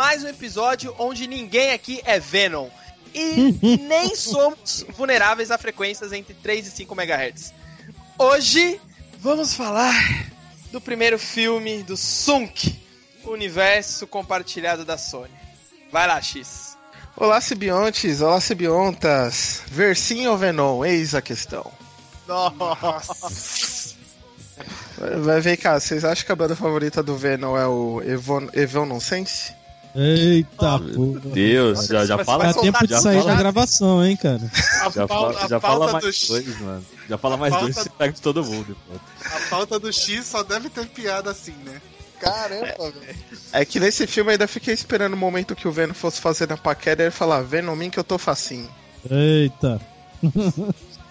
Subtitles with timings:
[0.00, 2.70] mais um episódio onde ninguém aqui é Venom.
[3.14, 3.52] E
[3.86, 7.52] nem somos vulneráveis a frequências entre 3 e 5 MHz.
[8.18, 8.80] Hoje
[9.18, 9.92] vamos falar
[10.72, 12.80] do primeiro filme do Sunk,
[13.26, 15.34] universo compartilhado da Sony.
[15.92, 16.78] Vai lá, X.
[17.14, 19.64] Olá, Sibiontes, olá, Sibiontas.
[19.66, 20.82] Versinho ou Venom?
[20.82, 21.70] Eis a questão.
[22.26, 23.96] Nossa!
[25.22, 28.86] Vai ver cá, vocês acham que a banda favorita do Venom é o Evon, Evon
[28.86, 29.59] Nonsense?
[29.94, 31.20] Eita, porra.
[31.34, 34.40] Deus, já, já fala Dá vai tempo de sair fala- da gravação, hein, cara.
[34.82, 36.86] A, Já, fala, a já pauta fala mais do X- dois, mano.
[37.08, 38.76] Já fala mais pauta- dois e você pega de todo mundo.
[38.88, 38.94] pô.
[39.24, 41.80] A pauta do X só deve ter piada assim, né?
[42.20, 43.18] Caramba, velho.
[43.52, 46.46] É que nesse filme eu ainda fiquei esperando o momento que o Venom fosse fazer
[46.48, 48.68] na paquera e ele falar, Venom, mim que eu tô facinho.
[49.10, 49.80] Eita.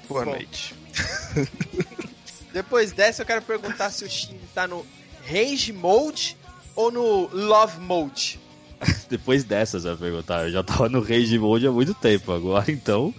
[0.08, 0.32] Boa Bom.
[0.32, 0.76] noite.
[2.54, 4.86] Depois dessa, eu quero perguntar se o Shin tá no
[5.28, 6.38] Rage Mode
[6.76, 8.40] ou no Love Mode.
[9.10, 10.46] Depois dessas, eu ia perguntar.
[10.48, 12.32] Eu já tava no Rage Mode há muito tempo.
[12.32, 13.14] Agora, então,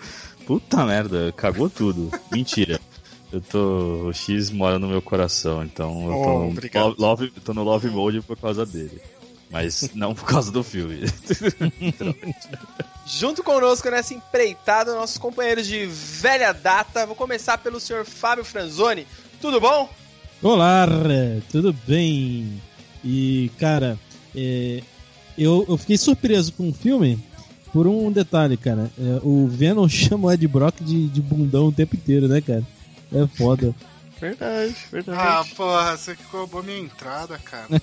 [0.46, 2.10] puta merda, cagou tudo.
[2.32, 2.80] Mentira.
[3.32, 4.08] Eu tô.
[4.08, 7.88] O X mora no meu coração, então eu tô, Oh, no, love- tô no Love
[7.88, 9.00] Mode por causa dele.
[9.52, 11.00] Mas não por causa do filme.
[13.06, 17.04] Junto conosco nessa empreitada, nossos companheiros de velha data.
[17.06, 19.06] Vou começar pelo senhor Fábio Franzoni.
[19.40, 19.88] Tudo bom?
[20.42, 20.86] Olá,
[21.50, 22.60] tudo bem?
[23.04, 23.98] E, cara,
[24.36, 24.82] é,
[25.42, 27.18] eu, eu fiquei surpreso com o filme
[27.72, 28.90] por um detalhe, cara.
[28.98, 32.62] É, o Venom chama o Ed Brock de, de bundão o tempo inteiro, né, cara?
[33.12, 33.74] É foda.
[34.20, 35.54] Verdade, Ah, verdade.
[35.54, 37.68] porra, você que roubou minha entrada, cara.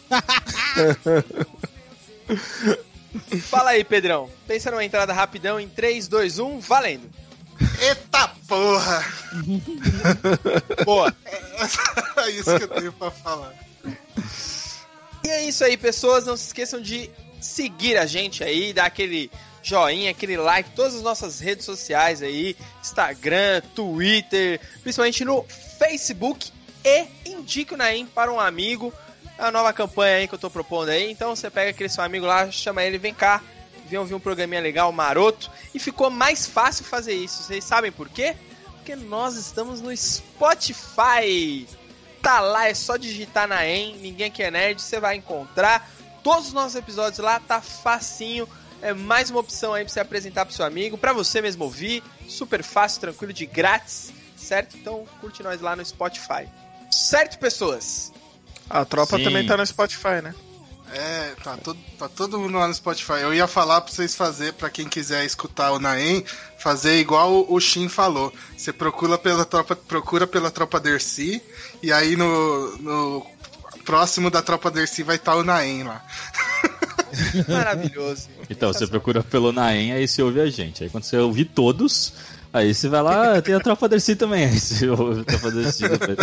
[3.41, 4.29] Fala aí, Pedrão.
[4.47, 7.09] Pensa numa entrada rapidão em 3, 2, 1, valendo.
[7.81, 9.03] Eita porra!
[10.85, 11.12] Boa.
[12.18, 13.53] É isso que eu tenho pra falar.
[15.25, 16.24] E é isso aí, pessoas.
[16.25, 17.09] Não se esqueçam de
[17.40, 19.31] seguir a gente aí, dar aquele
[19.62, 25.46] joinha, aquele like, todas as nossas redes sociais aí, Instagram, Twitter, principalmente no
[25.78, 26.52] Facebook
[26.84, 28.94] e indique o Naim para um amigo.
[29.38, 31.12] É a nova campanha aí que eu tô propondo aí.
[31.12, 33.42] Então você pega aquele seu amigo lá, chama ele, vem cá,
[33.88, 35.52] vem ouvir um programinha legal, maroto.
[35.74, 37.44] E ficou mais fácil fazer isso.
[37.44, 38.36] Vocês sabem por quê?
[38.78, 41.68] Porque nós estamos no Spotify.
[42.22, 45.88] Tá lá, é só digitar na EM, ninguém que é nerd, você vai encontrar.
[46.27, 48.49] Todos os nossos episódios lá, tá facinho.
[48.81, 52.03] É mais uma opção aí pra você apresentar pro seu amigo, pra você mesmo ouvir.
[52.27, 54.75] Super fácil, tranquilo, de grátis, certo?
[54.75, 56.45] Então curte nós lá no Spotify.
[56.91, 58.11] Certo, pessoas?
[58.69, 59.23] A tropa Sim.
[59.23, 60.35] também tá no Spotify, né?
[60.93, 63.21] É, tá todo, tá todo mundo lá no Spotify.
[63.21, 66.25] Eu ia falar pra vocês fazer, pra quem quiser escutar o Naem,
[66.59, 68.33] fazer igual o, o Shin falou.
[68.57, 71.41] Você procura pela tropa, procura pela tropa Dercy,
[71.81, 73.25] e aí no, no
[73.88, 76.03] próximo da tropa Dercy vai estar o Naem lá.
[77.48, 78.28] Maravilhoso.
[78.50, 80.84] Então, você procura pelo Naem, aí você ouve a gente.
[80.84, 82.14] Aí quando você ouvir todos,
[82.52, 84.44] aí você vai lá, "Ah, tem a Tropa Dercy também.
[84.52, 86.18] Aí você ouve a Tropa Dercy depois.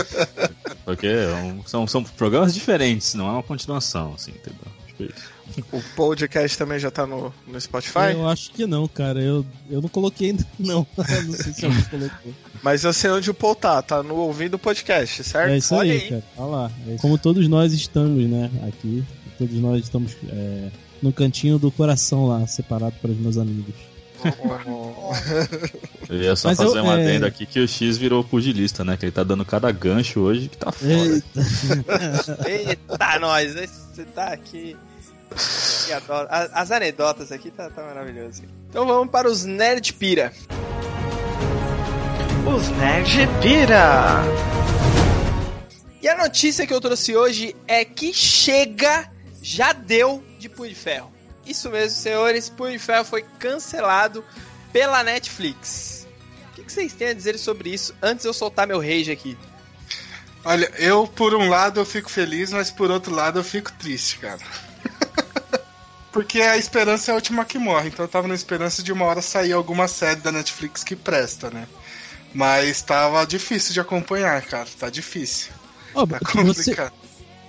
[0.84, 4.60] Porque é são, são programas diferentes, não é uma continuação, assim, entendeu?
[5.00, 5.33] É isso.
[5.72, 8.12] O podcast também já tá no, no Spotify.
[8.12, 9.20] Eu acho que não, cara.
[9.20, 10.86] Eu, eu não coloquei ainda, não.
[10.96, 12.32] não sei se alguém colocou.
[12.62, 15.50] Mas eu sei onde o Paul tá, tá no ouvindo o podcast, certo?
[15.50, 16.08] É isso Olha aí, aí.
[16.08, 16.22] cara.
[16.36, 16.70] Tá lá.
[16.88, 18.50] É Como todos nós estamos, né?
[18.68, 19.04] Aqui.
[19.38, 20.68] Todos nós estamos é,
[21.02, 23.74] no cantinho do coração lá, separado para os meus amigos.
[26.08, 28.84] Eu ia só Mas fazer eu- uma é- adenda aqui que o X virou pugilista,
[28.84, 28.96] né?
[28.96, 30.92] Que ele tá dando cada gancho hoje que tá foda.
[30.92, 32.48] Eita.
[32.48, 33.52] Eita, nós!
[33.54, 34.76] Você tá aqui.
[36.52, 38.42] As anedotas aqui tá, tá maravilhoso.
[38.68, 40.32] Então vamos para os Nerd Pira.
[42.46, 44.22] Os Nerd Pira!
[46.02, 49.10] E a notícia que eu trouxe hoje é que chega,
[49.40, 51.10] já deu de Punho de Ferro.
[51.46, 54.24] Isso mesmo, senhores, Punho de Ferro foi cancelado
[54.72, 56.06] pela Netflix.
[56.50, 59.10] O que, que vocês têm a dizer sobre isso antes de eu soltar meu rage
[59.10, 59.36] aqui?
[60.44, 64.18] Olha, eu por um lado eu fico feliz, mas por outro lado eu fico triste,
[64.18, 64.40] cara.
[66.14, 69.04] Porque a esperança é a última que morre, então eu tava na esperança de uma
[69.04, 71.66] hora sair alguma série da Netflix que presta, né?
[72.32, 74.66] Mas tava difícil de acompanhar, cara.
[74.78, 75.52] Tá difícil.
[75.92, 76.92] Ó, Tá você, complicado.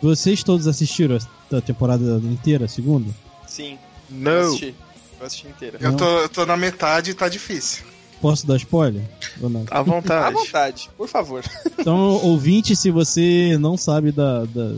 [0.02, 1.18] vocês todos assistiram
[1.54, 3.10] a temporada inteira, a segunda?
[3.48, 3.78] Sim,
[4.10, 4.48] eu Não.
[4.48, 4.76] assisti.
[5.20, 5.78] Eu assisti inteira.
[5.80, 7.86] Eu tô, eu tô na metade e tá difícil.
[8.20, 9.04] Posso dar spoiler?
[9.42, 9.66] Ou não?
[9.70, 10.34] À À vontade.
[10.36, 11.44] vontade, por favor.
[11.80, 14.46] Então, ouvinte, se você não sabe da.
[14.46, 14.76] da,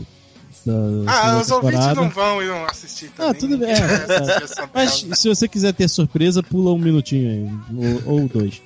[1.04, 3.30] da Ah, os ouvintes não vão e não assistir também.
[3.30, 4.42] Ah, tudo bem, é, Ninguém é.
[4.44, 8.04] essa Mas se você quiser ter surpresa, pula um minutinho aí.
[8.06, 8.60] Ou, ou dois.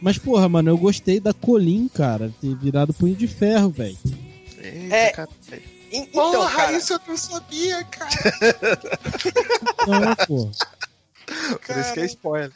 [0.00, 3.96] Mas, porra, mano, eu gostei da Colin, cara, ter virado punho de ferro, velho.
[4.62, 5.12] É.
[5.90, 8.10] Então, Porra, cara, isso eu não sabia, cara.
[9.86, 10.50] Não, pô.
[11.66, 12.52] Por isso que é spoiler.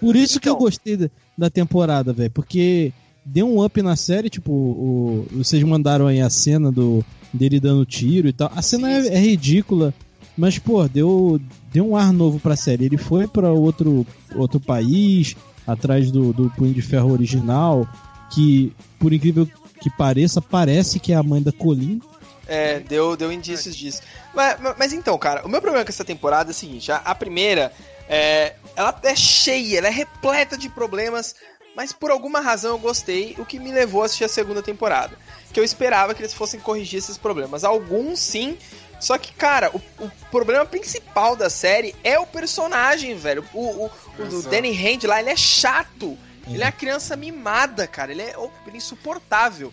[0.00, 0.64] Por isso que eu Então.
[0.64, 2.30] gostei da temporada, velho.
[2.30, 2.92] Porque
[3.24, 7.84] deu um up na série, tipo, o, vocês mandaram aí a cena do dele dando
[7.84, 8.50] tiro e tal.
[8.54, 9.92] A cena é, é ridícula,
[10.36, 11.40] mas, pô, deu,
[11.72, 12.84] deu um ar novo pra série.
[12.84, 14.06] Ele foi pra outro,
[14.36, 15.34] outro país,
[15.66, 17.88] atrás do, do Punho de Ferro original,
[18.32, 19.48] que, por incrível
[19.80, 22.00] que pareça, parece que é a mãe da Colin.
[22.46, 24.02] É, deu, deu indícios disso.
[24.34, 26.96] Mas, mas- mas então, cara, o meu problema com essa temporada é o seguinte: a,
[26.98, 27.72] a primeira,
[28.08, 31.34] é, ela é cheia, ela é repleta de problemas,
[31.74, 35.16] mas por alguma razão eu gostei, o que me levou a assistir a segunda temporada.
[35.52, 37.64] Que eu esperava que eles fossem corrigir esses problemas.
[37.64, 38.58] Alguns sim,
[39.00, 43.44] só que, cara, o, o problema principal da série é o personagem, velho.
[43.52, 44.42] O, o, o.
[44.44, 46.16] Danny Hand lá, ele é chato.
[46.46, 48.12] Ele é uma criança mimada, cara.
[48.12, 49.72] Ele é, oh, ele é insuportável.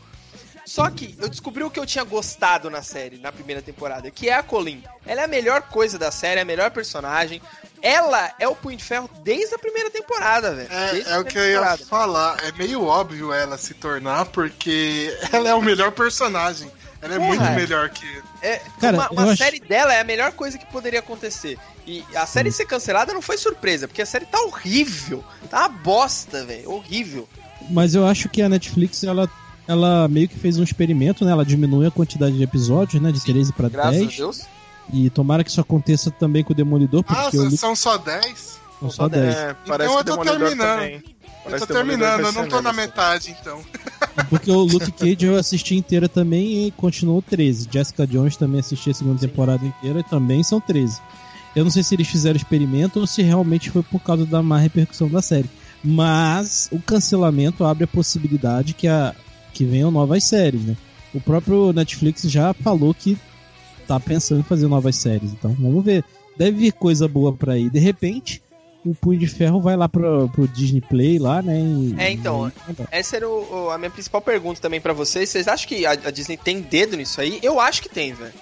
[0.65, 4.29] Só que eu descobri o que eu tinha gostado na série, na primeira temporada, que
[4.29, 4.83] é a Colin.
[5.05, 7.41] Ela é a melhor coisa da série, é a melhor personagem.
[7.81, 10.69] Ela é o Punho de Ferro desde a primeira temporada, velho.
[10.71, 11.85] É, é o que eu ia temporada.
[11.85, 12.37] falar.
[12.43, 16.69] É meio óbvio ela se tornar, porque ela é o melhor personagem.
[17.01, 18.05] Ela é Porra, muito melhor que.
[18.43, 21.57] É, Cara, uma uma acho- série dela é a melhor coisa que poderia acontecer.
[21.87, 25.23] E a série ser cancelada não foi surpresa, porque a série tá horrível.
[25.49, 26.69] Tá uma bosta, velho.
[26.69, 27.27] Horrível.
[27.71, 29.27] Mas eu acho que a Netflix, ela,
[29.67, 31.31] ela meio que fez um experimento, né?
[31.31, 33.11] Ela diminuiu a quantidade de episódios, né?
[33.11, 34.13] De 13 pra Graças 10.
[34.13, 34.41] a Deus.
[34.93, 37.97] E tomara que isso aconteça também com o Demolidor, Ah, porque eu li são só
[37.97, 38.59] 10?
[38.79, 39.35] são só 10.
[39.35, 40.57] É, parece eu que tô terminando.
[40.57, 41.03] também.
[41.43, 43.61] Eu tô terminando, vai eu não tô na metade, então.
[44.29, 47.67] Porque o Luke Cage eu assisti inteira também e continuou 13.
[47.71, 50.99] Jessica Jones também assisti a segunda temporada inteira e também são 13.
[51.55, 54.59] Eu não sei se eles fizeram experimento ou se realmente foi por causa da má
[54.59, 55.49] repercussão da série.
[55.83, 59.15] Mas o cancelamento abre a possibilidade que, a,
[59.53, 60.77] que venham novas séries, né?
[61.13, 63.17] O próprio Netflix já falou que
[63.93, 65.31] tá pensando em fazer novas séries.
[65.31, 66.03] Então vamos ver.
[66.37, 67.69] Deve vir coisa boa pra aí.
[67.69, 68.41] De repente,
[68.85, 71.59] o Punho de Ferro vai lá pro, pro Disney Play lá, né?
[71.59, 75.29] e- É, então, e- Essa era o- o- a minha principal pergunta também pra vocês.
[75.29, 77.39] Vocês acham que a, a Disney tem dedo nisso aí?
[77.43, 78.33] Eu acho que tem, velho.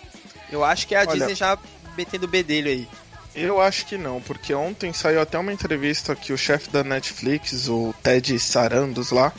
[0.52, 1.58] Eu acho que a Olha- Disney já
[1.98, 2.88] metendo o bedelho aí.
[3.36, 7.68] Eu acho que não, porque ontem saiu até uma entrevista que o chefe da Netflix,
[7.70, 9.32] o Ted Sarandos lá,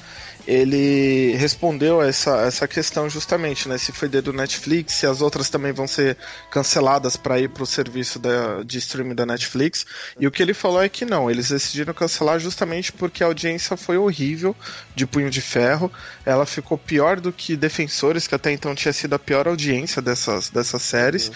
[0.47, 3.79] ele respondeu essa, essa questão justamente, né?
[3.79, 6.17] Se foi dedo Netflix, se as outras também vão ser
[6.51, 9.87] canceladas para ir pro serviço da, de streaming da Netflix.
[10.19, 13.77] E o que ele falou é que não, eles decidiram cancelar justamente porque a audiência
[13.77, 14.55] foi horrível
[14.95, 15.91] de Punho de Ferro.
[16.25, 20.51] Ela ficou pior do que Defensores, que até então tinha sido a pior audiência dessas,
[20.51, 21.31] dessas séries.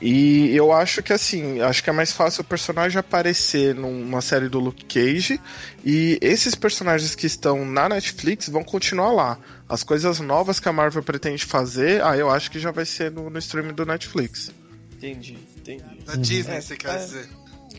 [0.00, 4.48] E eu acho que assim, acho que é mais fácil o personagem aparecer numa série
[4.48, 5.40] do Luke Cage
[5.84, 9.38] e esses personagens que estão na Netflix vão continuar lá.
[9.68, 13.10] As coisas novas que a Marvel pretende fazer, ah, eu acho que já vai ser
[13.10, 14.50] no, no streaming do Netflix.
[14.96, 15.82] Entendi, entendi.
[16.04, 16.98] Da Disney, É, você quer é.
[16.98, 17.28] dizer.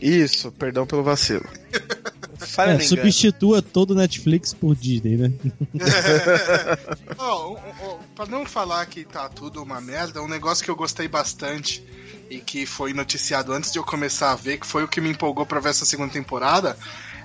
[0.00, 1.48] Isso, perdão pelo vacilo.
[2.38, 5.32] Falha É, substitua todo o Netflix por Disney, né?
[7.18, 10.76] Ó, ó, ó, pra não falar que tá tudo uma merda, um negócio que eu
[10.76, 11.82] gostei bastante
[12.30, 15.10] e que foi noticiado antes de eu começar a ver, que foi o que me
[15.10, 16.76] empolgou pra ver essa segunda temporada,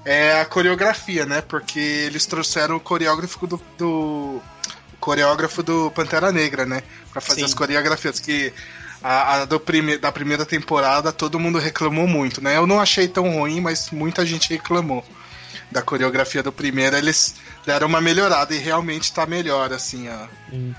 [0.05, 1.41] é a coreografia, né?
[1.41, 3.61] Porque eles trouxeram o coreógrafo do.
[3.77, 4.41] do-
[4.93, 6.81] o coreógrafo do Pantera Negra, né?
[7.11, 7.45] Pra fazer Sim.
[7.45, 8.19] as coreografias.
[8.21, 8.53] Que
[9.03, 12.55] a, a do prime, da primeira temporada todo mundo reclamou muito, né?
[12.57, 15.03] Eu não achei tão ruim, mas muita gente reclamou
[15.71, 16.95] da coreografia do primeiro.
[16.95, 20.07] Eles deram uma melhorada e realmente tá melhor, assim,
[20.51, 20.73] Hum.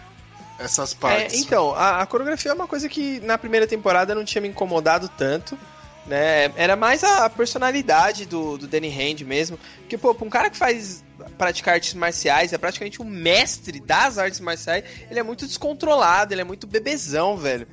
[0.59, 1.41] essas É, partes.
[1.41, 5.09] então, a, a coreografia é uma coisa que na primeira temporada não tinha me incomodado
[5.09, 5.59] tanto.
[6.07, 6.53] Né?
[6.57, 9.59] Era mais a personalidade do, do Danny Hand mesmo.
[9.79, 11.03] Porque, pô, pra um cara que faz
[11.39, 16.43] praticar artes marciais, é praticamente o mestre das artes marciais, ele é muito descontrolado, ele
[16.43, 17.67] é muito bebezão, velho.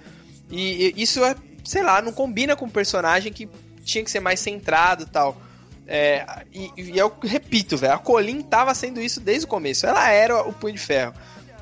[0.51, 3.49] E, e isso é, sei lá, não combina com um personagem que
[3.83, 5.41] tinha que ser mais centrado e tal.
[5.87, 9.85] É, e, e eu repito, velho, a Colin tava sendo isso desde o começo.
[9.85, 11.13] Ela era o Punho de Ferro.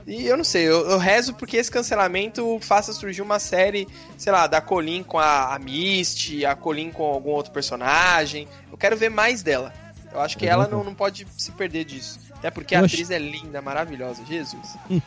[0.06, 4.32] E eu não sei, eu, eu rezo porque esse cancelamento faça surgir uma série, sei
[4.32, 8.48] lá, da Colin com a, a Misty, a Colin com algum outro personagem.
[8.72, 9.72] Eu quero ver mais dela.
[10.12, 12.20] Eu acho que ela não, não pode se perder disso.
[12.34, 14.24] Até porque a Eu atriz é linda, maravilhosa.
[14.26, 14.76] Jesus.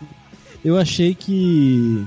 [0.64, 2.06] Eu achei que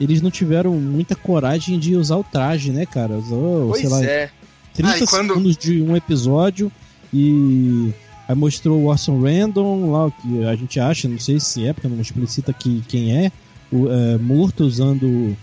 [0.00, 3.14] eles não tiveram muita coragem de usar o traje, né, cara?
[3.18, 4.30] Usou, Pois sei lá, é.
[4.74, 6.70] 30 Ah, quando- segundos de um episódio
[7.12, 7.92] e
[8.28, 11.72] aí mostrou o Orson Random lá, o que a gente acha, não sei se é,
[11.72, 13.32] porque não explicita que, quem é,
[13.72, 15.36] o é, Morto usando,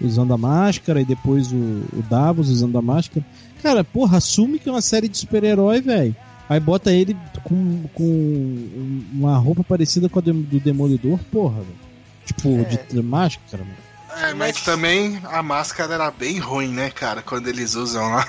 [0.00, 3.24] usando a máscara e depois o, o Davos usando a máscara.
[3.62, 6.16] Cara, porra, assume que é uma série de super-herói, velho.
[6.48, 8.68] Aí bota ele com, com
[9.12, 11.90] uma roupa parecida com a do do Demolidor, porra, velho.
[12.26, 12.64] Tipo, É.
[12.64, 13.76] de, de máscara, mano.
[14.16, 18.26] É, mas também a máscara era bem ruim, né, cara, quando eles usam lá.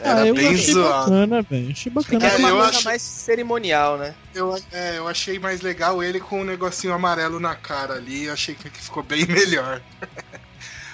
[0.00, 1.10] Era ah, eu bem achei zoado.
[1.10, 1.70] bacana, velho.
[1.70, 2.26] Achei bacana.
[2.26, 4.14] Era É, uma eu coisa acho- mais cerimonial, né?
[4.34, 8.24] Eu, é, eu achei mais legal ele com um negocinho amarelo na cara ali.
[8.24, 9.80] Eu achei que ficou bem melhor.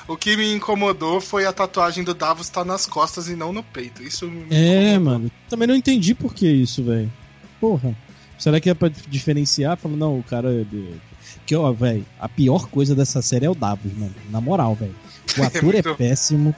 [0.07, 3.63] o que me incomodou foi a tatuagem do Davos estar nas costas e não no
[3.63, 4.03] peito.
[4.03, 5.01] Isso me É, incomodou.
[5.21, 5.33] mano.
[5.49, 7.11] Também não entendi por que isso, velho.
[7.59, 7.95] Porra.
[8.39, 9.79] Será que é pra diferenciar?
[9.79, 10.53] Falando, não, o cara.
[10.53, 10.93] é de-
[11.45, 14.15] Que, ó, velho, a pior coisa dessa série é o Davos, mano.
[14.31, 14.95] Na moral, velho.
[15.39, 16.55] O ator é, muito- péssimo.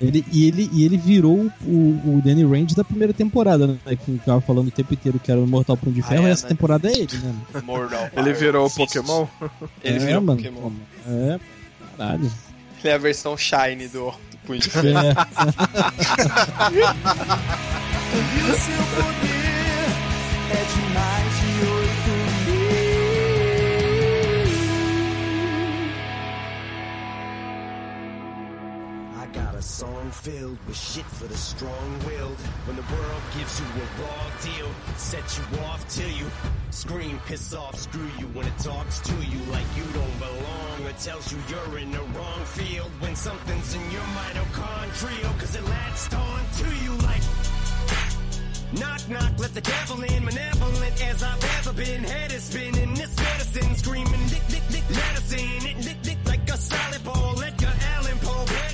[0.00, 1.70] Ele, e, ele, e ele virou o,
[2.04, 3.78] o Danny Rand da primeira temporada, né?
[3.86, 6.28] Que ficava falando o tempo inteiro que era o Mortal Punho de Ah, Ferro, é,
[6.28, 6.48] e essa né?
[6.48, 7.34] temporada é ele, né?
[7.64, 8.10] Mortal.
[8.16, 9.26] Ele virou o Pokémon?
[9.82, 10.70] Ele é, virou mano, Pokémon.
[11.06, 11.38] É,
[11.96, 12.30] caralho.
[12.82, 14.98] Ele é a versão Shine do, do Punho de Ferro.
[14.98, 15.14] É.
[18.34, 19.44] E o seu poder
[20.50, 20.82] é de
[30.24, 32.40] filled with shit for the strong-willed.
[32.64, 36.24] When the world gives you a raw deal, set you off till you
[36.70, 38.26] scream, piss off, screw you.
[38.32, 42.00] When it talks to you like you don't belong, or tells you you're in the
[42.16, 42.90] wrong field.
[43.00, 47.24] When something's in your mitochondrial, cause it latched on to you like.
[48.80, 52.02] Knock, knock, let the devil in, malevolent as I've ever been.
[52.02, 57.42] Head is spinning, this medicine screaming, dick, dick, dick, medicine, it, dick, like a bowl,
[57.42, 58.73] Edgar Allan Poe, bedridden,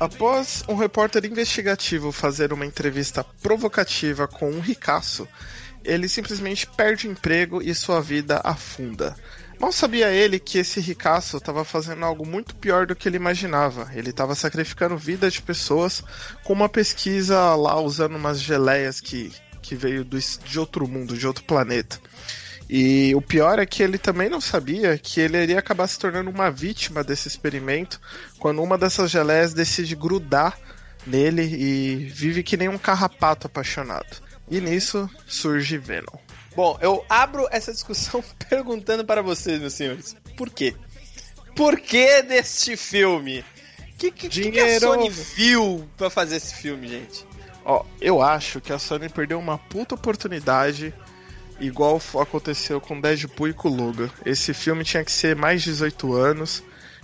[0.00, 5.28] Após um repórter investigativo fazer uma entrevista provocativa com um ricaço,
[5.84, 9.14] ele simplesmente perde o emprego e sua vida afunda.
[9.58, 13.90] Mal sabia ele que esse ricaço estava fazendo algo muito pior do que ele imaginava.
[13.94, 16.02] Ele estava sacrificando vidas de pessoas
[16.44, 19.30] com uma pesquisa lá usando umas geleias que,
[19.60, 22.00] que veio do, de outro mundo, de outro planeta.
[22.72, 26.30] E o pior é que ele também não sabia que ele iria acabar se tornando
[26.30, 28.00] uma vítima desse experimento
[28.38, 30.56] quando uma dessas geleias decide grudar
[31.04, 34.22] nele e vive que nem um carrapato apaixonado.
[34.48, 36.16] E nisso surge Venom.
[36.54, 40.14] Bom, eu abro essa discussão perguntando para vocês, meus senhores.
[40.36, 40.76] Por quê?
[41.56, 43.40] Por que deste filme?
[43.40, 44.86] O que, que, que, que a Dinheiro.
[44.86, 47.26] Sony viu pra fazer esse filme, gente?
[47.64, 50.94] Ó, eu acho que a Sony perdeu uma puta oportunidade,
[51.60, 54.08] igual aconteceu com Deadpool e com Logan.
[54.24, 56.62] Esse filme tinha que ser mais de 18 anos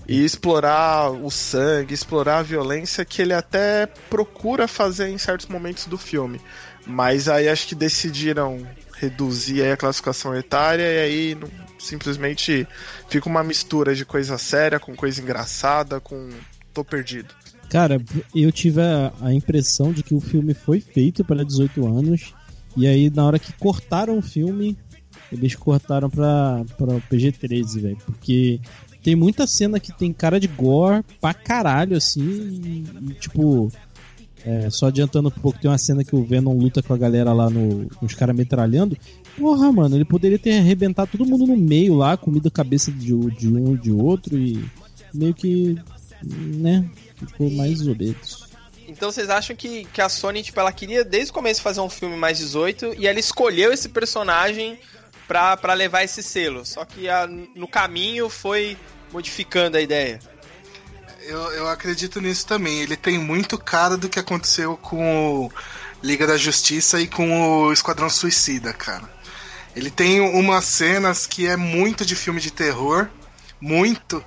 [0.08, 5.86] e explorar o sangue, explorar a violência que ele até procura fazer em certos momentos
[5.86, 6.40] do filme.
[6.86, 8.64] Mas aí acho que decidiram
[8.96, 12.66] reduzir a classificação etária e aí não- simplesmente
[13.08, 16.28] fica uma mistura de coisa séria com coisa engraçada, com
[16.72, 17.34] tô perdido.
[17.68, 18.00] Cara,
[18.34, 22.32] eu tive a, a impressão de que o filme foi feito para 18 anos.
[22.76, 24.76] E aí, na hora que cortaram o filme,
[25.32, 27.98] eles cortaram pra, pra PG-13, velho.
[28.04, 28.60] Porque
[29.02, 32.20] tem muita cena que tem cara de gore pra caralho, assim.
[32.22, 33.70] E, e, tipo,
[34.44, 37.32] é, só adiantando um pouco, tem uma cena que o Venom luta com a galera
[37.32, 38.96] lá no, os caras metralhando.
[39.36, 43.12] Porra, mano, ele poderia ter arrebentado todo mundo no meio lá, comido a cabeça de,
[43.30, 44.38] de um e de outro.
[44.38, 44.64] E
[45.12, 45.76] meio que,
[46.22, 48.45] né, ficou mais obeso.
[48.88, 51.90] Então vocês acham que, que a Sony, tipo, ela queria desde o começo fazer um
[51.90, 54.78] filme mais 18 e ela escolheu esse personagem
[55.26, 56.64] pra, pra levar esse selo.
[56.64, 58.76] Só que a- no caminho foi
[59.12, 60.20] modificando a ideia.
[61.22, 62.80] Eu, eu acredito nisso também.
[62.80, 65.52] Ele tem muito cara do que aconteceu com o
[66.02, 69.10] Liga da Justiça e com o Esquadrão Suicida, cara.
[69.74, 73.08] Ele tem umas cenas que é muito de filme de terror,
[73.60, 74.24] muito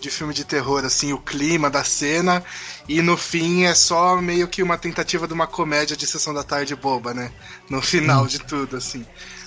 [0.00, 2.44] de filme de terror, assim, o clima da cena,
[2.88, 6.42] e no fim é só meio que uma tentativa de uma comédia de sessão da
[6.42, 7.32] tarde boba, né?
[7.68, 9.04] No final de tudo, assim.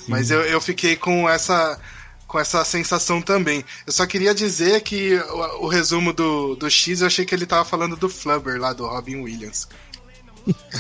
[0.08, 1.80] Mas eu, eu fiquei com essa
[2.28, 3.66] com essa sensação também.
[3.86, 7.46] Eu só queria dizer que o, o resumo do, do X eu achei que ele
[7.46, 9.68] tava falando do Flubber lá do Robin Williams.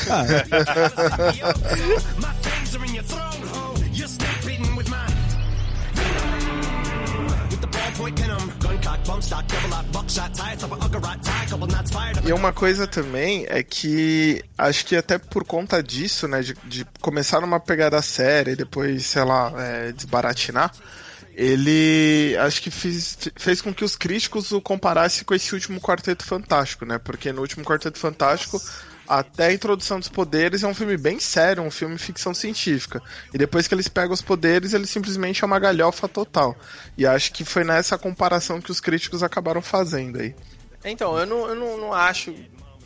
[0.09, 0.23] Ah,
[2.17, 2.41] My
[12.27, 16.85] E uma coisa também é que acho que até por conta disso, né, de, de
[17.01, 20.71] começar numa pegada séria e depois, sei lá, é, desbaratinar,
[21.35, 26.25] ele acho que fez, fez com que os críticos o comparassem com esse último Quarteto
[26.25, 26.97] Fantástico, né?
[26.97, 28.61] Porque no último Quarteto Fantástico,
[29.19, 33.01] até a introdução dos poderes é um filme bem sério, um filme ficção científica.
[33.33, 36.55] E depois que eles pegam os poderes, ele simplesmente é uma galhofa total.
[36.97, 40.33] E acho que foi nessa comparação que os críticos acabaram fazendo aí.
[40.85, 42.33] Então, eu não, eu não, não acho.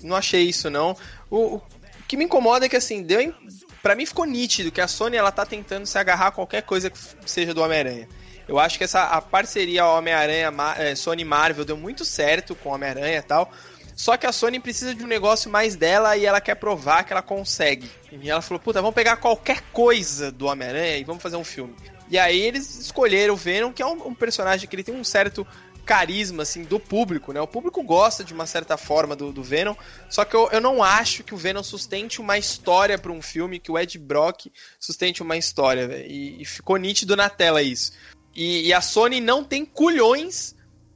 [0.02, 0.98] Não achei isso, não.
[1.30, 1.62] O, o
[2.08, 3.22] que me incomoda é que, assim, deu.
[3.22, 3.34] em-
[3.82, 6.90] Pra mim ficou nítido que a Sony ela tá tentando se agarrar a qualquer coisa
[6.90, 8.10] que seja do Homem-Aranha.
[8.48, 12.70] Eu acho que essa a parceria Homem-Aranha Ma- eh, Sony Marvel deu muito certo com
[12.70, 13.52] Homem-Aranha e tal.
[13.96, 17.14] Só que a Sony precisa de um negócio mais dela e ela quer provar que
[17.14, 17.90] ela consegue.
[18.12, 21.74] E ela falou: puta, vamos pegar qualquer coisa do Homem-Aranha e vamos fazer um filme.
[22.10, 25.04] E aí eles escolheram o Venom, que é um, um personagem que ele tem um
[25.04, 25.48] certo
[25.86, 27.40] carisma, assim, do público, né?
[27.40, 29.76] O público gosta de uma certa forma do, do Venom,
[30.10, 33.60] só que eu, eu não acho que o Venom sustente uma história pra um filme,
[33.60, 34.48] que o Ed Brock
[34.80, 36.06] sustente uma história, velho.
[36.06, 37.94] E, e ficou nítido na tela isso.
[38.36, 40.55] E, e a Sony não tem culhões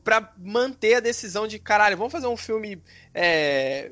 [0.10, 2.82] pra manter a decisão de, caralho, vamos fazer um filme
[3.14, 3.92] é,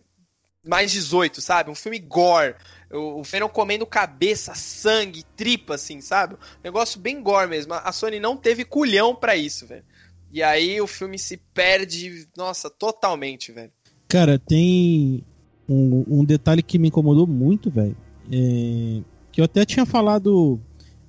[0.65, 1.69] mais 18, sabe?
[1.69, 2.55] Um filme gore.
[2.91, 6.33] O, o Venom comendo cabeça, sangue, tripa, assim, sabe?
[6.33, 7.75] Um negócio bem gore mesmo.
[7.75, 9.86] A Sony não teve culhão pra isso, velho.
[10.31, 13.71] E aí o filme se perde, nossa, totalmente, velho.
[14.07, 15.24] Cara, tem
[15.69, 17.95] um, um detalhe que me incomodou muito, velho.
[18.31, 20.59] é, que eu até tinha falado.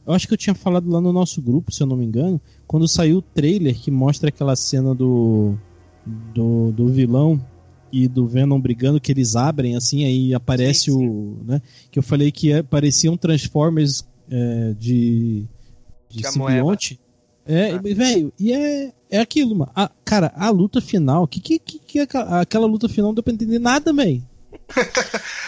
[0.06, 2.38] Eu acho que eu tinha falado lá no nosso grupo, se eu não me engano,
[2.68, 5.56] quando saiu o trailer que mostra aquela cena do.
[6.06, 7.44] do, do vilão
[7.90, 11.08] e do Venom brigando, que eles abrem assim, aí aparece Sim, sim.
[11.08, 11.38] o.
[11.44, 15.44] Né, que eu falei que é, parecia um Transformers é, de.
[16.08, 17.00] de simbionte.
[17.46, 17.80] É, Ah.
[17.82, 19.72] e, velho, e é, é aquilo, mano.
[19.74, 23.14] A- cara, a luta final, que que, que, que é aquela, aquela luta final não
[23.14, 24.22] deu pra entender nada, velho.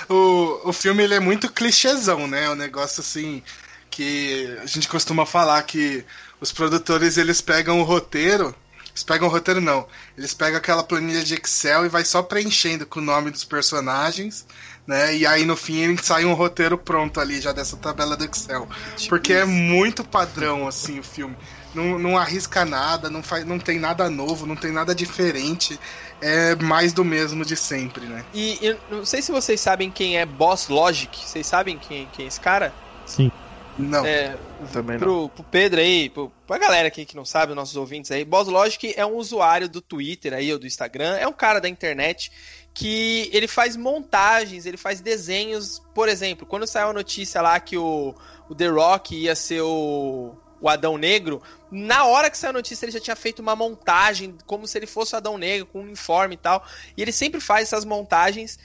[0.08, 2.50] O, o filme ele é muito clichêzão, né?
[2.50, 3.42] Um negócio assim
[3.90, 6.04] que a gente costuma falar que
[6.40, 8.54] os produtores eles pegam o roteiro.
[8.88, 9.86] Eles pegam o roteiro não.
[10.16, 14.44] Eles pegam aquela planilha de Excel e vai só preenchendo com o nome dos personagens,
[14.86, 15.16] né?
[15.16, 18.68] E aí no fim sai um roteiro pronto ali já dessa tabela do Excel.
[19.08, 21.36] Porque é muito padrão assim o filme.
[21.72, 25.78] Não, não arrisca nada, não, faz, não tem nada novo, não tem nada diferente.
[26.20, 28.24] É mais do mesmo de sempre, né?
[28.34, 31.16] E eu não sei se vocês sabem quem é Boss Logic.
[31.16, 32.74] Vocês sabem quem, quem é esse cara?
[33.06, 33.30] Sim.
[33.78, 34.04] Não.
[34.04, 34.36] É,
[34.72, 35.06] Também não.
[35.06, 38.48] pro, pro Pedro aí, pro, pra galera aqui que não sabe, nossos ouvintes aí, Boss
[38.48, 42.30] Logic é um usuário do Twitter aí, ou do Instagram, é um cara da internet
[42.72, 47.76] que ele faz montagens, ele faz desenhos, por exemplo, quando saiu a notícia lá que
[47.76, 48.14] o,
[48.48, 52.84] o The Rock ia ser o, o Adão Negro, na hora que saiu a notícia
[52.84, 55.84] ele já tinha feito uma montagem, como se ele fosse o Adão Negro, com um
[55.84, 56.64] uniforme e tal,
[56.96, 58.58] e ele sempre faz essas montagens,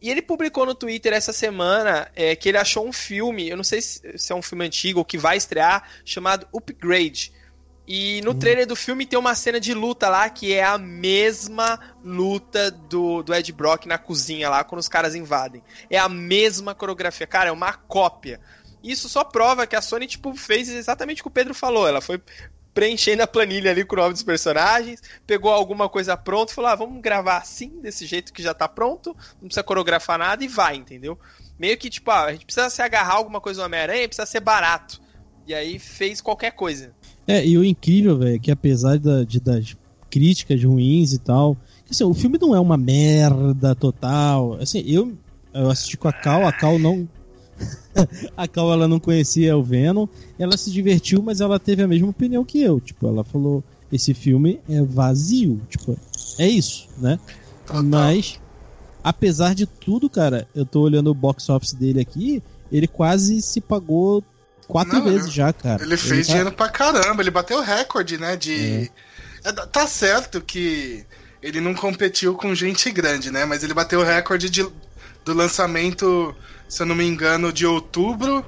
[0.00, 3.64] e ele publicou no Twitter essa semana é, que ele achou um filme, eu não
[3.64, 7.32] sei se, é um filme antigo ou que vai estrear, chamado Upgrade.
[7.86, 11.78] E no trailer do filme tem uma cena de luta lá que é a mesma
[12.04, 15.60] luta do, do Ed Brock na cozinha lá quando os caras invadem.
[15.90, 17.26] É a mesma coreografia.
[17.26, 18.40] Cara, é uma cópia.
[18.82, 21.88] Isso só prova que a Sony, tipo, fez exatamente o que o Pedro falou.
[21.88, 22.22] Ela foi
[22.72, 26.74] preenchendo a planilha ali com o nome dos personagens, pegou alguma coisa pronta falou: ah,
[26.76, 30.76] vamos gravar assim, desse jeito que já tá pronto, não precisa coreografar nada e vai,
[30.76, 31.18] entendeu?
[31.58, 34.40] Meio que, tipo, ah, a gente precisa se agarrar alguma coisa do Homem-Aranha, precisa ser
[34.40, 35.00] barato.
[35.46, 36.92] E aí fez qualquer coisa.
[37.26, 39.76] É, e o incrível, velho, é que apesar da- de, das
[40.08, 41.56] críticas ruins e tal,
[41.90, 44.54] assim, o filme não é uma merda total.
[44.54, 45.16] Assim, eu,
[45.52, 47.08] eu assisti com a Cal, a Cal não.
[48.36, 50.06] a Cal ela não conhecia o Venom,
[50.38, 52.80] ela se divertiu, mas ela teve a mesma opinião que eu.
[52.80, 55.60] Tipo, ela falou: esse filme é vazio.
[55.68, 55.96] Tipo,
[56.38, 57.18] é isso, né?
[57.66, 57.82] Total.
[57.82, 58.40] Mas,
[59.02, 63.60] apesar de tudo, cara, eu tô olhando o box office dele aqui, ele quase se
[63.60, 64.22] pagou
[64.68, 65.82] quatro Não, vezes ele- já, cara.
[65.82, 68.36] Ele fez tá- dinheiro pra caramba, ele bateu o recorde, né?
[68.36, 68.90] De.
[69.44, 71.02] É, Tá certo que
[71.42, 73.46] ele não competiu com gente grande, né?
[73.46, 74.62] Mas ele bateu o recorde de,
[75.24, 76.34] do lançamento,
[76.70, 78.44] se eu não me engano, de outubro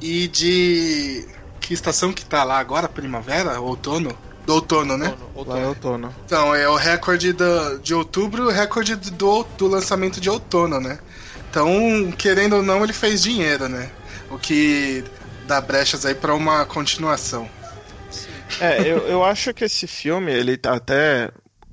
[0.00, 1.26] e de.
[1.60, 2.88] Que estação que tá lá agora?
[2.88, 3.58] Primavera?
[3.60, 4.16] Outono?
[4.44, 5.06] Do outono, né?
[5.06, 5.68] Outono, Lá é outono.
[5.68, 6.14] outono.
[6.26, 10.80] Então, é o recorde do, de outubro e o recorde do, do lançamento de outono,
[10.80, 10.98] né?
[11.48, 13.90] Então, querendo ou não, ele fez dinheiro, né?
[14.30, 15.04] O que
[15.46, 17.48] dá brechas aí pra uma continuação.
[18.60, 21.30] É, eu, eu acho que esse filme, ele tá até.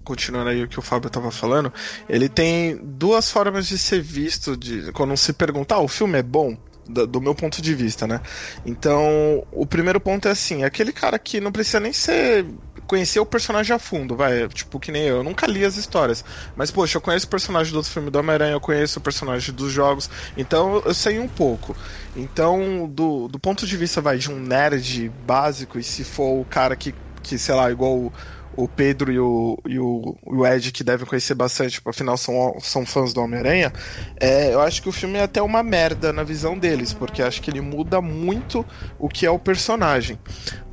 [0.09, 1.71] Continuando aí o que o Fábio tava falando,
[2.09, 6.23] ele tem duas formas de ser visto de quando se perguntar, ah, o filme é
[6.23, 6.57] bom?
[6.83, 8.19] Do, do meu ponto de vista, né?
[8.65, 12.43] Então, o primeiro ponto é assim, aquele cara que não precisa nem ser
[12.87, 16.25] conhecer o personagem a fundo, vai, tipo que nem eu, eu nunca li as histórias,
[16.55, 19.53] mas poxa, eu conheço o personagem do outro filme do Homem-Aranha, eu conheço o personagem
[19.53, 21.77] dos jogos, então eu sei um pouco.
[22.15, 26.45] Então, do, do ponto de vista vai de um nerd básico e se for o
[26.45, 28.13] cara que, que sei lá, igual o,
[28.53, 32.55] o Pedro e o, e, o, o Ed, que devem conhecer bastante, tipo, afinal são,
[32.59, 33.71] são fãs do Homem-Aranha,
[34.19, 37.41] é, eu acho que o filme é até uma merda na visão deles, porque acho
[37.41, 38.65] que ele muda muito
[38.97, 40.19] o que é o personagem.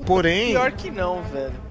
[0.05, 0.51] Porém.
[0.51, 1.67] Pior que não, velho.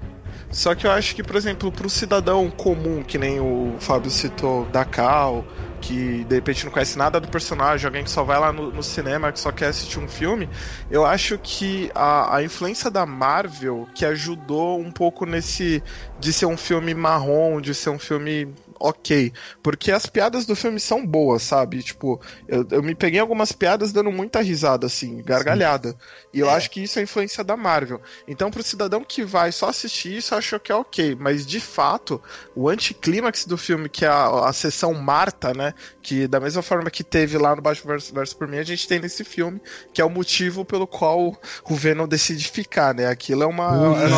[0.50, 4.64] Só que eu acho que, por exemplo, pro cidadão comum, que nem o Fábio citou,
[4.66, 5.44] da Cal,
[5.86, 8.82] que de repente não conhece nada do personagem, alguém que só vai lá no, no
[8.82, 10.50] cinema, que só quer assistir um filme,
[10.90, 15.80] eu acho que a, a influência da Marvel que ajudou um pouco nesse
[16.18, 19.32] de ser um filme marrom, de ser um filme ok.
[19.62, 21.82] Porque as piadas do filme são boas, sabe?
[21.82, 25.94] Tipo, eu, eu me peguei algumas piadas dando muita risada, assim, gargalhada.
[26.32, 26.54] E eu É.
[26.54, 28.00] acho que isso é influência da Marvel.
[28.28, 31.16] Então, pro cidadão que vai só assistir isso, acho que é ok.
[31.18, 32.20] Mas, de fato,
[32.54, 35.74] o anticlímax do filme, que é a, a sessão Marta, né?
[36.02, 38.86] Que da mesma forma que teve lá no Baixo Verso, Verso por mim, a gente
[38.86, 39.60] tem nesse filme,
[39.92, 43.06] que é o motivo pelo qual o Venom decide ficar, né?
[43.06, 43.66] Aquilo é uma
[44.00, 44.08] é a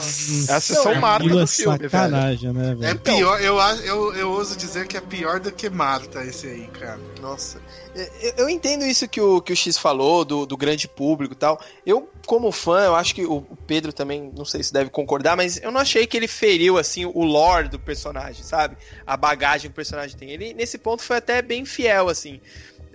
[0.00, 1.90] sessão, é a sessão Marta é do filme, velho.
[1.90, 2.98] sacanagem, né, É velho?
[3.00, 6.66] pior, eu, a- eu, eu ouso dizer que é pior do que Marta esse aí,
[6.68, 6.98] cara.
[7.20, 7.60] Nossa.
[7.94, 11.36] Eu, eu entendo isso que o, que o X falou, do, do grande público e
[11.36, 11.60] tal.
[11.84, 15.36] Eu, como fã, eu acho que o, o Pedro também, não sei se deve concordar,
[15.36, 18.76] mas eu não achei que ele feriu, assim, o lore do personagem, sabe?
[19.06, 20.30] A bagagem que o personagem tem.
[20.30, 22.40] Ele, nesse ponto, foi até bem fiel, assim.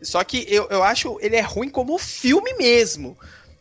[0.01, 3.17] Só que eu, eu acho ele é ruim como filme mesmo.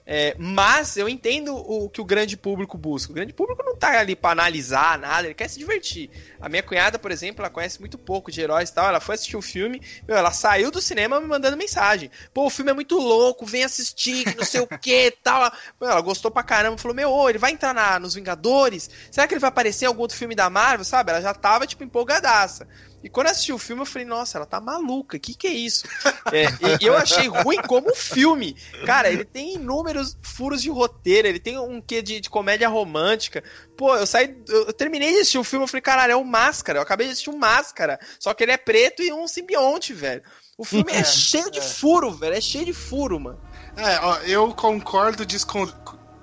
[0.09, 3.11] É, mas eu entendo o que o grande público busca.
[3.11, 6.09] O grande público não tá ali pra analisar nada, ele quer se divertir.
[6.40, 8.88] A minha cunhada, por exemplo, ela conhece muito pouco de heróis e tal.
[8.88, 12.09] Ela foi assistir o filme, meu, ela saiu do cinema me mandando mensagem.
[12.33, 15.40] Pô, o filme é muito louco, vem assistir, não sei o que tal.
[15.40, 18.88] Ela, meu, ela gostou pra caramba, falou: Meu, ô, ele vai entrar na, nos Vingadores?
[19.11, 20.85] Será que ele vai aparecer em algum outro filme da Marvel?
[20.85, 21.11] Sabe?
[21.11, 22.69] Ela já tava, tipo, empolgadaça.
[23.07, 25.53] E quando eu assisti o filme, eu falei, nossa, ela tá maluca, que que é
[25.53, 25.85] isso?
[26.33, 26.47] É,
[26.83, 28.57] e, eu achei ruim como filme.
[28.85, 33.45] Cara, ele tem inúmeros furos de roteiro, ele tem um quê de, de comédia romântica.
[33.77, 34.37] Pô, eu saí.
[34.49, 36.81] Eu, eu terminei de assistir o filme, eu falei, caralho, é o Máscara.
[36.81, 38.01] Eu acabei de assistir o Máscara.
[38.19, 40.21] Só que ele é preto e um simbionte, velho.
[40.59, 41.62] O filme é, É, cheio de é.
[41.62, 42.35] furo, velho.
[42.35, 43.40] É cheio de furo, mano.
[43.77, 45.69] É, ó, eu concordo discon...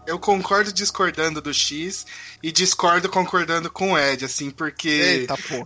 [0.05, 2.05] Eu concordo discordando do X
[2.41, 4.89] e discordo concordando com o Ed, assim, porque.
[4.89, 5.65] Eita, pô.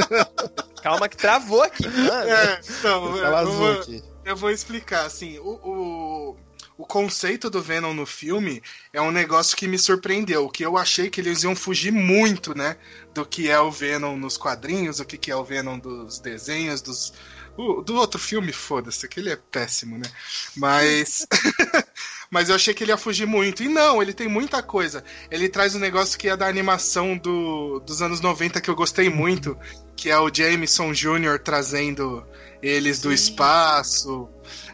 [0.82, 2.30] Calma que travou aqui, mano.
[2.30, 4.04] É, então, Tela eu, vou, aqui.
[4.24, 6.36] eu vou explicar, assim, o, o,
[6.78, 11.10] o conceito do Venom no filme é um negócio que me surpreendeu, que eu achei
[11.10, 12.76] que eles iam fugir muito, né,
[13.12, 16.80] do que é o Venom nos quadrinhos, o que que é o Venom dos desenhos,
[16.80, 17.12] dos...
[17.58, 20.10] o- do outro filme, foda-se, aquele é péssimo, né,
[20.56, 21.26] mas...
[22.30, 23.62] Mas eu achei que ele ia fugir muito.
[23.62, 25.02] E não, ele tem muita coisa.
[25.30, 29.08] Ele traz um negócio que é da animação do, dos anos 90 que eu gostei
[29.08, 29.56] muito,
[29.96, 31.38] que é o Jameson Jr.
[31.42, 32.22] trazendo
[32.62, 34.28] eles do espaço.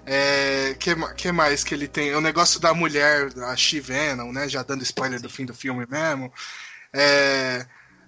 [0.05, 2.13] É, que, que mais que ele tem?
[2.17, 4.49] O negócio da mulher, a She-Venom, né?
[4.49, 6.33] Já dando spoiler do fim do filme mesmo.
[6.93, 7.65] É,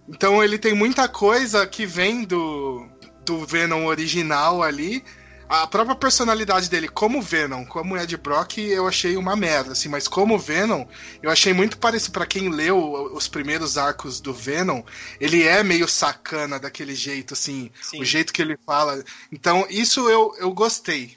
[0.08, 2.88] então ele tem muita coisa que vem do,
[3.26, 5.04] do Venom original ali.
[5.48, 10.08] A própria personalidade dele como Venom, como Ed Brock, eu achei uma merda, assim, mas
[10.08, 10.84] como Venom,
[11.22, 12.76] eu achei muito parecido para quem leu
[13.14, 14.82] os primeiros arcos do Venom,
[15.20, 18.00] ele é meio sacana daquele jeito, assim, Sim.
[18.00, 19.04] o jeito que ele fala.
[19.30, 21.16] Então, isso eu, eu gostei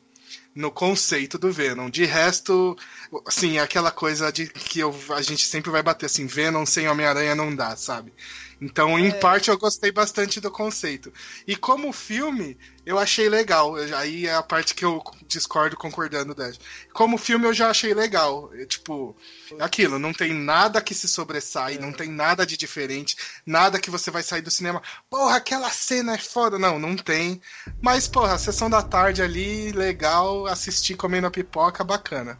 [0.54, 1.90] no conceito do Venom.
[1.90, 2.78] De resto,
[3.26, 6.88] assim, é aquela coisa de que eu, a gente sempre vai bater assim, Venom sem
[6.88, 8.14] Homem-Aranha não dá, sabe?
[8.62, 11.14] Então, em parte, eu gostei bastante do conceito.
[11.48, 13.76] E como filme, eu achei legal.
[13.96, 16.54] Aí é a parte que eu discordo concordando dela.
[16.94, 18.52] Como filme, eu já achei legal.
[18.54, 19.16] É, tipo,
[19.60, 24.12] aquilo, não tem nada que se sobressai, não tem nada de diferente, nada que você
[24.12, 24.82] vai sair do cinema.
[25.10, 26.60] Porra, aquela cena é foda.
[26.60, 27.42] Não, não tem.
[27.82, 32.38] Mas, porra, sessão da tarde ali, legal, assistir comendo a pipoca, bacana.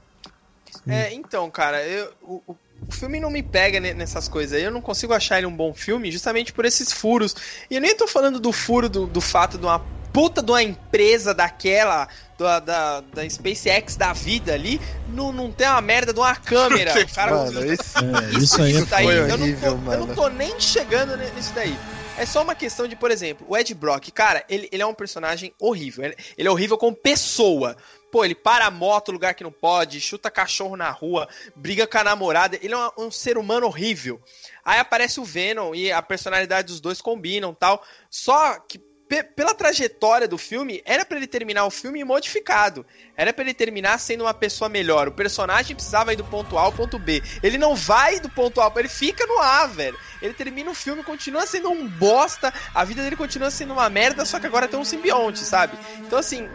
[0.88, 4.64] É, então, cara, eu, o, o- o filme não me pega ne- nessas coisas aí.
[4.64, 7.36] Eu não consigo achar ele um bom filme justamente por esses furos.
[7.70, 9.80] E eu nem tô falando do furo do, do fato de uma
[10.12, 15.66] puta de uma empresa daquela, da, da, da SpaceX da vida ali, não, não ter
[15.66, 16.94] uma merda de uma câmera.
[17.00, 20.00] O cara Mano, esse É, isso aí é daí, foi eu, não horrível, tô, eu
[20.00, 20.08] mano.
[20.08, 21.80] não tô nem chegando nisso daí.
[22.18, 24.94] É só uma questão de, por exemplo, o Ed Brock, cara, ele, ele é um
[24.94, 26.04] personagem horrível.
[26.04, 27.78] Ele, ele é horrível como pessoa.
[28.12, 31.98] Pô, ele para a moto lugar que não pode, chuta cachorro na rua, briga com
[31.98, 32.58] a namorada.
[32.62, 34.22] Ele é um, um ser humano horrível.
[34.66, 37.84] Aí aparece o Venom e a personalidade dos dois combinam tal.
[38.10, 42.86] Só que pe- pela trajetória do filme, era pra ele terminar o filme modificado.
[43.18, 45.08] Era pra ele terminar sendo uma pessoa melhor.
[45.08, 47.24] O personagem precisava ir do ponto A ao ponto B.
[47.42, 50.00] Ele não vai do ponto A, ele fica no A, velho.
[50.22, 54.24] Ele termina o filme, continua sendo um bosta, a vida dele continua sendo uma merda,
[54.26, 55.80] só que agora tem um simbionte, sabe?
[56.06, 56.50] Então assim,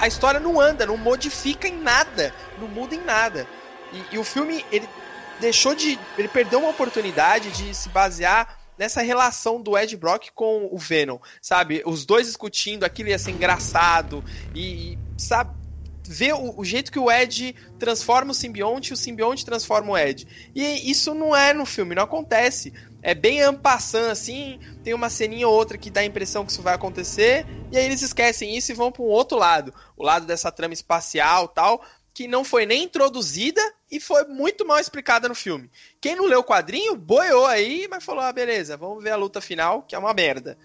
[0.00, 3.46] a história não anda, não modifica em nada, não muda em nada.
[3.92, 4.88] E, e o filme, ele
[5.40, 5.98] deixou de.
[6.16, 11.18] Ele perdeu uma oportunidade de se basear nessa relação do Ed Brock com o Venom,
[11.42, 11.82] sabe?
[11.84, 15.50] Os dois discutindo, aquilo ia ser engraçado e, e, sabe?
[16.02, 19.98] vê o, o jeito que o Ed transforma o simbionte e o simbionte transforma o
[19.98, 20.26] Ed.
[20.54, 22.72] E isso não é no filme, não acontece.
[23.02, 26.62] É bem ampassando assim, tem uma ceninha ou outra que dá a impressão que isso
[26.62, 30.26] vai acontecer, e aí eles esquecem isso e vão para um outro lado, o lado
[30.26, 31.82] dessa trama espacial tal,
[32.12, 35.70] que não foi nem introduzida e foi muito mal explicada no filme.
[36.00, 39.40] Quem não leu o quadrinho, boiou aí, mas falou: ah, beleza, vamos ver a luta
[39.40, 40.58] final, que é uma merda.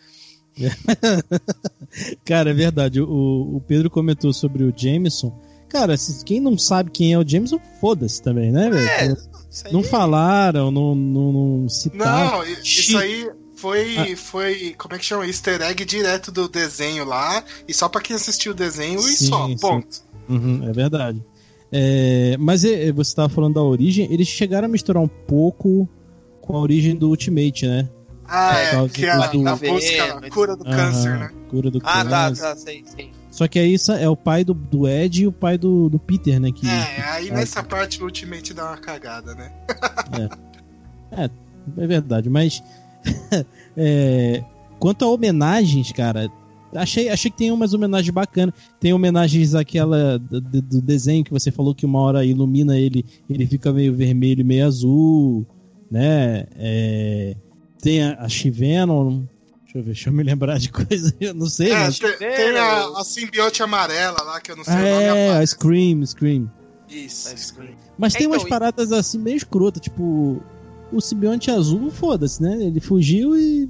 [2.25, 3.01] Cara, é verdade.
[3.01, 5.44] O, o Pedro comentou sobre o Jameson.
[5.79, 8.87] Cara, se, quem não sabe quem é o Jameson, foda-se também, né, velho?
[8.87, 9.15] É, aí-
[9.71, 12.37] não falaram, não, não, não citaram.
[12.39, 14.75] Não, i- isso aí foi, foi.
[14.77, 15.25] Como é que chama?
[15.27, 17.43] Easter egg direto do desenho lá.
[17.67, 19.47] E só pra quem assistiu o desenho e Sim, só.
[19.47, 19.57] sim.
[19.57, 20.01] Ponto.
[20.29, 21.23] Uhum, é verdade.
[21.71, 25.87] É, mas é, você estava falando da origem, eles chegaram a misturar um pouco
[26.41, 27.89] com a origem do Ultimate, né?
[28.27, 28.89] Ah, É, é.
[28.89, 31.31] Que é a, do- a do- busca, a cura do câncer, né?
[31.49, 32.41] Cura do Ah, tá, câncer.
[32.41, 33.11] tá, sei, sei.
[33.35, 35.99] Só que aí isso é o pai do, do Ed e o pai do, do
[35.99, 36.53] Peter, né?
[36.53, 39.51] Que, É, aí nessa parte o Ultimate dá uma cagada, né?
[41.77, 42.63] É verdade, mas.
[43.75, 44.41] é,
[44.79, 46.31] quanto a homenagens, cara,
[46.73, 48.55] achei, achei que tem umas homenagens bacanas.
[48.79, 53.45] Tem homenagens àquela do, do- desenho que você falou que uma hora ilumina ele, ele
[53.45, 55.45] fica meio vermelho e meio azul,
[55.91, 56.45] né?
[56.55, 57.35] É,
[57.81, 58.27] tem a, a.
[58.27, 58.49] Deixa
[59.77, 61.99] eu ver, deixa eu me lembrar de coisa, eu não sei, É, mas.
[61.99, 65.03] tem, tem a, a simbiote amarela lá, que eu não sei Ah, o nome.
[65.03, 65.45] é, a.
[65.45, 66.51] Scream, Scream.
[66.89, 67.29] Isso.
[67.97, 70.41] Mas tem Então, umas paradas assim meio escrotas, tipo,
[70.91, 72.63] o simbionte azul, foda-se, né?
[72.63, 73.69] Ele fugiu e.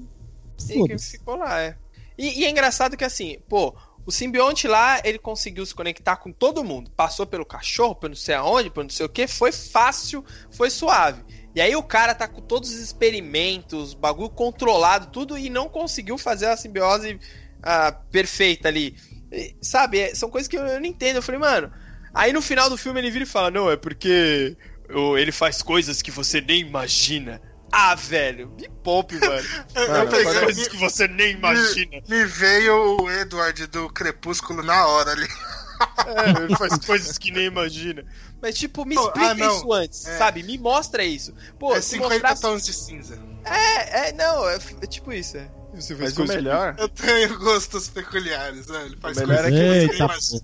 [0.57, 1.77] Sim, que ficou lá, é.
[2.17, 6.31] E, e é engraçado que assim, pô, o simbionte lá, ele conseguiu se conectar com
[6.31, 6.91] todo mundo.
[6.95, 10.69] Passou pelo cachorro, por não sei aonde, por não sei o que, foi fácil, foi
[10.69, 11.23] suave.
[11.55, 16.17] E aí o cara tá com todos os experimentos, bagulho controlado, tudo, e não conseguiu
[16.17, 17.19] fazer a simbiose
[17.63, 18.95] ah, perfeita ali.
[19.31, 21.17] E, sabe, é- são coisas que eu, eu não entendo.
[21.17, 21.71] Eu falei, mano.
[22.13, 24.57] Aí no final do filme ele vira e fala: Não, é porque
[24.93, 27.41] o- ele faz coisas que você nem imagina.
[27.71, 29.49] Ah, velho, me poupe, mano.
[29.75, 29.87] Eu,
[30.23, 32.01] Mano, eu coisas que você nem imagina.
[32.07, 35.27] me, me veio o Edward do Crepúsculo na hora ali.
[36.05, 38.05] É, ele faz coisas que nem imagina.
[38.41, 40.17] Mas, tipo, me Pô, explica ah, isso antes, É.
[40.17, 40.43] sabe?
[40.43, 41.33] Me mostra isso.
[41.57, 42.41] Pô, é se 50 mostrasse...
[42.41, 43.19] tons de cinza.
[43.43, 45.37] É, é, não, é, é tipo isso.
[45.37, 45.49] É.
[45.73, 46.75] Você faz Mas o coisas- melhor.
[46.77, 48.85] Eu tenho gostos peculiares, né?
[48.85, 50.41] Ele faz coisas é que nem imagino.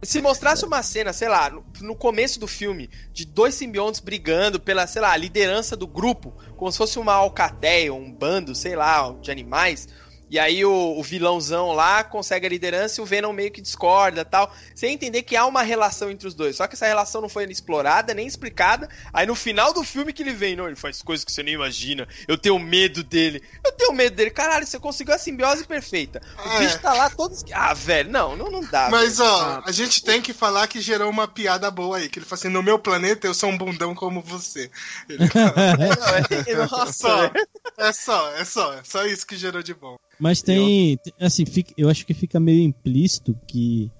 [0.00, 4.60] Se mostrasse uma cena, sei lá, no, no começo do filme, de dois simbiontes brigando
[4.60, 9.12] pela, sei lá, liderança do grupo, como se fosse uma alcateia, um bando, sei lá,
[9.20, 9.88] de animais.
[10.30, 14.24] E aí o, o vilãozão lá consegue a liderança e o Venom meio que discorda
[14.24, 14.52] tal.
[14.74, 16.56] Sem entender que há uma relação entre os dois.
[16.56, 18.88] Só que essa relação não foi explorada, nem explicada.
[19.12, 21.54] Aí no final do filme que ele vem, não, ele faz coisas que você nem
[21.54, 22.06] imagina.
[22.26, 23.42] Eu tenho medo dele.
[23.64, 24.30] Eu tenho medo dele.
[24.30, 26.20] Caralho, você conseguiu a simbiose perfeita.
[26.44, 26.58] O É.
[26.60, 27.44] bicho tá lá todos.
[27.52, 28.88] Ah, velho, não, não, não dá.
[28.90, 29.30] Mas, velho.
[29.30, 32.08] ó, a gente tem que falar que gerou uma piada boa aí.
[32.08, 34.70] Que ele fala assim: no meu planeta eu sou um bundão como você.
[35.08, 37.30] Ele- Não, é- Nossa, só,
[37.78, 39.96] é só, é só, é só isso que gerou de bom.
[40.20, 40.96] Mas tem.
[40.98, 43.90] tem- Assim, fica- eu acho que fica meio implícito que.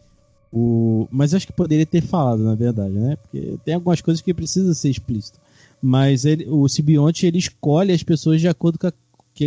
[0.52, 3.16] O, mas acho que poderia ter falado, na verdade, né?
[3.16, 5.38] Porque tem algumas coisas que precisa ser explícito.
[5.80, 8.92] Mas ele, o simbionte ele escolhe as pessoas de acordo com a,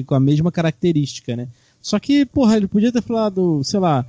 [0.05, 1.47] com a mesma característica, né?
[1.81, 4.05] Só que, porra, ele podia ter falado, sei lá,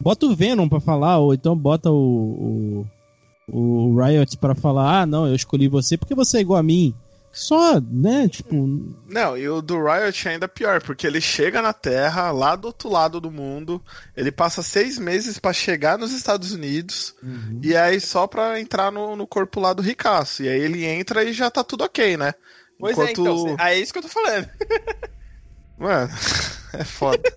[0.00, 2.86] bota o Venom pra falar, ou então bota o,
[3.52, 6.62] o, o Riot pra falar, ah, não, eu escolhi você porque você é igual a
[6.62, 6.94] mim.
[7.32, 8.28] Só, né?
[8.28, 8.54] Tipo,
[9.06, 12.66] Não, e o do Riot é ainda pior, porque ele chega na Terra, lá do
[12.68, 13.82] outro lado do mundo,
[14.16, 17.14] ele passa seis meses pra chegar nos Estados Unidos,
[17.62, 20.42] e aí só pra entrar no, no corpo lá do Ricaço.
[20.42, 22.32] E aí ele entra e já tá tudo ok, né?
[22.78, 23.56] Pois é, então.
[23.56, 24.48] cê- É isso que eu tô falando.
[25.78, 26.10] Mano,
[26.74, 27.22] é foda.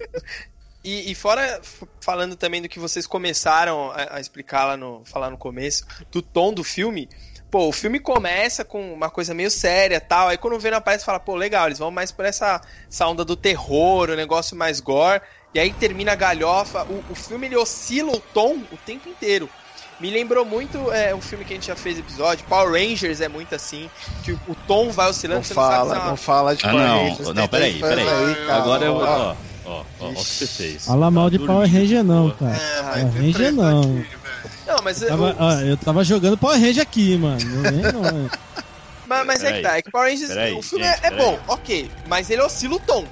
[0.84, 1.62] E, e fora,
[2.00, 5.06] falando também do que vocês começaram a, a explicar lá no.
[5.06, 7.08] falar no começo, do tom do filme.
[7.52, 10.30] Pô, o filme começa com uma coisa meio séria tal.
[10.30, 13.26] Aí quando o Venom aparece, fala, pô, legal, eles vão mais por essa, essa onda
[13.26, 15.22] do terror, o negócio mais gore.
[15.54, 16.86] E aí termina a galhofa.
[16.88, 19.52] O, o filme ele oscila o tom o tempo inteiro.
[20.00, 23.28] Me lembrou muito é, um filme que a gente já fez episódio, Power Rangers é
[23.28, 23.90] muito assim,
[24.24, 26.18] que o, o tom vai oscilando, Não você não sabe se é fala, uma- não
[26.18, 27.04] fala de Ah, Power não.
[27.04, 28.08] Rangers, Não, peraí, peraí.
[28.08, 28.56] aí, cara.
[28.56, 28.96] Agora eu.
[28.96, 29.36] Ó, Ó,
[29.66, 30.86] ó, ó, ó o que você fez.
[30.86, 32.56] fala mal de Tá Power dormindo, Ranger não, cara.
[32.56, 34.21] É, Power ter Ranger não.
[34.68, 37.40] Não, mas, Tava, eu, ó, eu tava jogando Power Ranger aqui, mano.
[37.44, 38.02] Não vem, não.
[39.06, 41.18] mas, mas é que tá, é que Power Rangers, Peraí, o filme gente, é, é
[41.18, 43.08] bom, ok, mas ele oscila o tom.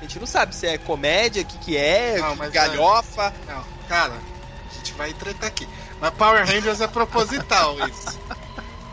[0.00, 3.32] A gente não sabe se é comédia, o que, que é, Não, mas galhofa.
[3.46, 5.68] Não, cara, a gente vai tretar aqui.
[6.00, 8.18] Mas Power Rangers é proposital isso.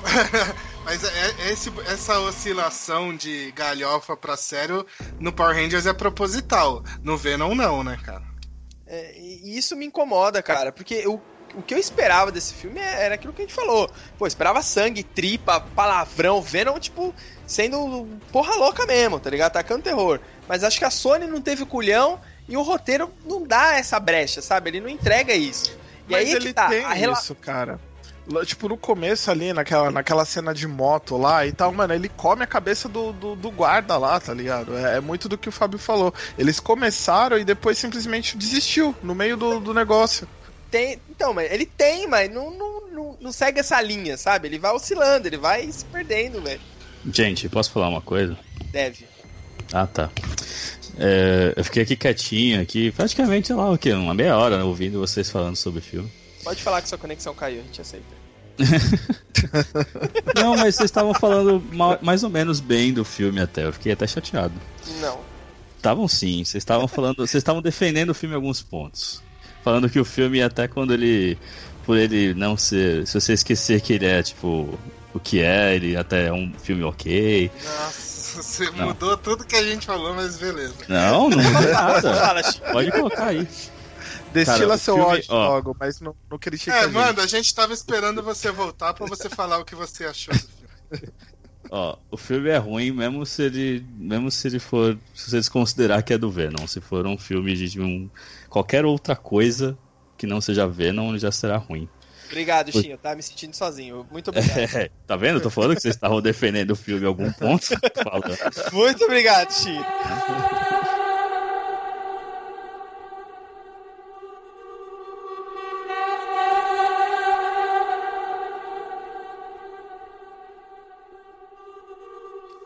[0.83, 4.85] Mas é- é esse- essa oscilação de galhofa pra sério
[5.19, 6.83] no Power Rangers é proposital.
[7.03, 8.23] No Venom não, né, cara?
[8.85, 11.19] É, e isso me incomoda, cara, porque o,
[11.57, 13.89] o que eu esperava desse filme é, era aquilo que a gente falou.
[14.17, 17.13] Pô, esperava sangue, tripa, palavrão, Venom, tipo,
[17.47, 19.47] sendo porra louca mesmo, tá ligado?
[19.51, 20.19] Atacando terror.
[20.47, 24.41] Mas acho que a Sony não teve culhão e o roteiro não dá essa brecha,
[24.41, 24.69] sabe?
[24.69, 25.71] Ele não entrega isso.
[26.07, 27.79] E Mas aí é ele que tá, tem rela- isso, cara.
[28.43, 32.43] Tipo, no começo ali, naquela, naquela cena de moto lá e tal, mano, ele come
[32.43, 34.75] a cabeça do, do, do guarda lá, tá ligado?
[34.75, 36.11] É, é muito do que o Fábio falou.
[36.35, 40.27] Eles começaram e depois simplesmente desistiu no meio do, do negócio.
[40.75, 41.01] Tem.
[41.09, 44.47] Então, mas ele tem, mas não, não, não, não segue essa linha, sabe?
[44.47, 46.61] Ele vai oscilando, ele vai se perdendo, velho.
[47.13, 48.37] Gente, posso falar uma coisa?
[48.73, 49.07] Deve.
[49.71, 50.11] Ah, tá.
[50.97, 53.93] É, eu fiquei aqui quietinho, aqui, praticamente, sei lá, o quê?
[53.93, 56.11] Uma meia hora né, ouvindo vocês falando sobre o filme.
[56.43, 58.15] Pode falar que sua conexão caiu, a gente aceita.
[60.35, 63.91] Não, mas vocês estavam falando ma- mais ou menos bem do filme até, eu fiquei
[63.91, 64.53] até chateado.
[65.01, 65.19] Não.
[65.75, 69.24] Estavam sim, vocês estavam falando, vocês estavam defendendo o filme em alguns pontos.
[69.65, 71.37] Falando que o filme, até quando ele.
[71.85, 73.05] Por ele não ser.
[73.07, 74.77] Se você esquecer que ele é, tipo,
[75.11, 77.49] o que é, ele até é um filme ok.
[77.63, 78.87] Nossa, você Não.
[78.89, 80.75] mudou tudo que a gente falou, mas beleza.
[80.87, 82.43] Não, não mudou nada.
[82.71, 83.47] Pode colocar aí.
[84.31, 85.47] Destila Cara, seu filme- ódio ó.
[85.49, 89.07] logo, mas não, não critica É, a mano, a gente tava esperando você voltar pra
[89.07, 91.13] você falar o que você achou do filme.
[91.71, 93.85] Ó, o filme é ruim mesmo se ele.
[93.97, 94.95] Mesmo se ele for.
[95.15, 96.67] Se você desconsiderar que é do Venom.
[96.67, 98.07] Se for um filme de um.
[98.55, 99.77] Qualquer outra coisa
[100.17, 101.89] que não seja Venom, já será ruim.
[102.27, 102.97] Obrigado, Chinho.
[102.97, 104.07] Tá me sentindo sozinho.
[104.09, 104.55] Muito obrigado.
[104.79, 105.39] É, tá vendo?
[105.39, 107.67] Eu tô falando que vocês estavam defendendo o filme em algum ponto.
[108.71, 109.85] Muito obrigado, Chinho.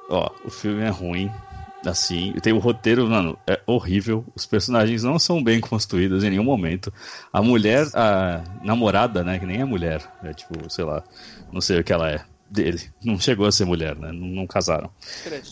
[0.07, 1.33] Ó, o filme é ruim.
[1.85, 4.25] Assim, tem o roteiro, mano, é horrível.
[4.35, 6.93] Os personagens não são bem construídos em nenhum momento.
[7.31, 9.39] A mulher, a namorada, né?
[9.39, 10.03] Que nem é mulher.
[10.21, 11.03] É tipo, sei lá,
[11.51, 12.81] não sei o que ela é dele.
[13.03, 14.11] Não chegou a ser mulher, né?
[14.11, 14.91] Não, não casaram.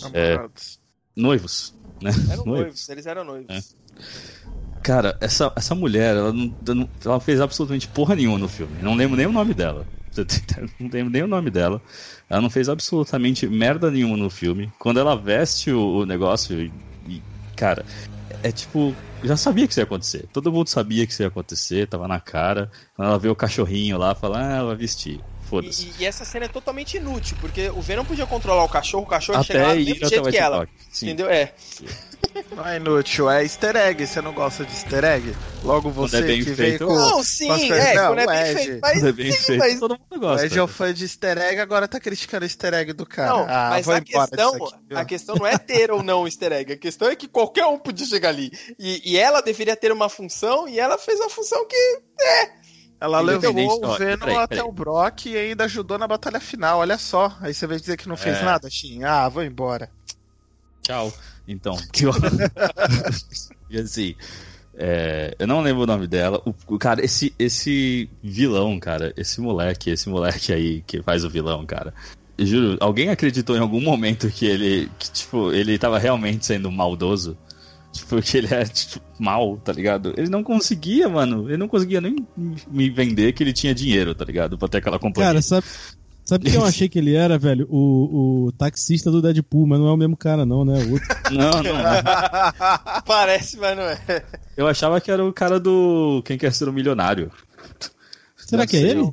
[0.01, 0.79] Namorados.
[1.15, 2.11] Noivos, né?
[2.29, 3.75] Eram noivos, eles eram noivos.
[4.83, 8.79] Cara, essa, essa mulher, ela não, ela fez absolutamente porra nenhuma no filme.
[8.81, 9.89] Não lembro nem o nome dela.
[10.79, 11.83] Não lembro nem o nome dela.
[12.29, 14.73] Ela não fez absolutamente merda nenhuma no filme.
[14.79, 16.73] Quando ela veste o, o negócio, e,
[17.07, 17.85] e, cara,
[18.41, 18.99] é tipo.
[19.23, 20.27] Já sabia que isso ia acontecer.
[20.31, 22.71] Todo mundo sabia que isso ia acontecer, tava na cara.
[22.95, 25.25] Quando ela vê o cachorrinho lá, fala, ah, ela vai vestir.
[25.47, 25.93] Foda-se.
[25.97, 29.07] E, e- essa cena é totalmente inútil, porque o Venom podia controlar o cachorro, o
[29.07, 30.67] cachorro chega lá Até do ir mesmo até jeito o que ela.
[31.01, 31.29] Entendeu?
[31.29, 31.53] É.
[32.55, 34.05] Não é inútil, é easter egg.
[34.05, 35.35] Você não gosta de easter egg?
[35.63, 36.95] Logo Quando você é bem que feito, veio com...
[36.95, 38.53] Não, sim, Mas, é, não, quando é o bem Ed.
[38.65, 38.79] feito.
[38.81, 40.45] Mas, é bem sim, feito, mas- todo mundo O gosta.
[40.45, 43.29] Ed é o fã de easter egg, agora tá criticando o easter egg do cara.
[43.31, 46.27] Não, ah, mas a embora questão, aqui, a questão não é ter ou não o
[46.27, 46.73] easter egg.
[46.73, 48.51] A questão é que qualquer um podia chegar ali.
[48.77, 52.01] E, e ela deveria ter uma função e ela fez uma função que.
[52.99, 53.51] Ela levou
[53.83, 54.69] o Venom peraí, até peraí.
[54.69, 57.35] o Brock e ainda ajudou na batalha final, olha só.
[57.41, 58.43] Aí você vai dizer que não fez É.
[58.43, 59.03] nada, Shin?
[59.03, 59.89] Ah, vou embora.
[60.81, 61.13] Tchau.
[61.47, 62.11] Então, que eu...
[63.69, 64.15] e assim,
[64.75, 66.41] é, eu não lembro o nome dela.
[66.45, 71.29] O, o- cara, esse, esse vilão, cara, esse moleque, esse moleque aí que faz o
[71.29, 71.93] vilão, cara.
[72.37, 76.71] eu Juro, alguém acreditou em algum momento que ele, que, tipo, ele tava realmente sendo
[76.71, 77.37] maldoso?
[78.07, 80.13] Tipo, que ele é, tipo, mal, tá ligado?
[80.15, 81.49] Ele não conseguia, mano.
[81.49, 82.15] Ele não conseguia nem
[82.67, 84.57] me vender que ele tinha dinheiro, tá ligado?
[84.57, 85.29] Pra ter aquela companhia.
[85.29, 85.65] Cara, sabe,
[86.23, 87.67] sabe quem eu achei que ele era, velho?
[87.69, 90.83] O, o taxista do Deadpool, mas não é o mesmo cara, não, né?
[90.83, 91.07] O outro.
[91.31, 93.01] Não, não, não.
[93.05, 94.23] Parece, mas não é.
[94.55, 97.29] Eu achava que era o cara do Quem Quer Ser um Milionário.
[98.37, 99.11] Será Não que é ele?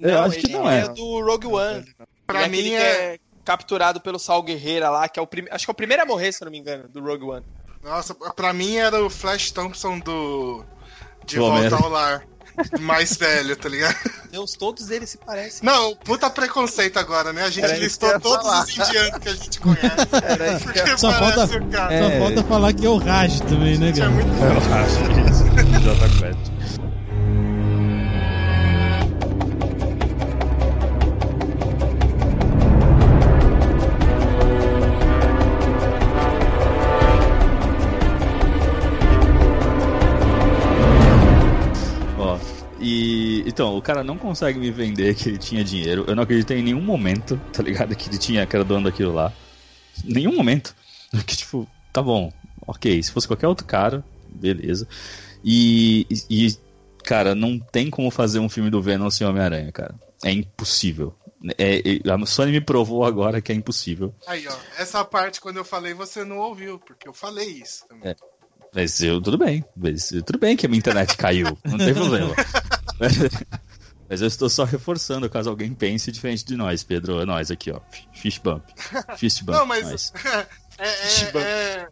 [0.00, 0.88] Eu acho que ele não é.
[0.88, 1.84] do Rogue One.
[2.26, 3.14] Pra Ele é aquele mim que é.
[3.14, 5.54] é capturado pelo Sal Guerreira lá, que é o primeiro.
[5.54, 7.44] Acho que é o primeiro a morrer, se eu não me engano, do Rogue One.
[7.82, 10.64] Nossa, pra mim era o Flash Thompson do.
[11.26, 12.22] De Volta ao Lar.
[12.80, 13.96] Mais velho, tá ligado?
[14.30, 15.60] Deus, todos eles se parecem.
[15.62, 17.44] Não, puta preconceito agora, né?
[17.44, 18.64] A gente Era listou todos falar.
[18.64, 19.86] os indianos que a gente conhece.
[20.22, 21.98] Era que Só falta- o cara.
[22.02, 24.10] Só falta falar que é o Raj também, né, Gente, é cara?
[24.10, 25.44] muito Eu acho isso.
[25.82, 26.08] Jota
[43.52, 46.06] então, o cara não consegue me vender que ele tinha dinheiro.
[46.08, 47.94] Eu não acreditei em nenhum momento, tá ligado?
[47.94, 49.30] Que ele tinha, que era dono daquilo lá.
[50.04, 50.74] Nenhum momento.
[51.26, 52.32] Que tipo, tá bom,
[52.66, 53.02] ok.
[53.02, 54.88] Se fosse qualquer outro cara, beleza.
[55.44, 56.56] E, e,
[57.04, 59.94] cara, não tem como fazer um filme do Venom sem Homem-Aranha, cara.
[60.24, 61.14] É impossível.
[61.58, 64.14] É, é- a Sony me provou agora que é impossível.
[64.26, 64.56] Aí, ó.
[64.78, 68.12] Essa parte, quando eu falei, você não ouviu, porque eu falei isso também.
[68.12, 68.16] É.
[68.74, 69.62] Mas eu, tudo bem.
[69.76, 71.58] Mas, tudo bem que a minha internet caiu.
[71.62, 72.34] Não tem problema.
[74.08, 77.20] Mas eu estou só reforçando caso alguém pense diferente de nós, Pedro.
[77.20, 77.80] É nós aqui, ó.
[78.12, 78.62] Fish bump.
[79.16, 79.58] Fist bump.
[79.58, 79.90] Não, mas.
[79.90, 80.12] nós.
[80.78, 81.88] É, é, é,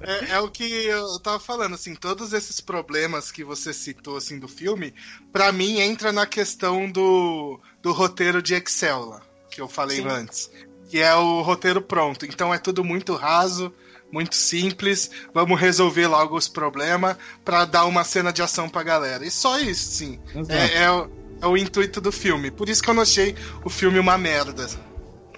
[0.00, 4.38] é, é o que eu tava falando, assim, todos esses problemas que você citou, assim,
[4.38, 4.92] do filme,
[5.32, 10.08] pra mim entra na questão do, do roteiro de Excel lá, que eu falei Sim.
[10.08, 10.50] antes.
[10.90, 12.26] Que é o roteiro pronto.
[12.26, 13.72] Então é tudo muito raso,
[14.12, 15.10] muito simples.
[15.34, 19.24] Vamos resolver logo os problemas pra dar uma cena de ação pra galera.
[19.24, 20.18] E só isso, sim.
[20.48, 21.10] É, é o,
[21.42, 22.50] é o intuito do filme.
[22.50, 23.34] Por isso que eu não achei
[23.64, 24.66] o filme uma merda.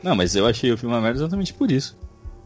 [0.03, 1.97] Não, mas eu achei o filme uma merda exatamente por isso.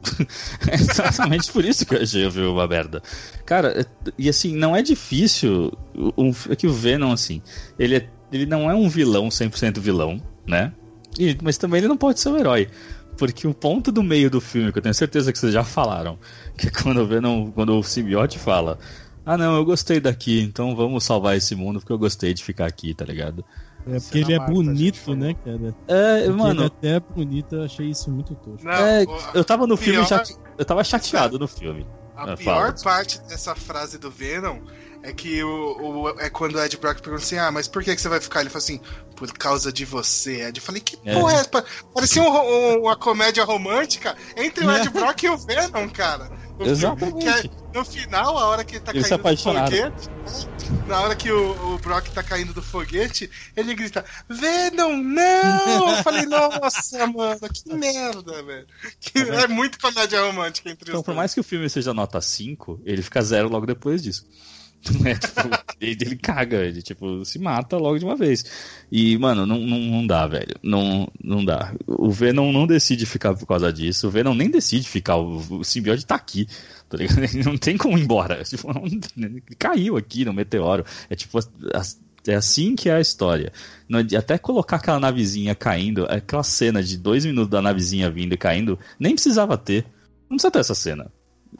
[0.71, 3.03] É exatamente por isso que eu achei o filme uma merda.
[3.45, 5.73] Cara, é- e assim, não é difícil.
[5.95, 7.43] O, o- é que o Venom, assim,
[7.79, 10.73] ele, é- ele não é um vilão 100% vilão, né?
[11.19, 12.69] E- mas também ele não pode ser um herói.
[13.17, 16.19] Porque o ponto do meio do filme, que eu tenho certeza que vocês já falaram,
[16.57, 18.79] que é quando o Venom, quando o simbiote fala.
[19.25, 22.67] Ah não, eu gostei daqui, então vamos salvar esse mundo porque eu gostei de ficar
[22.67, 23.45] aqui, tá ligado?
[23.89, 25.75] É porque ele é Marta, bonito, né, cara?
[25.87, 28.65] É, Porque mano, ele é até bonito, eu achei isso muito tosco.
[28.65, 30.35] Não, É, o- eu tava no filme pior- chate...
[30.59, 31.87] eu tava chateado no filme.
[32.17, 32.83] A pior fala.
[32.83, 34.59] parte dessa frase do Venom
[35.09, 37.95] é que o, o- é quando o Ed Brock pergunta assim: Ah, mas por que,
[37.95, 38.41] que você vai ficar?
[38.41, 38.81] Ele fala assim:
[39.15, 40.59] Por causa de você, Ed.
[40.59, 41.15] Eu falei: Que É.
[41.15, 41.65] porra é essa?
[41.95, 46.31] Parecia um um- uma comédia romântica entre o Ed Brock e o Venom, cara.
[46.59, 47.29] O Exatamente.
[47.29, 50.09] é- no final, a hora que ele tá Eles caindo do foguete,
[50.87, 55.91] na hora que o, o Brock tá caindo do foguete, ele grita: Venom, não!
[55.97, 58.67] Eu falei: Nossa, mano, que merda, velho.
[59.01, 61.17] Que- é muito comédia romântica entre Então, os por dois.
[61.19, 64.27] mais que o filme seja nota 5, ele fica zero logo depois disso.
[65.05, 65.41] É, tipo,
[65.81, 68.45] ele, ele caga, ele tipo, se mata logo de uma vez.
[68.91, 70.55] E, mano, não, não, não dá, velho.
[70.63, 71.75] Não, não dá.
[71.87, 74.07] O Venom não decide ficar por causa disso.
[74.07, 75.17] O Venom nem decide ficar.
[75.17, 76.47] O, o simbionte tá aqui.
[76.89, 77.19] Tá ligado?
[77.25, 78.43] Ele não tem como ir embora.
[78.47, 80.85] Tipo, não- ele caiu aqui no meteoro.
[81.11, 81.39] É tipo.
[82.29, 83.53] É assim que é a história.
[84.19, 88.79] Até colocar aquela navezinha caindo, aquela cena de dois minutos da navezinha vindo e caindo,
[88.99, 89.85] nem precisava ter.
[90.29, 91.11] Não precisa ter essa cena.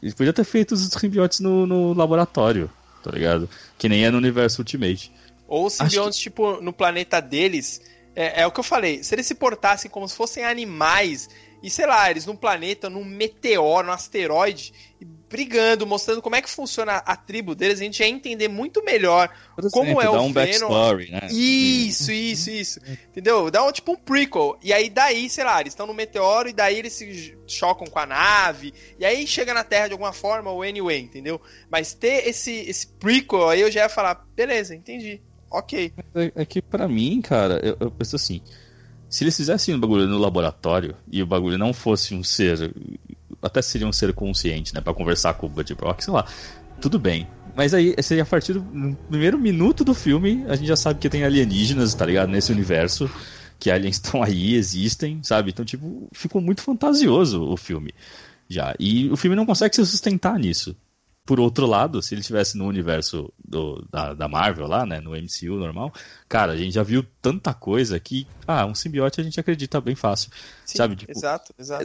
[0.01, 2.69] Ele podia ter feito os simbiontes no, no laboratório,
[3.07, 3.49] tá ligado?
[3.77, 5.11] Que nem é no universo Ultimate.
[5.47, 7.81] Ou simbiontes, tipo, no planeta deles.
[8.13, 9.03] É, é o que eu falei.
[9.03, 11.29] Se eles se portassem como se fossem animais,
[11.63, 16.41] e sei lá, eles num planeta, num meteoro, num asteroide, e brigando, mostrando como é
[16.41, 20.09] que funciona a tribo deles, a gente ia entender muito melhor Por Como exemplo, é
[20.09, 21.27] o dá um Venom- backstory, né?
[21.31, 22.79] Isso, isso, isso.
[23.09, 23.51] Entendeu?
[23.51, 24.57] Dá um tipo um prequel.
[24.63, 27.99] E aí daí, sei lá, eles estão no meteoro e daí eles se chocam com
[27.99, 28.73] a nave.
[28.99, 31.41] E aí chega na Terra de alguma forma, ou anyway, entendeu?
[31.69, 35.21] Mas ter esse, esse prequel aí eu já ia falar, beleza, entendi.
[35.49, 35.93] Ok.
[36.15, 38.41] É, é que pra mim, cara, eu, eu penso assim:
[39.09, 42.73] se eles fizessem o bagulho no laboratório e o bagulho não fosse um ser.
[43.47, 44.81] Até seria um ser consciente, né?
[44.81, 46.25] Pra conversar com o Buddy Brock, sei lá.
[46.79, 47.27] Tudo bem.
[47.55, 51.09] Mas aí, seria a partir do primeiro minuto do filme, a gente já sabe que
[51.09, 52.29] tem alienígenas, tá ligado?
[52.29, 53.09] Nesse universo.
[53.59, 55.49] Que aliens estão aí, existem, sabe?
[55.49, 57.91] Então, tipo, ficou muito fantasioso o filme.
[58.47, 58.75] Já.
[58.79, 60.75] E o filme não consegue se sustentar nisso.
[61.25, 65.11] Por outro lado, se ele estivesse no universo do, da, da Marvel lá, né, no
[65.11, 65.91] MCU normal,
[66.29, 69.93] cara, a gente já viu tanta coisa que, ah, um simbiote a gente acredita bem
[69.93, 70.31] fácil,
[70.63, 70.95] Sim, sabe?
[70.95, 71.83] Tipo, exato, exato.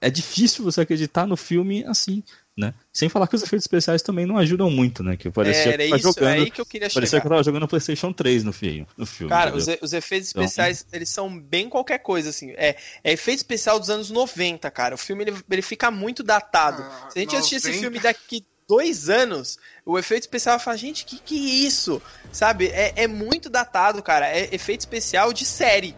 [0.00, 2.22] É, é difícil você acreditar no filme assim,
[2.56, 2.72] né?
[2.92, 5.16] Sem falar que os efeitos especiais também não ajudam muito, né?
[5.16, 7.20] Que parecia Era que tá isso, é jogando, aí que eu queria parecia chegar.
[7.20, 10.42] que eu tava jogando PlayStation 3 no filme, no filme Cara, os, os efeitos Então-
[10.42, 12.52] especiais, eles são bem qualquer coisa, assim.
[12.56, 14.94] É, é efeito especial dos anos 90, cara.
[14.94, 16.82] O filme, ele, ele fica muito datado.
[16.82, 17.82] Ah, Se a gente assistir esse 90?
[17.82, 22.02] filme daqui dois anos, o efeito especial vai falar, gente, que que é isso?
[22.32, 22.66] Sabe?
[22.68, 24.26] É, é muito datado, cara.
[24.28, 25.94] É efeito especial de série.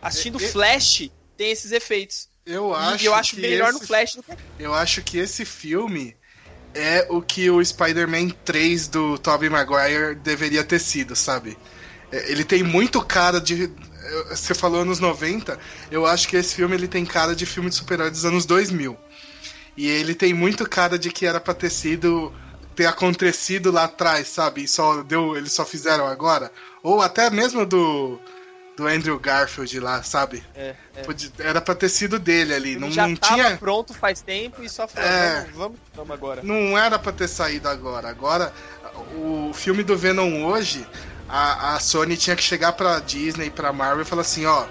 [0.00, 2.28] Assistindo E- e- Flash, tem esses efeitos.
[2.46, 5.18] Eu E acho, eu acho que melhor esse, no Flash do que Eu acho que
[5.18, 6.16] esse filme
[6.74, 11.58] é o que o Spider-Man 3 do Tobey Maguire deveria ter sido, sabe?
[12.12, 13.70] É, Ele tem muito cara de.
[14.30, 15.58] Você falou anos 90,
[15.90, 18.96] eu acho que esse filme ele tem cara de filme de super-herói dos anos 2000.
[19.76, 22.32] E ele tem muito cara de que era pra ter sido.
[22.76, 24.62] ter acontecido lá atrás, sabe?
[24.64, 26.52] E só deu, eles só fizeram agora.
[26.82, 28.20] Ou até mesmo do.
[28.76, 30.44] Do Andrew Garfield lá, sabe?
[30.54, 31.02] É, é.
[31.02, 32.70] Podia- Era pra ter sido dele ali.
[32.72, 33.56] Ele Não, já não tava tinha.
[33.56, 35.40] pronto faz tempo e só falou, É.
[35.40, 36.42] vamos, vamos, vamos agora.
[36.42, 38.08] Não era pra ter saído agora.
[38.08, 38.52] Agora,
[39.16, 40.86] o filme do Venom hoje,
[41.28, 44.66] a, a Sony tinha que chegar pra Disney, pra Marvel e falar assim: ó,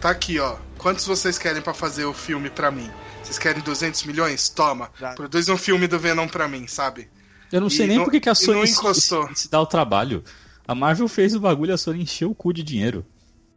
[0.00, 0.56] tá aqui, ó.
[0.78, 2.88] Quantos vocês querem pra fazer o filme pra mim?
[3.22, 4.48] Vocês querem 200 milhões?
[4.48, 4.90] Toma.
[4.98, 5.12] Já.
[5.14, 7.08] Produz um filme do Venom pra mim, sabe?
[7.50, 9.60] Eu não sei E nem não- por que a Sony não se, se- se dá
[9.60, 10.22] o trabalho.
[10.66, 13.04] A Marvel fez o bagulho e a Sony encheu o cu de dinheiro.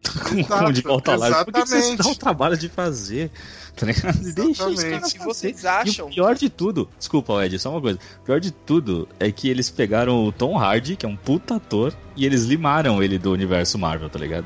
[0.03, 1.45] Com, com de volta lar.
[1.45, 2.03] Por que que você se exatamente.
[2.03, 3.31] dá o trabalho de fazer?
[3.75, 4.19] Tá ligado?
[4.33, 5.15] Deixa os Exatamente.
[5.15, 6.07] caras vocês E acham.
[6.07, 7.99] o pior de tudo, desculpa, Ed, só uma coisa.
[8.21, 11.55] O pior de tudo é que eles pegaram o Tom Hardy, que é um puta
[11.55, 14.45] ator, e eles limaram ele do universo Marvel, tá ligado?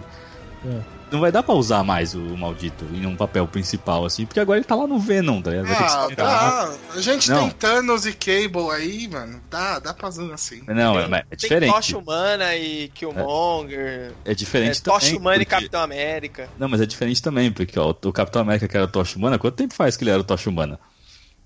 [0.65, 0.94] É.
[1.11, 4.57] Não vai dar pra usar mais o maldito em um papel principal, assim, porque agora
[4.57, 5.67] ele tá lá no Venom, tá ligado?
[5.71, 6.73] Ah, dá.
[6.95, 7.41] A gente Não.
[7.41, 9.39] tem Thanos e Cable aí, mano.
[9.49, 10.63] Dá, dá pra fazer assim.
[10.67, 11.71] Não, é, Tem- mas é Tem diferente.
[11.73, 14.13] Tocha Humana e Killmonger.
[14.25, 15.19] É diferente É, Tocha também.
[15.19, 16.49] Humana e porque- Capitão América.
[16.57, 19.37] Não, mas é diferente também, porque ó, o Capitão América que era o Tocha Humana,
[19.37, 20.79] quanto tempo faz que ele era o Tocha Humana?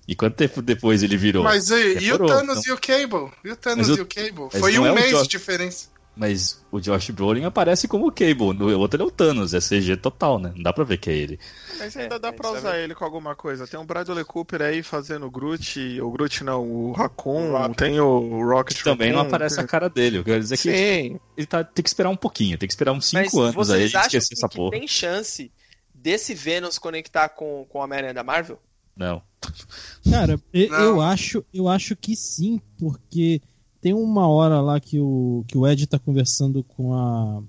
[0.08, 1.44] E quanto tempo depois ele virou?
[1.44, 2.72] Mas e, e o Demorou, Thanos então.
[2.74, 3.30] e o Cable?
[3.44, 4.48] E o Thanos o- e o Cable?
[4.58, 5.86] Foi um é o mês de diferença.
[6.16, 9.60] Mas o Josh Brolin aparece como o Cable, no outro ele é o Thanos, é
[9.60, 10.52] CG total, né?
[10.54, 11.38] Não dá pra ver que é ele.
[11.78, 12.82] Mas ainda É, dá a pra gente usar sabe.
[12.82, 13.66] ele com alguma coisa.
[13.66, 18.00] Tem o Bradley Cooper aí fazendo o Groot, o Groot não, o Raccoon, O tem
[18.00, 20.18] o Rocket Também não Raccoon, aparece tem- a cara dele.
[20.18, 22.92] Eu quero dizer que Sim, ele tá, tem que esperar um pouquinho, tem que esperar
[22.92, 24.70] uns Mas 5 anos aí vocês e acham esquecer que, essa que porra.
[24.72, 25.50] tem chance
[25.94, 28.60] desse Venom se conectar com, com o Homem-Aranha da Marvel?
[28.96, 29.22] Não.
[30.10, 30.78] Cara, Não.
[30.80, 33.40] eu acho, eu acho que sim, porque
[33.80, 37.42] tem uma hora lá que o, que o Ed tá conversando com a.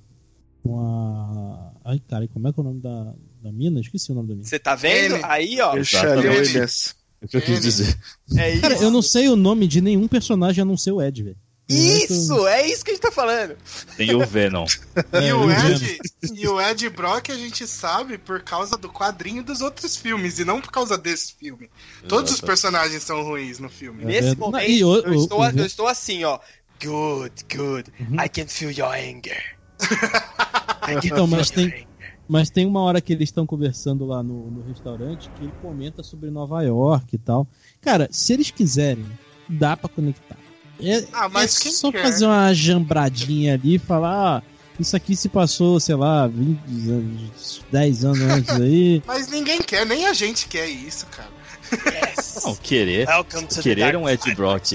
[0.64, 1.74] Com a.
[1.86, 3.80] Ai, cara, como é que é o nome da, da mina?
[3.80, 4.48] Esqueci o nome da mina.
[4.48, 5.16] Você tá vendo?
[5.16, 5.24] Ele.
[5.26, 5.76] Aí, ó.
[5.76, 6.58] Exatamente.
[6.58, 7.98] É o que eu quis dizer.
[8.38, 8.62] É isso.
[8.62, 11.38] Cara, eu não sei o nome de nenhum personagem a não ser o Ed, velho.
[11.72, 12.48] Isso!
[12.48, 13.56] É isso que a gente tá falando.
[13.98, 14.66] Tem o Venom.
[15.14, 16.00] É, e, o eu Ed,
[16.34, 20.46] e o Ed Brock a gente sabe por causa do quadrinho dos outros filmes e
[20.46, 21.70] não por causa desse filme.
[22.08, 24.04] Todos os personagens são ruins no filme.
[24.04, 26.40] É Nesse momento, Não, e o- eu, o- estou, o eu estou assim, ó.
[26.84, 27.92] Good, good.
[28.00, 28.24] Uhum.
[28.24, 29.42] I can feel your anger.
[30.88, 31.88] I can Então, mas feel your tem- anger.
[32.28, 36.02] Mas tem uma hora que eles estão conversando lá no, no restaurante que ele comenta
[36.02, 37.46] sobre Nova York e tal.
[37.82, 39.06] Cara, se eles quiserem,
[39.50, 40.41] dá pra conectar.
[40.84, 42.02] É, Ah, mas é só quer?
[42.04, 44.44] fazer uma jambradinha ali e falar, ah,
[44.80, 46.60] isso aqui se passou, sei lá, 20
[46.90, 49.04] anos, 10 anos antes aí.
[49.08, 51.30] Mas ninguém quer, nem a gente quer isso, cara.
[51.72, 52.42] Yes.
[52.44, 53.06] Não, querer.
[53.08, 54.66] The Querer um Ed Brock.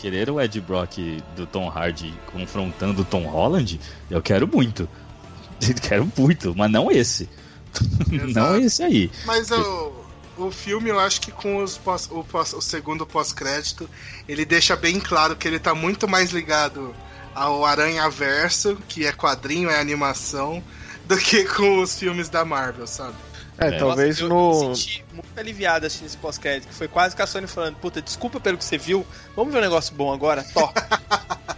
[0.00, 0.96] Querer um Ed Brock
[1.36, 3.78] do Tom Hardy confrontando o Tom Holland,
[4.10, 4.88] eu quero muito.
[5.82, 7.28] Quero muito, mas não esse.
[8.10, 8.56] não Exato.
[8.60, 9.10] esse aí.
[9.26, 9.92] Mas o,
[10.38, 13.88] o filme, eu acho que com os pós- o, pós- o segundo pós-crédito,
[14.28, 16.94] ele deixa bem claro que ele tá muito mais ligado
[17.34, 20.62] ao Aranha Verso, que é quadrinho, é animação,
[21.04, 23.14] do que com os filmes da Marvel, sabe?
[23.58, 23.78] É, É.
[23.78, 24.68] talvez Nossa, eu no.
[24.70, 26.68] me senti muito aliviado assistindo esse pós-crédito.
[26.68, 29.04] que Foi quase que a Sony falando, puta, desculpa pelo que você viu.
[29.34, 30.44] Vamos ver um negócio bom agora?
[30.54, 30.72] Tó.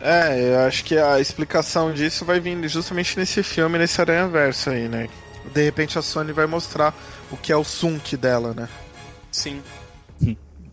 [0.03, 4.70] É, eu acho que a explicação disso vai vir justamente nesse filme, nesse Aranha Verso
[4.70, 5.11] aí, né?
[5.53, 6.94] De repente a Sony vai mostrar
[7.30, 8.68] o que é o sunk dela, né?
[9.30, 9.62] Sim.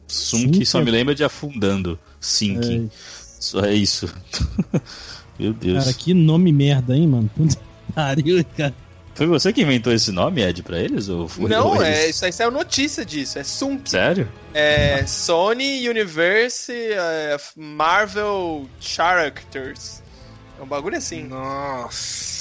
[0.07, 1.99] Sunk só é- me lembra de afundando.
[2.19, 2.89] Sinking.
[3.39, 4.07] Só é isso.
[5.37, 5.83] Meu Deus.
[5.83, 7.29] Cara, que nome merda, hein, mano?
[7.35, 8.73] Puta que pariu, cara.
[9.13, 11.09] Foi você que inventou esse nome, Ed, pra eles?
[11.09, 13.39] Ou foi Não, ou é, isso aí saiu notícia disso.
[13.39, 13.89] É Sunk.
[13.89, 14.31] Sério?
[14.53, 20.03] É Sony Universe é, Marvel Characters.
[20.59, 21.23] É um bagulho assim.
[21.23, 22.36] Nossa.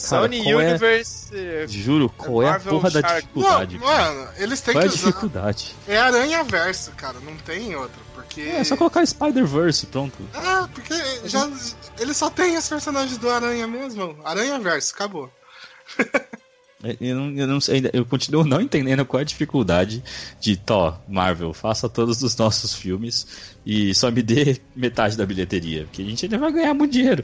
[0.00, 1.28] Sony é- Universe.
[1.36, 3.20] é, Juro, qual é a porra da Shark.
[3.22, 3.78] dificuldade?
[3.78, 5.06] Não, mano, eles têm Qual é que usar.
[5.06, 5.74] dificuldade?
[5.86, 7.98] É Aranha Verso, cara, não tem outro.
[8.14, 8.40] Porque.
[8.42, 10.16] É só colocar Spider-Verse, pronto.
[10.34, 10.94] Ah, porque
[11.28, 11.48] já,
[11.98, 14.16] ele só tem os personagens do Aranha mesmo.
[14.24, 15.30] Aranha Verso, acabou.
[16.84, 20.02] É, Eu, não, eu, não sei, eu continuo não entendendo qual é a dificuldade
[20.40, 23.26] de, Tó, Marvel, faça todos os nossos filmes
[23.70, 27.22] e só me dê metade da bilheteria, porque a gente ainda vai ganhar muito dinheiro.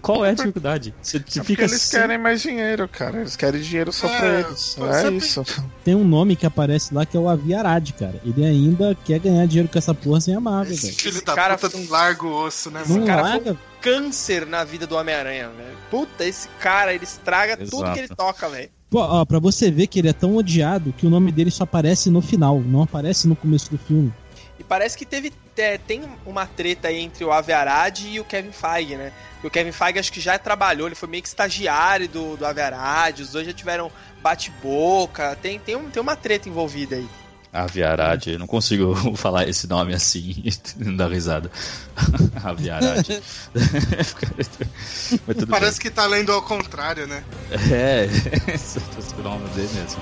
[0.00, 0.94] Qual é a dificuldade?
[1.02, 3.18] Você, você É porque fica eles sem- querem mais dinheiro, cara.
[3.18, 4.76] Eles querem dinheiro só É, pra eles.
[4.78, 5.44] É tem- isso.
[5.84, 8.14] Tem um nome que aparece lá que é o Aviarad, cara.
[8.24, 10.96] Ele ainda quer ganhar dinheiro com essa porra sem a Marvel, Esse velho.
[10.98, 13.06] filho Esse da cara puta de um largo osso, né, Não mano?
[13.06, 13.56] cara larga.
[13.82, 15.76] Câncer na vida do Homem-Aranha, velho.
[15.90, 17.92] Puta, esse cara, ele estraga tudo Exato.
[17.92, 18.70] que ele toca, velho.
[18.88, 21.64] Pô, ó, pra você ver que ele é tão odiado que o nome dele só
[21.64, 24.10] aparece no final, não aparece no começo do filme.
[24.58, 25.30] E parece que teve.
[25.56, 29.12] É, tem uma treta aí entre o Ave Arad e o Kevin Feige, né?
[29.42, 32.46] E o Kevin Feige acho que já trabalhou, ele foi meio que estagiário do, do
[32.46, 33.90] Ave Arad, os dois já tiveram
[34.22, 37.08] bate-boca, tem, tem, um, tem uma treta envolvida aí.
[37.54, 40.52] Aviarad, eu não consigo falar esse nome assim e
[40.84, 41.48] não dar risada.
[42.42, 43.06] Aviarad.
[45.24, 47.22] Mas tudo Parece que tá lendo ao contrário, né?
[47.50, 47.72] bem.
[47.72, 48.04] É,
[48.52, 50.00] esse é o nome dele mesmo.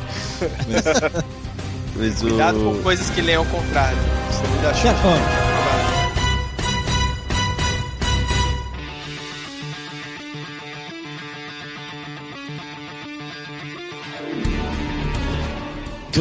[0.66, 2.28] Mas, mas o...
[2.28, 3.98] Cuidado com coisas que leem ao contrário.
[4.30, 5.52] Você me dá chance.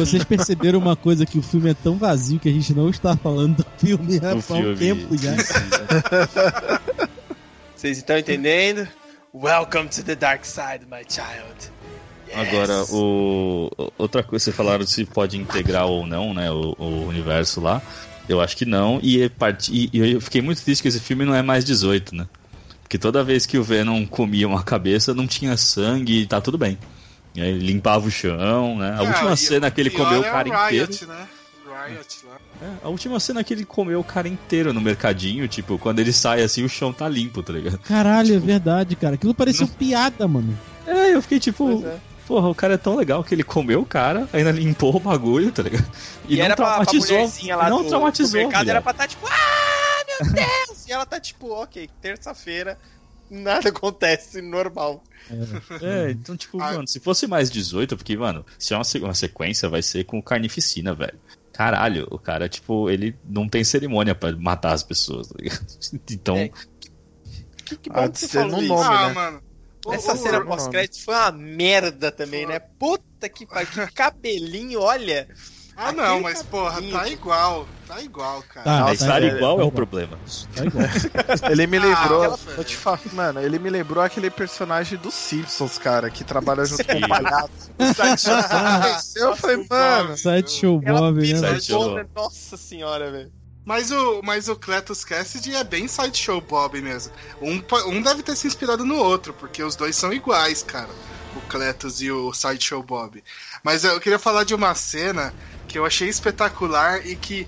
[0.04, 3.16] vocês perceberam uma coisa que o filme é tão vazio que a gente não está
[3.16, 4.76] falando do filme há o um filme.
[4.76, 5.34] tempo já.
[7.76, 8.88] Vocês estão entendendo?
[9.34, 11.70] Welcome to the dark side, my child.
[12.34, 13.70] Agora, o...
[13.98, 17.82] outra coisa, vocês falaram se pode integrar ou não, né, o, o universo lá.
[18.28, 19.68] Eu acho que não, e, part...
[19.72, 22.26] e eu fiquei muito triste que esse filme não é mais 18, né?
[22.82, 26.56] Porque toda vez que o Venom comia uma cabeça, não tinha sangue e tá tudo
[26.56, 26.78] bem.
[27.34, 28.90] E aí ele limpava o chão, né?
[28.90, 31.12] A Ah, última e cena que ele comeu o é cara Riot, inteiro.
[31.12, 31.26] Né?
[31.88, 32.36] Riot lá.
[32.60, 36.12] É, a última cena que ele comeu o cara inteiro no mercadinho, tipo, quando ele
[36.12, 37.78] sai assim, o chão tá limpo, tá ligado?
[37.78, 39.14] Caralho, é verdade, cara.
[39.14, 40.56] Aquilo pareceu piada, mano.
[40.86, 41.80] É, eu fiquei tipo.
[41.80, 41.96] Pois é.
[42.32, 45.52] Porra, o cara é tão legal que ele comeu o cara, ainda limpou o bagulho,
[45.52, 45.84] tá ligado?
[46.26, 47.08] E, não era pra, pra traumatizou.
[47.16, 48.40] mulherzinha lá não do, traumatizou.
[48.40, 50.86] do mercado, era pra estar tipo, ah, meu Deus!
[50.88, 52.78] e ela tá tipo, ok, terça-feira,
[53.30, 55.04] nada acontece, normal.
[55.82, 56.72] É, então, tipo, Ah.
[56.72, 60.04] mano, se fosse mais 18, porque, mano, se é uma, se- uma sequência, vai ser
[60.04, 61.18] com carnificina, velho.
[61.52, 65.66] Caralho, o cara, tipo, ele não tem cerimônia pra matar as pessoas, tá ligado?
[66.10, 66.50] Então, É,
[67.62, 68.68] Que, que bom Ah, que você falou no isso.
[68.74, 69.12] nome, ah, né?
[69.14, 69.42] mano.
[69.90, 72.60] Essa cena pós-crédito foi uma merda também, né?
[72.78, 75.28] Puta que pariu, que cabelinho, olha.
[75.76, 77.68] Ah, não, Aquele mas porra, tá igual.
[77.86, 78.64] Tá igual, cara.
[78.64, 80.18] Tá, mas estar é- igual é é o problema.
[80.54, 80.84] Tá igual.
[81.50, 82.22] Ele me lembrou.
[82.24, 86.64] Ah, eu te falo, mano, ele me lembrou aquele personagem dos Simpsons, cara, que trabalha
[86.64, 87.72] junto com o palhaço.
[89.16, 90.16] Eu falei, mano.
[90.16, 91.60] Sideshow Bob, né?
[91.68, 93.32] toda, Nossa senhora, velho.
[93.64, 97.12] Mas o, mas o Cletus Cassidy é bem Sideshow Bob mesmo.
[97.40, 100.96] Um, um deve ter se inspirado no outro, porque os dois são iguais, cara.
[101.32, 103.22] O Cletus e o Sideshow Bob.
[103.62, 105.34] Mas eu queria falar de uma cena
[105.66, 107.46] que eu achei espetacular e que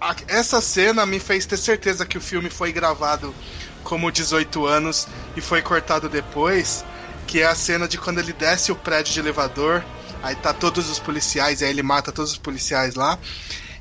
[0.00, 3.36] a- essa cena me fez ter certeza que o filme foi gravado
[3.82, 6.86] como 18 anos e foi cortado depois,
[7.26, 9.86] que é a cena de quando ele desce o prédio de elevador,
[10.22, 13.18] aí tá todos os policiais, aí ele mata todos os policiais lá.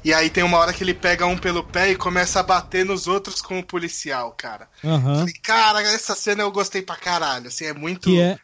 [0.03, 2.85] E aí tem uma hora que ele pega um pelo pé e começa a bater
[2.85, 4.67] nos outros com o policial, cara.
[4.83, 5.19] Aham.
[5.19, 8.37] Falei, cara, essa cena eu gostei pra caralho, assim, é muito Que é.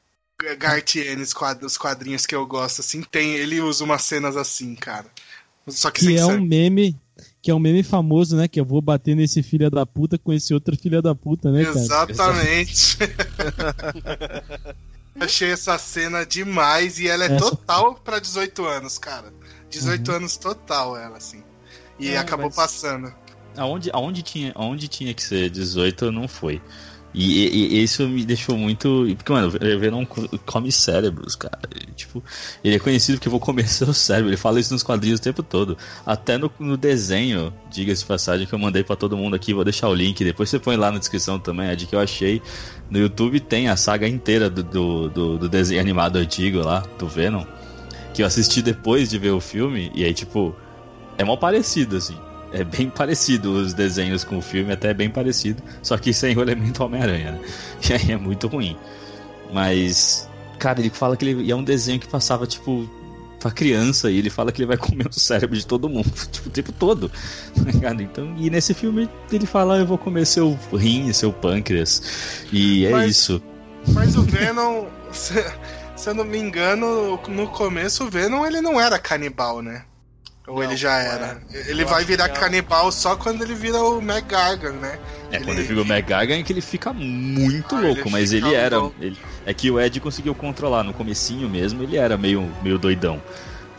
[0.57, 4.75] Gartiene, os quad- os quadrinhos que eu gosto, assim, tem, ele usa umas cenas assim,
[4.75, 5.05] cara.
[5.69, 6.99] Só que, Que é um meme.
[7.41, 8.47] Que é um meme famoso, né?
[8.47, 11.63] Que eu vou bater nesse filho da puta com esse outro filho da puta, né,
[11.63, 11.79] cara?
[11.79, 12.97] Exatamente.
[15.19, 19.31] Achei essa cena demais e ela é Essa- total pra 18 anos, cara.
[19.73, 20.15] 18 Uhum.
[20.17, 21.43] anos total ela, assim.
[21.99, 23.13] E É, acabou mas- passando.
[23.55, 26.59] Aonde, aonde, tinha, aonde tinha que ser 18 não foi.
[27.15, 29.05] E, e- e isso me deixou muito.
[29.15, 31.59] Porque, mano, o Venom co- come cérebros, cara.
[31.95, 32.23] Tipo,
[32.63, 34.31] ele é conhecido porque eu vou comer seu cérebro.
[34.31, 35.77] Ele fala isso nos quadrinhos o tempo todo.
[36.03, 39.53] Até no, no desenho, diga-se de passagem, que eu mandei pra todo mundo aqui.
[39.53, 40.23] Vou deixar o link.
[40.23, 41.67] Depois você põe lá na descrição também.
[41.67, 42.41] É de que eu achei.
[42.89, 47.07] No YouTube tem a saga inteira do, do, do- do desenho animado antigo lá, do
[47.07, 47.45] Venom.
[48.13, 49.91] Que eu assisti depois de ver o filme.
[49.95, 50.55] E aí, tipo,
[51.17, 52.15] é mal parecido, assim.
[52.51, 55.61] É bem parecido os desenhos com o filme, até é bem parecido.
[55.81, 57.39] Só que sem o elemento Homem-Aranha, né?
[57.89, 58.77] E aí é muito ruim.
[59.51, 62.89] Mas, cara, ele fala que ele é um desenho que passava, tipo,
[63.39, 64.09] pra criança.
[64.09, 66.71] E ele fala que ele vai comer o cérebro de todo mundo, tipo, o tempo
[66.71, 67.09] todo.
[67.55, 68.01] Tá ligado?
[68.01, 72.45] Então, e nesse filme ele fala: Eu vou comer seu rim, seu pâncreas.
[72.51, 73.41] E é Mas- isso.
[73.89, 74.85] Mas o Venom,
[76.03, 79.85] se, eu não me engano, no começo o Venom ele não era canibal, né?
[80.45, 81.25] Ou Não, ele já era.
[81.27, 81.41] era.
[81.69, 84.99] Ele Eu vai virar canibal só quando ele vira o McGargan, né?
[85.31, 88.09] É, Ele- quando ele fica o McGargan é que ele fica muito Ah, louco, ele
[88.09, 88.77] mas ele era.
[88.99, 90.83] ele- é que o Ed conseguiu controlar.
[90.83, 93.21] No comecinho mesmo, ele era meio, meio doidão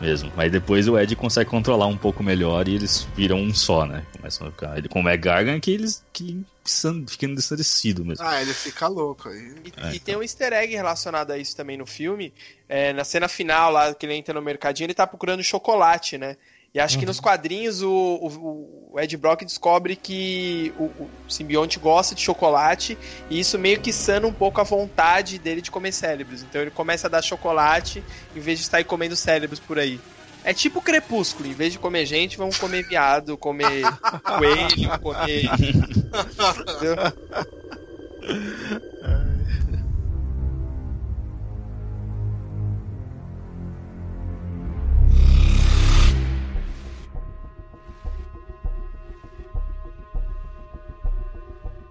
[0.01, 0.31] mesmo.
[0.35, 4.03] Mas depois o Ed consegue controlar um pouco melhor e eles viram um só, né?
[4.17, 4.77] Começam a ficar.
[4.77, 8.25] Ele com o McGargan que eles que san- ficam ensandecidos mesmo.
[8.25, 9.61] Ah, ele fica louco aí.
[9.65, 12.33] E, É, e tem um easter egg relacionado a isso também no filme.
[12.67, 16.37] É, na cena final, lá que ele entra no mercadinho, ele tá procurando chocolate, né?
[16.73, 21.79] E acho que nos quadrinhos o, o- o Ed Brock descobre que o, o simbionte
[21.79, 22.97] gosta de chocolate
[23.29, 26.41] e isso meio que sana um pouco a vontade dele de comer cérebros.
[26.41, 30.03] Então ele começa a dar chocolate em vez de sair comendo cérebros por aí.
[30.47, 33.81] É tipo crepúsculo, em vez de comer gente, vamos comer viado, comer
[34.21, 35.49] coelho, comer.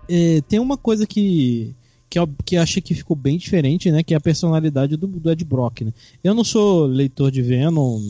[0.08, 1.74] É, tem uma coisa que
[2.14, 4.00] que eu, que achei que ficou bem diferente, né?
[4.04, 5.92] Que é a personalidade do, do Ed Brock, né?
[6.22, 8.00] Eu não sou leitor de Venom,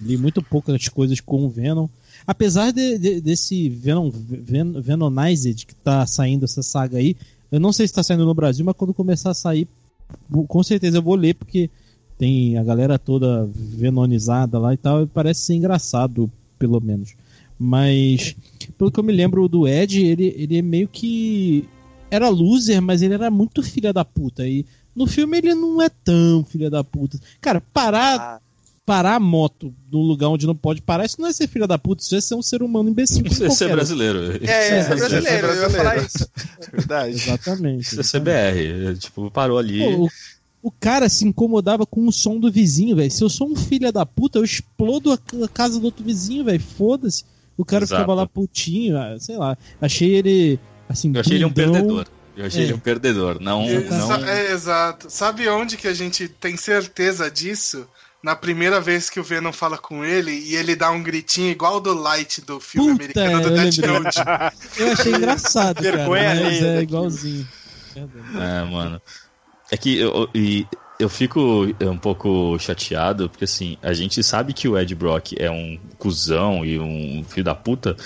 [0.00, 1.88] li muito poucas coisas com o Venom.
[2.24, 7.16] Apesar de- de- desse Venom Ven, Venomized que tá saindo essa saga aí,
[7.50, 9.66] eu não sei se tá saindo no Brasil, mas quando começar a sair,
[10.46, 11.68] com certeza eu vou ler, porque
[12.16, 17.14] tem a galera toda venonizada lá e tal, e parece ser engraçado, pelo menos.
[17.58, 18.36] Mas,
[18.78, 21.68] pelo que eu me lembro do Ed, ele, ele é meio que.
[22.10, 24.46] Era loser, mas ele era muito filha da puta.
[24.46, 27.18] E no filme ele não é tão filha da puta.
[27.40, 28.40] Cara, parar, Ah,
[28.84, 31.78] parar a moto num lugar onde não pode parar, isso não é ser filha da
[31.78, 33.24] puta, isso é ser um ser humano imbecil.
[33.24, 34.18] Isso é ser brasileiro.
[34.42, 36.28] é, É, é, é brasileiro, eu ia falar isso.
[36.72, 37.14] Verdade.
[37.14, 37.82] Exatamente.
[37.82, 38.96] Isso é CBR.
[38.98, 39.78] Tipo, parou ali.
[39.78, 40.08] Pô, o,
[40.62, 43.10] o cara se incomodava com o som do vizinho, velho.
[43.10, 46.44] Se eu sou um filho da puta, eu explodo a a casa do outro vizinho,
[46.44, 46.60] velho.
[46.60, 47.24] Foda-se.
[47.56, 48.00] O cara Exato.
[48.00, 49.56] ficava lá putinho, ah, sei lá.
[49.80, 50.58] Achei ele,
[50.90, 52.06] assim, Eu achei ele um perdedor.
[52.36, 52.64] Eu achei É.
[52.64, 53.38] ele um perdedor.
[53.40, 53.64] Não.
[53.64, 54.24] Exa- não...
[54.26, 55.10] É, exato.
[55.10, 57.86] Sabe onde que a gente tem certeza disso?
[58.22, 61.80] Na primeira vez que o Venom fala com ele e ele dá um gritinho igual
[61.80, 63.78] do Light do filme Puta, americano do Death.
[63.78, 64.18] Note.
[64.78, 65.96] Eu achei engraçado, cara.
[65.96, 66.82] Vergonha Mas é daquilo.
[66.82, 67.48] igualzinho.
[67.96, 69.00] É, mano.
[69.70, 70.66] É que eu, e
[70.98, 75.50] eu fico um pouco chateado, porque assim, a gente sabe que o Ed Brock é
[75.50, 77.96] um cuzão e um filho da puta,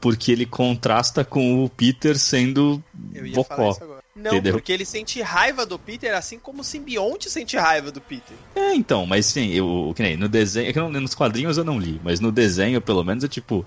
[0.00, 2.82] porque ele contrasta com o Peter sendo
[3.14, 3.70] Eu ia falar bocó.
[3.72, 4.00] isso agora.
[4.16, 4.52] Não, Entendeu?
[4.54, 8.36] porque ele sente raiva do Peter, assim como o simbionte sente raiva do Peter.
[8.56, 11.64] É, então, mas sim, eu, que nem no desenho, é que não- nos quadrinhos eu
[11.64, 13.64] não li, mas no desenho, pelo menos, é tipo,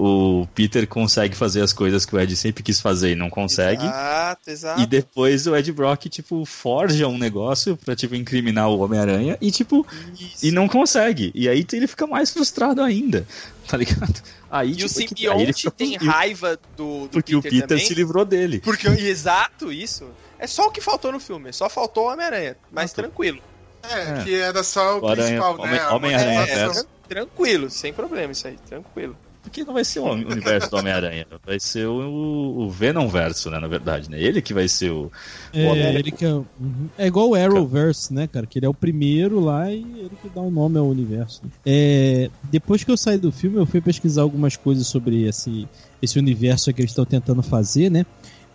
[0.00, 3.82] o Peter consegue fazer as coisas que o Ed sempre quis fazer e não consegue.
[3.84, 4.80] Exato, exato.
[4.80, 9.50] E depois o Ed Brock, tipo, forja um negócio pra, tipo, incriminar o Homem-Aranha e,
[9.50, 9.84] tipo,
[10.18, 10.46] Isso.
[10.46, 11.32] e não consegue.
[11.34, 13.26] E aí ele fica mais frustrado ainda,
[13.66, 14.22] tá ligado?
[14.48, 17.42] Aí, E o tipo, que- aí ele simbionte fica tem raiva do, do Porque o
[17.42, 17.84] Peter também.
[17.84, 18.60] se livrou dele.
[18.60, 20.08] Porque, exato, isso.
[20.38, 22.56] É só o que faltou no filme, só faltou o Homem-Aranha.
[22.70, 23.02] Mas Ah, tá.
[23.02, 23.40] tranquilo.
[23.82, 24.24] É, É.
[24.24, 25.88] que era só o O Aranha- principal, Homem- né?
[25.88, 26.72] Homem-Aranha motivação.
[26.72, 26.88] verso.
[27.08, 29.16] Tranquilo, sem problema isso aí, tranquilo.
[29.48, 33.58] Porque não vai ser o universo do Homem-Aranha, vai ser o, o Venom verso, né,
[33.58, 34.20] na verdade, né?
[34.20, 35.10] Ele que vai ser o...
[35.54, 35.98] É, Homem-Aranha.
[35.98, 36.88] ele que é, uhum.
[36.98, 38.46] é igual o Arrowverse, né, cara?
[38.46, 41.40] Que ele é o primeiro lá e ele que dá o nome ao universo.
[41.44, 41.50] né?
[41.64, 45.66] É, depois que eu saí do filme, eu fui pesquisar algumas coisas sobre esse,
[46.02, 48.04] esse universo que eles estão tentando fazer, né?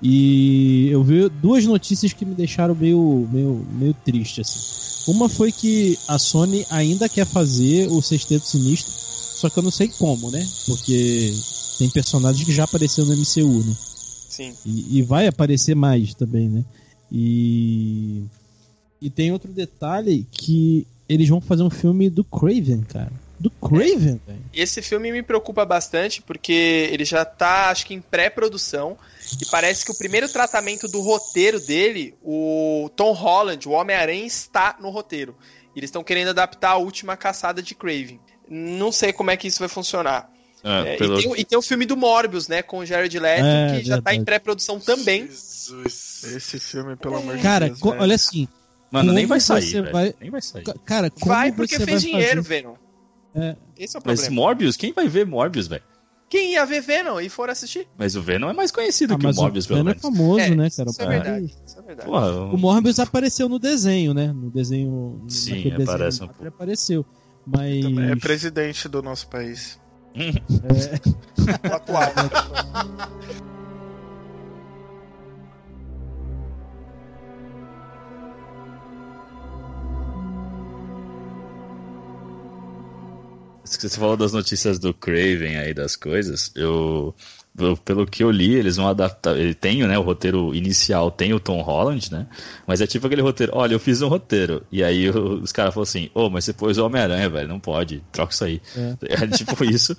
[0.02, 5.12] E eu vi duas notícias que me deixaram meio, meio, meio triste, assim.
[5.12, 8.94] Uma foi que a Sony ainda quer fazer o Sexteto Sinistro,
[9.44, 10.48] só que eu não sei como, né?
[10.66, 11.34] Porque
[11.78, 13.76] tem personagens que já apareceram no MCU, né?
[13.78, 14.56] Sim.
[14.66, 16.64] E, e vai aparecer mais também, né?
[17.12, 18.24] E.
[19.02, 23.12] E tem outro detalhe que eles vão fazer um filme do Craven, cara.
[23.38, 24.44] Do Craven, velho.
[24.54, 28.98] Esse filme me preocupa bastante porque ele já tá, acho que em pré-produção.
[29.42, 34.78] E parece que o primeiro tratamento do roteiro dele, o Tom Holland, o Homem-Aranha, está
[34.80, 35.36] no roteiro.
[35.76, 38.22] E eles estão querendo adaptar a última caçada de Craven.
[38.50, 40.30] Não sei como é que isso vai funcionar.
[40.64, 43.20] É, pelo- e, tem, o- e tem o filme do Morbius, né, com o Jared
[43.20, 45.28] Leto, É, que já tá em pré-produção também.
[45.28, 46.24] Jesus.
[46.36, 47.80] Esse filme, pelo amor de Cara, Deus.
[47.82, 48.02] velho.
[48.02, 48.48] olha assim.
[48.92, 50.64] Mano, nem vai sair, vai- Nem vai sair.
[50.64, 52.62] ca- Cara, como Vai porque você fez vai dinheiro, fazer...
[52.62, 52.76] Venom.
[53.36, 53.56] É.
[53.78, 54.36] Esse é o Mas problema.
[54.36, 55.84] Morbius, quem vai ver Morbius, velho?
[56.30, 57.88] Quem ia ver Venom e for assistir?
[57.98, 59.94] Mas o Venom é mais conhecido Ah, que o mas Morbius, o pelo Venom é
[59.94, 60.02] menos.
[60.02, 60.90] famoso, É, né, cara?
[60.90, 61.56] Isso é O- verdade.
[61.66, 62.10] Isso é verdade.
[62.10, 64.28] Porra, O Morbius apareceu no desenho, né?
[64.34, 65.24] No desenho.
[65.28, 66.42] Sim, naquele desenho aparece um pouco.
[66.42, 67.06] Ele apareceu.
[67.46, 67.84] Mas.
[67.84, 69.80] Também é presidente do nosso país.
[71.70, 72.14] O atual.
[83.66, 86.52] Você falou das notícias do Craven aí, das coisas.
[86.56, 87.14] Eu,
[87.58, 89.38] eu- pelo que eu li, eles vão adaptar.
[89.38, 89.98] Ele tem, né?
[89.98, 92.28] O roteiro inicial tem o Tom Holland, né?
[92.66, 93.52] Mas é tipo aquele roteiro.
[93.56, 94.64] Olha, eu fiz um roteiro.
[94.72, 97.48] E aí o- os caras falaram assim: Ô, mas você pôs o Homem-Aranha, velho.
[97.48, 98.04] Não pode.
[98.12, 98.62] Troca isso aí.
[99.04, 99.96] É, tipo isso.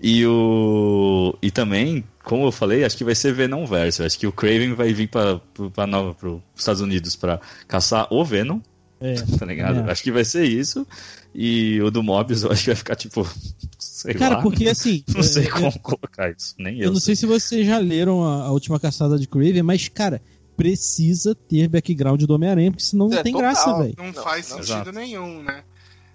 [0.00, 1.34] E o.
[1.40, 4.02] E também, como eu falei, acho que vai ser Venom Verso.
[4.02, 8.60] Acho que o Craven vai vir para os Estados Unidos pra caçar o Venom
[9.00, 9.14] É.
[9.38, 9.88] tá ligado?
[9.88, 9.90] É.
[9.92, 10.86] Acho que vai ser isso.
[11.34, 13.26] E o do Mobius eu acho que vai ficar tipo.
[13.78, 14.42] Sei Cara, lá.
[14.42, 15.02] porque assim.
[15.14, 16.54] Não sei é, como colocar isso.
[16.58, 16.84] Nem eu.
[16.86, 20.20] Eu não sei se vocês já leram a, a última caçada de Craven, mas, cara,
[20.56, 23.48] precisa ter background do Homem-Aranha, porque senão não É, tem total.
[23.50, 23.94] graça, velho.
[23.96, 24.56] Não, Não, faz não.
[24.58, 24.92] sentido Exato.
[24.92, 25.64] nenhum, né?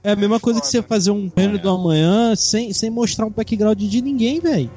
[0.04, 0.88] É a mesma coisa que você foda.
[0.88, 4.72] fazer um Reino do Amanhã sem, sem mostrar um background de ninguém, velho.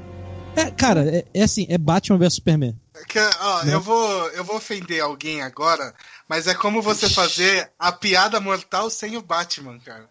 [0.56, 2.74] É, cara, é, é assim, é Batman vs Superman.
[3.08, 3.74] Que, ó, Né?
[3.74, 5.94] eu, vou, eu vou ofender alguém agora,
[6.28, 10.08] mas é como você fazer a piada mortal sem o Batman, cara.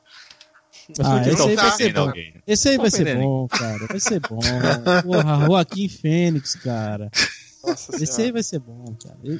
[0.97, 2.11] Mas Ah, esse aí tá vai ser bom.
[2.47, 3.87] Esse aí vai ser bom, cara.
[3.87, 4.39] Vai ser bom.
[5.03, 7.09] Porra, Joaquim Fênix, cara.
[7.63, 8.23] Nossa Esse senhora.
[8.25, 9.17] aí vai ser bom, cara.
[9.23, 9.39] Eu,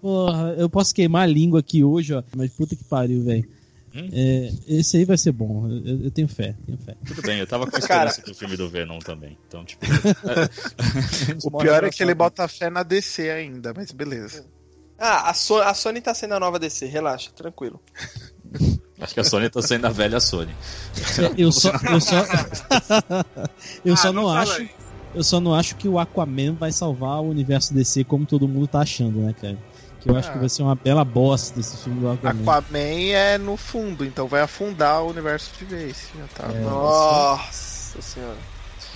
[0.00, 2.22] porra, eu posso queimar a língua aqui hoje, ó.
[2.36, 3.48] Mas puta que pariu, velho.
[3.94, 4.08] Hum?
[4.12, 5.68] É, esse aí vai ser bom.
[5.68, 6.94] Eu, eu tenho fé, tenho fé.
[7.06, 8.08] Tudo bem, eu tava com Cara.
[8.08, 9.36] esperança do filme do Venom também.
[9.48, 9.84] Então, tipo.
[11.44, 14.46] O pior é que ele bota fé na DC ainda, mas beleza.
[14.98, 17.80] Ah, a, So- a Sony tá sendo a nova DC, relaxa, tranquilo.
[19.02, 20.54] Acho que a Sony tá sendo a velha Sony.
[21.36, 22.16] Eu só, eu só,
[23.84, 24.68] eu Ah, só não, fala acho,
[25.14, 28.66] eu só não acho que o Aquaman vai salvar o universo DC como todo mundo
[28.66, 29.58] tá achando, né, cara?
[30.00, 30.32] Que eu acho Ah.
[30.32, 32.40] que vai ser uma bela bosta desse filme do Aquaman.
[32.42, 32.78] Aquaman
[33.12, 36.08] é no fundo, então vai afundar o universo de vez.
[36.34, 36.44] Tá.
[36.52, 36.58] É.
[36.60, 38.38] Nossa senhora.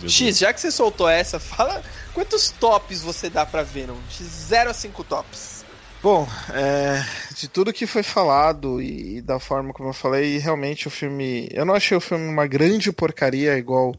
[0.07, 1.83] X, já que você soltou essa, fala
[2.13, 3.97] quantos tops você dá pra Venom?
[4.17, 5.56] De 0 a 5 tops.
[6.07, 7.05] Bom, é,
[7.35, 11.49] de tudo que foi falado e, e da forma como eu falei, realmente o filme.
[11.51, 13.93] Eu não achei o filme uma grande porcaria, igual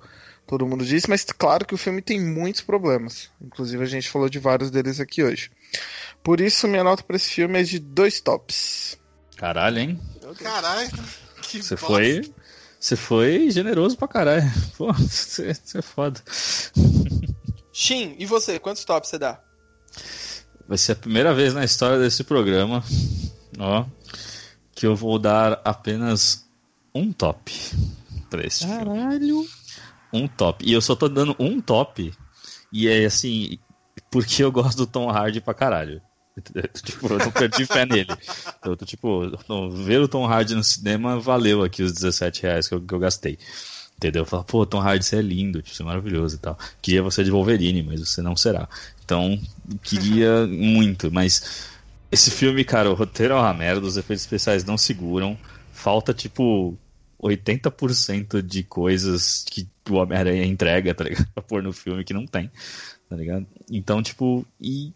[0.48, 3.30] todo mundo disse, mas claro que o filme tem muitos problemas.
[3.42, 5.52] Inclusive a gente falou de vários deles aqui hoje.
[6.24, 8.98] Por isso, minha nota pra esse filme é de dois tops.
[9.36, 10.00] Caralho, hein?
[10.42, 10.90] Caralho,
[11.42, 11.88] que Você bosta.
[11.88, 12.34] foi.
[12.80, 14.50] Você foi generoso pra caralho.
[14.78, 16.22] Pô, você você é foda.
[17.74, 18.58] Shin, e você?
[18.60, 19.44] Quantos tops você dá?
[20.68, 22.84] Vai ser a primeira vez na história desse programa,
[23.58, 23.86] ó,
[24.76, 26.46] que eu vou dar apenas
[26.94, 27.54] um top
[28.30, 28.86] pra esse filme.
[28.86, 29.46] Caralho!
[30.12, 30.66] Um top.
[30.68, 32.14] E eu só tô dando um top,
[32.72, 33.58] e é assim,
[34.12, 36.02] porque eu gosto do Tom Hardy pra caralho.
[36.84, 38.16] tipo, eu não perdi fé nele.
[38.64, 42.68] Eu tô, tipo, no- ver o Tom Hardy no cinema valeu aqui os 17 reais
[42.68, 43.40] que eu, que eu gastei.
[43.96, 44.22] Entendeu?
[44.22, 46.56] Eu falo, pô, Tom Hardy, você é lindo, tipo, você é maravilhoso e tal.
[46.82, 48.70] Queria você de Wolverine, mas você não será.
[49.08, 49.40] Então,
[49.84, 51.70] queria muito, mas
[52.12, 55.38] esse filme, cara, o roteiro é uma merda, os efeitos especiais não seguram.
[55.72, 56.78] Falta, tipo,
[57.24, 61.26] 80% de coisas que o Homem-Aranha entrega, tá ligado?
[61.34, 62.52] Pra pôr no filme que não tem,
[63.10, 63.48] tá ligado?
[63.72, 64.92] Então, tipo, e,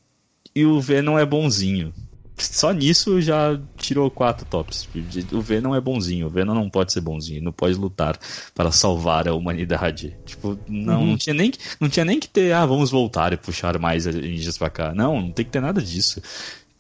[0.54, 1.94] e o Venom é bonzinho.
[2.42, 4.88] Só nisso já tirou quatro tops.
[5.32, 8.18] O Venom é bonzinho, o Venom não pode ser bonzinho, não pode lutar
[8.56, 10.16] para salvar a humanidade.
[10.26, 13.38] Tipo, não, não, tinha nem, que- não tinha nem que ter, ah, vamos voltar e
[13.38, 14.94] puxar mais ninjas pra cá.
[14.94, 16.22] Não, não tem que ter nada disso.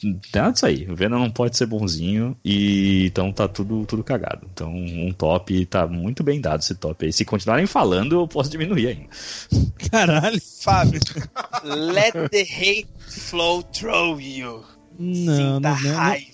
[0.03, 0.87] Não tem nada disso aí.
[0.89, 4.47] O Venom não pode ser bonzinho e então tá tudo, tudo cagado.
[4.51, 7.13] Então, um top tá muito bem dado esse top aí.
[7.13, 9.07] Se continuarem falando, eu posso diminuir ainda.
[9.91, 10.41] Caralho!
[10.61, 10.99] Fábio,
[11.63, 14.63] let the hate flow through you.
[15.01, 16.27] Não, Sinta não, raiva.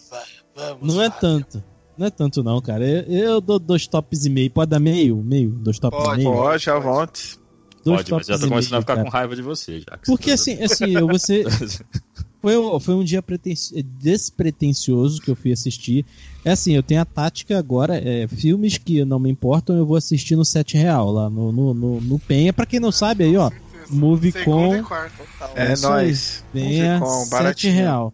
[0.55, 1.21] Vamos, não é Fábio.
[1.21, 1.63] tanto.
[1.97, 2.85] Não é tanto não, cara.
[2.87, 4.51] Eu, eu dou dois tops e meio.
[4.51, 5.17] Pode dar meio?
[5.17, 5.49] Meio?
[5.49, 6.35] Dois tops Pode, e meio?
[6.35, 7.39] Pode, à vontade.
[7.83, 9.03] Dois Pode, mas tops já tô e começando a meio, ficar cara.
[9.05, 9.97] com raiva de você já.
[9.97, 11.43] que Porque você tá assim, assim, eu você
[12.41, 13.55] foi, um- foi um dia preten-
[13.99, 16.05] despretensioso que eu fui assistir.
[16.45, 19.95] É assim, eu tenho a tática agora, é, filmes que não me importam, eu vou
[19.97, 22.51] assistir no 7 real lá no, no, no, no Penha.
[22.53, 23.49] Pra quem não sabe aí, ó,
[23.89, 25.23] Movie Segunda com e quarta.
[25.55, 25.81] É aí.
[25.81, 26.43] nóis.
[26.53, 27.73] Movie com, 7 baratinho.
[27.73, 28.13] real.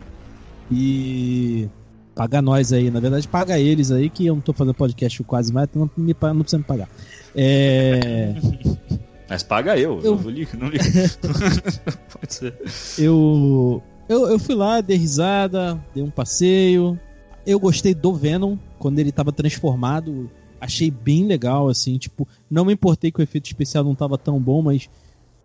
[0.74, 1.70] E
[2.16, 5.52] paga nós aí, na verdade paga eles aí que eu não tô fazendo podcast quase
[5.52, 6.90] mais, então não, me, não precisa me pagar.
[7.36, 8.34] É,
[9.30, 10.84] Mas paga eu, Eu- eu, ligo, não ligo.
[12.20, 12.54] Pode ser.
[13.00, 17.00] eu, eu eu fui lá, dei risada, dei um passeio.
[17.46, 20.30] Eu gostei do Venom quando ele tava transformado.
[20.62, 24.40] Achei bem legal, assim, tipo, não me importei que o efeito especial não tava tão
[24.40, 24.88] bom, mas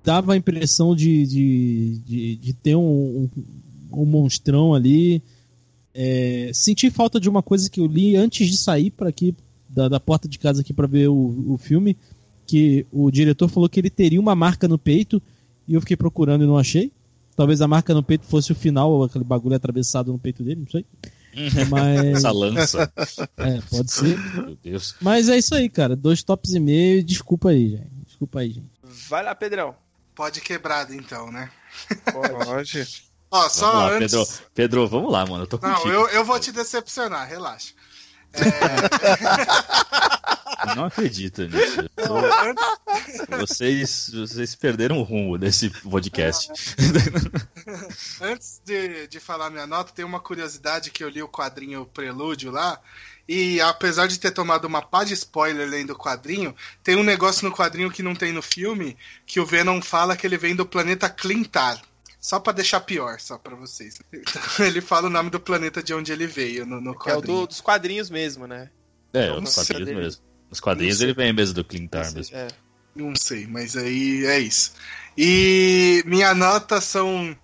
[0.05, 3.31] dava a impressão de, de, de, de ter um, um,
[3.93, 5.23] um monstrão ali.
[5.95, 9.35] É, senti falta de uma coisa que eu li antes de sair para aqui
[9.69, 11.97] da, da porta de casa aqui para ver o, o filme,
[12.47, 15.21] que o diretor falou que ele teria uma marca no peito
[15.67, 16.91] e eu fiquei procurando e não achei.
[17.37, 20.71] Talvez a marca no peito fosse o final, aquele bagulho atravessado no peito dele, não
[20.71, 20.85] sei.
[21.71, 22.93] Mas Essa lança.
[23.37, 24.19] é, pode ser.
[24.35, 24.97] Meu Deus.
[25.01, 25.95] Mas é isso aí, cara.
[25.95, 27.05] Dois tops e meio.
[27.05, 27.91] Desculpa aí, gente.
[28.07, 28.71] Desculpa aí, gente.
[29.09, 29.75] Vai lá, Pedrão.
[30.15, 31.51] Pode quebrado então, né?
[32.13, 33.08] Pode.
[33.31, 34.13] Ó, só lá, antes.
[34.13, 34.29] Pedro.
[34.55, 35.43] Pedro, vamos lá, mano.
[35.45, 35.93] Eu tô Não, contigo.
[35.93, 37.73] eu, eu vou te decepcionar, relaxa.
[40.69, 41.89] Eu não acredito nisso.
[41.97, 46.51] Tô- Vocês, vocês perderam o rumo desse podcast.
[48.21, 52.51] Antes de, de falar minha nota, tem uma curiosidade que eu li o quadrinho Prelúdio
[52.51, 52.79] lá.
[53.29, 57.47] E apesar de ter tomado uma pá de spoiler lendo o quadrinho, tem um negócio
[57.49, 60.65] no quadrinho que não tem no filme, que o Venom fala que ele vem do
[60.65, 61.79] planeta Clintar.
[62.21, 64.01] Só pra deixar pior, só pra vocês.
[64.13, 67.13] Então, ele fala o nome do planeta de onde ele veio no, no Que é
[67.13, 67.41] o quadrinho.
[67.41, 68.71] do- dos quadrinhos mesmo, né?
[69.13, 70.01] É, os quadrinhos dele.
[70.01, 70.23] mesmo.
[70.51, 72.37] Os quadrinhos ele vem mesmo do Clintar mesmo.
[72.37, 72.49] É.
[72.95, 74.73] Não sei, mas aí é isso.
[75.17, 77.37] E minha nota são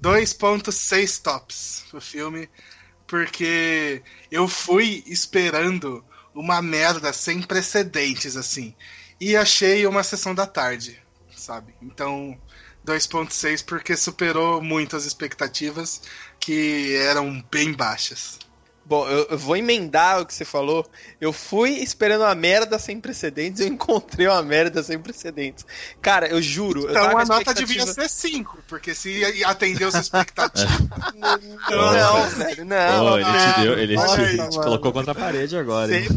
[0.00, 2.48] 2.6 tops pro filme,
[3.06, 6.04] porque eu fui esperando
[6.34, 8.74] uma merda sem precedentes, assim.
[9.20, 11.00] E achei uma sessão da tarde,
[11.36, 11.74] sabe?
[11.82, 12.38] Então,
[12.86, 16.02] 2.6 porque superou muito as expectativas,
[16.40, 18.38] que eram bem baixas.
[18.84, 20.84] Bom, eu, eu vou emendar o que você falou.
[21.20, 25.64] Eu fui esperando uma merda sem precedentes e eu encontrei uma merda sem precedentes.
[26.02, 26.80] Cara, eu juro.
[26.86, 30.68] eu Então tava com a nota expectativa- devia ser 5, porque se atendeu as expectativas.
[31.70, 33.08] Não, velho, não.
[33.08, 35.96] Pô, ele te deu, ele te, aí, te colocou contra a parede agora.
[35.96, 36.08] hein?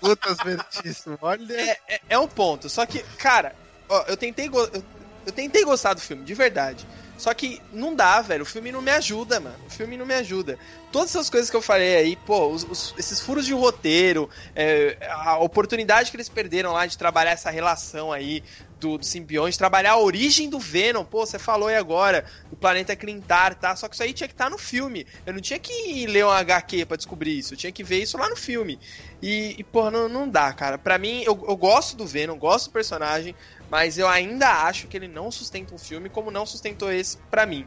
[0.00, 1.16] Putas vertíssimo.
[1.22, 1.52] Olha.
[1.54, 2.68] É, é, é um ponto.
[2.68, 3.54] Só que, cara,
[3.88, 4.48] ó, eu tentei.
[4.48, 4.82] go- Eu,
[5.28, 6.88] Eu tentei gostar do filme, de verdade.
[7.14, 8.44] Só que não dá, velho.
[8.44, 9.66] O filme não me ajuda, mano.
[9.66, 10.58] O filme não me ajuda.
[10.90, 14.96] Todas essas coisas que eu falei aí, pô, os- os- esses furos de roteiro, é,
[15.10, 18.42] a oportunidade que eles perderam lá de trabalhar essa relação aí
[18.74, 21.04] do, do simbionte, trabalhar a origem do Venom.
[21.04, 23.76] Pô, você falou aí agora, do planeta Clintar, tá?
[23.76, 25.06] Só que isso aí tinha que estar no filme.
[25.26, 27.52] Eu não tinha que ler um HQ pra descobrir isso.
[27.52, 28.80] Eu tinha que ver isso lá no filme.
[29.20, 30.78] E, e pô, não, não dá, cara.
[30.78, 33.34] Pra mim, eu, eu gosto do Venom, gosto do personagem,
[33.70, 37.46] mas eu ainda acho que ele não sustenta um filme como não sustentou esse pra
[37.46, 37.66] mim.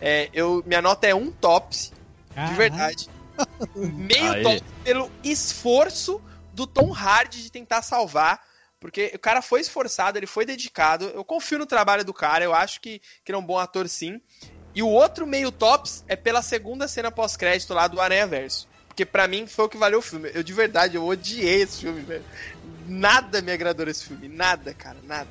[0.00, 1.92] É, eu, minha nota é um tops,
[2.48, 3.08] de verdade.
[3.74, 4.42] Meio Aê.
[4.42, 6.20] top pelo esforço
[6.52, 8.40] do Tom Hardy de tentar salvar.
[8.78, 11.06] Porque o cara foi esforçado, ele foi dedicado.
[11.06, 13.88] Eu confio no trabalho do cara, eu acho que, que ele é um bom ator
[13.88, 14.20] sim.
[14.74, 18.68] E o outro meio tops é pela segunda cena pós-crédito lá do Aranha Verso.
[18.86, 20.30] Porque pra mim foi o que valeu o filme.
[20.34, 22.24] Eu de verdade, eu odiei esse filme, velho.
[22.88, 24.28] Nada me agradou nesse filme.
[24.28, 25.28] Nada, cara, nada.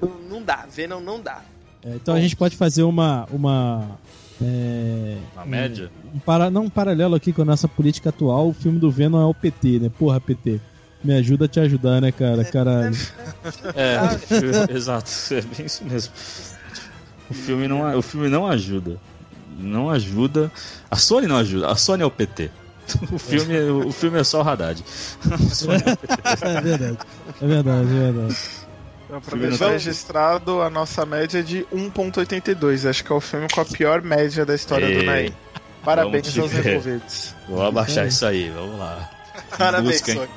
[0.00, 1.42] Não, não dá, Venom não dá.
[1.84, 3.26] É, então a gente pode fazer uma.
[3.30, 3.98] uma
[4.40, 5.90] é, Uma média?
[6.14, 8.48] Um, para, não um paralelo aqui com a nossa política atual.
[8.48, 9.90] O filme do Venom é o PT, né?
[9.98, 10.60] Porra, PT.
[11.02, 12.44] Me ajuda a te ajudar, né, cara?
[12.44, 12.96] Caralho.
[13.74, 16.12] É, exato, é bem isso mesmo.
[17.28, 18.98] O filme não, o filme não ajuda.
[19.58, 20.50] Não ajuda.
[20.90, 21.70] A Sony não ajuda.
[21.70, 22.50] A Sony é o PT.
[23.12, 24.84] O filme, o filme é só o Haddad.
[26.42, 26.56] É.
[26.56, 26.98] É verdade.
[27.40, 28.36] É verdade, é verdade.
[29.06, 32.88] Então, pra deixar não- registrado, a nossa média é de 1.82.
[32.88, 35.34] Acho que é o filme com a pior média da história do Ei, Naim.
[35.84, 37.34] Parabéns aos envolvidos.
[37.48, 39.10] Vou abaixar isso aí, vamos lá.
[39.58, 40.12] Parabéns, Busca?
[40.14, 40.28] Sony.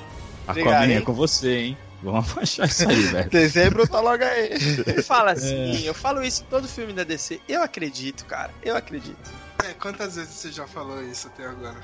[0.47, 1.77] A Obrigado, Aquaman é com você, hein?
[2.03, 3.29] Vamos abaixar isso aí, velho.
[3.29, 4.49] Dezembro tá logo aí.
[4.85, 7.39] Ele fala assim, eu falo isso em todo filme da DC.
[7.47, 8.51] Eu acredito, cara.
[8.61, 9.17] Eu acredito.
[9.65, 11.77] É, quantas vezes você já falou isso até agora?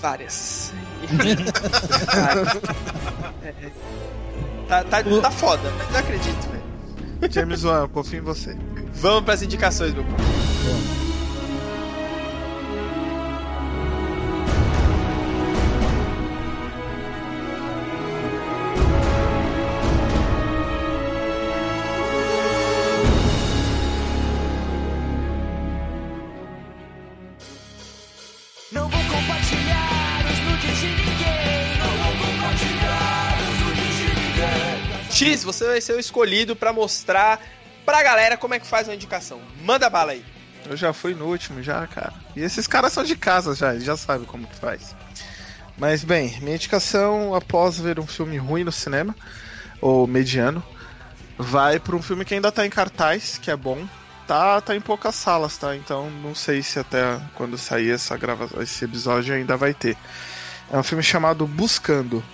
[0.00, 0.72] Várias.
[3.44, 3.56] É.
[4.68, 7.32] tá, tá, tá foda, mas eu acredito, velho.
[7.32, 8.56] James Wan, eu confio em você.
[8.94, 10.95] Vamos pras indicações, meu povo.
[35.76, 37.40] Vai ser o escolhido pra mostrar
[37.84, 39.40] pra galera como é que faz uma indicação.
[39.62, 40.24] Manda bala aí.
[40.64, 42.14] Eu já fui no último, já, cara.
[42.34, 44.96] E esses caras são de casa já, eles já sabem como que faz.
[45.76, 49.14] Mas bem, minha indicação após ver um filme ruim no cinema,
[49.80, 50.64] ou mediano,
[51.38, 53.86] vai pra um filme que ainda tá em cartaz, que é bom.
[54.26, 55.76] Tá, tá em poucas salas, tá?
[55.76, 59.96] Então não sei se até quando sair essa grava esse episódio ainda vai ter.
[60.72, 62.24] É um filme chamado Buscando.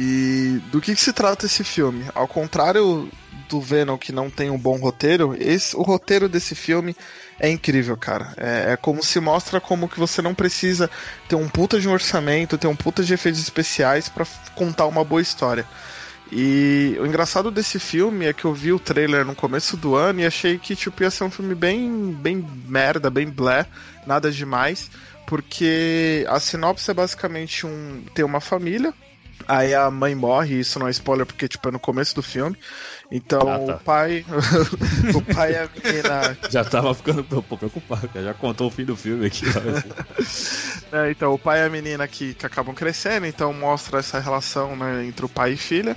[0.00, 2.04] E do que, que se trata esse filme?
[2.14, 3.10] Ao contrário
[3.48, 6.94] do Venom que não tem um bom roteiro, esse, o roteiro desse filme
[7.40, 8.32] é incrível, cara.
[8.36, 10.88] É, é como se mostra como que você não precisa
[11.28, 14.86] ter um puta de um orçamento, ter um puta de efeitos especiais pra f- contar
[14.86, 15.66] uma boa história.
[16.30, 20.20] E o engraçado desse filme é que eu vi o trailer no começo do ano
[20.20, 23.66] e achei que tipo ia ser um filme bem bem merda, bem blé,
[24.06, 24.90] nada demais,
[25.26, 28.92] porque a sinopse é basicamente um tem uma família
[29.46, 32.56] Aí a mãe morre, isso não é spoiler porque tipo é no começo do filme.
[33.10, 33.74] Então Ah, tá.
[33.76, 34.24] o pai
[35.14, 38.10] o pai e a menina Já tava ficando preocupado.
[38.14, 39.44] Já contou o fim do filme aqui.
[40.90, 44.74] É, então, o pai e a menina que, que acabam crescendo, então mostra essa relação
[44.74, 45.94] né, entre o pai e filha.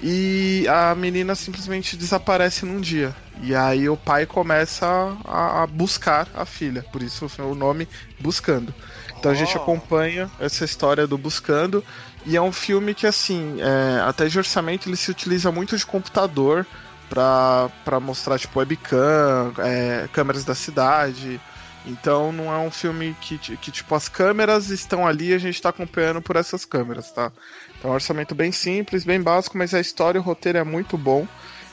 [0.00, 3.16] E a menina simplesmente desaparece num dia.
[3.42, 4.86] E aí o pai começa
[5.24, 6.84] a, a buscar a filha.
[6.92, 8.72] Por isso o nome Buscando.
[9.18, 9.62] Então a gente Oh.
[9.62, 11.82] acompanha essa história do Buscando.
[12.26, 15.86] E é um filme que, assim, é, até de orçamento ele se utiliza muito de
[15.86, 16.66] computador
[17.08, 21.40] pra, pra mostrar, tipo, webcam, é, câmeras da cidade.
[21.86, 25.60] Então não é um filme que, que, tipo, as câmeras estão ali e a gente
[25.62, 27.32] tá acompanhando por essas câmeras, tá?
[27.78, 30.64] Então é um orçamento bem simples, bem básico, mas a história e o roteiro é
[30.64, 31.26] muito bom.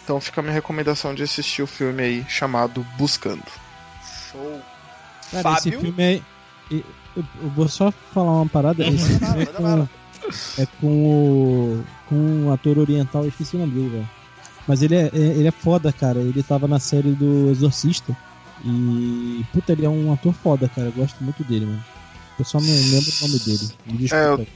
[0.04, 3.44] Então fica a minha recomendação de assistir o filme aí chamado Buscando.
[4.32, 4.62] Show.
[5.32, 5.82] Cara, esse Fábio?
[5.82, 6.22] filme é.
[6.72, 6.84] Eu,
[7.56, 8.84] vou só falar uma parada.
[8.88, 9.90] Esse Manda filme é com,
[10.58, 11.84] é com o.
[12.08, 14.10] com um ator oriental, eu esqueci o nome dele, velho.
[14.68, 16.20] Mas ele é, é- ele é foda, cara.
[16.20, 18.16] Ele tava na série do Exorcista.
[18.64, 19.46] E.
[19.54, 20.88] Puta, ele é um ator foda, cara.
[20.88, 21.84] Eu gosto muito dele, mano.
[22.40, 23.70] Eu só não lembro o nome dele.
[23.86, 24.16] Me desculpa.
[24.16, 24.48] É, eu-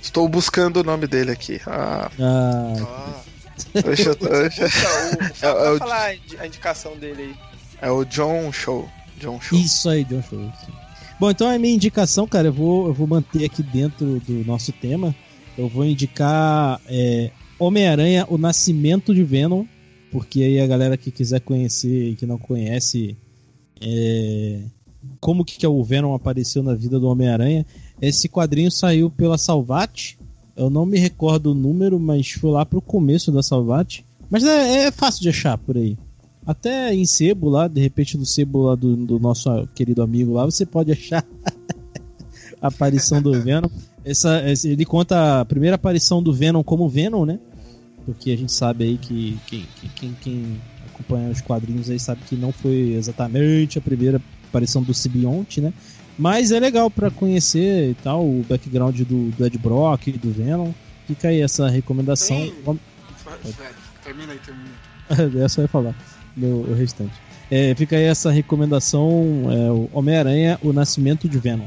[0.00, 1.60] Estou buscando o nome dele aqui.
[1.66, 3.20] Ah, Ah, Ah.
[3.84, 4.36] deixa, deixa, Puta, o,
[5.42, 7.36] É, é o- falar a indi- a indicação dele aí.
[7.82, 8.88] é o John Show.
[9.18, 9.58] John Show.
[9.58, 10.40] Isso aí, John Show.
[10.40, 10.72] isso.
[11.20, 14.70] Bom, então a minha indicação, cara, eu vou, eu vou manter aqui dentro do nosso
[14.72, 15.14] tema.
[15.56, 19.64] Eu vou indicar é, Homem-Aranha, o Nascimento de Venom.
[20.12, 23.16] porque aí a galera que quiser conhecer e que não conhece
[23.80, 24.60] é,
[25.20, 27.66] como que o Venom apareceu na vida do Homem-Aranha,
[28.00, 30.16] esse quadrinho saiu pela Salvat.
[30.56, 34.04] Eu não me recordo o número, mas foi lá pro começo da Salvat.
[34.30, 35.96] Mas é, é fácil de achar por aí.
[36.48, 40.46] Até em sebo lá, de repente no sebo lá do, do nosso querido amigo lá,
[40.46, 41.22] você pode achar
[42.60, 43.68] a aparição do Venom.
[44.04, 47.38] Essa, ele conta a primeira aparição do Venom como Venom, né?
[48.06, 50.60] Porque a gente sabe aí que, que- que- quem, quem
[50.94, 55.72] acompanha os quadrinhos aí sabe que não foi exatamente a primeira aparição do Sibionte, né?
[56.18, 60.32] Mas é legal pra conhecer e tal o background do, do Ed Brock e do
[60.32, 60.72] Venom.
[61.06, 62.36] Fica aí essa recomendação.
[62.38, 62.80] Tem- Vamos-
[64.02, 65.44] termina aí, termina.
[65.44, 65.94] Essa eu ia falar,
[66.38, 67.12] meu, o restante.
[67.50, 71.66] É, fica aí essa recomendação: é, Homem-Aranha, o Nascimento de Venom.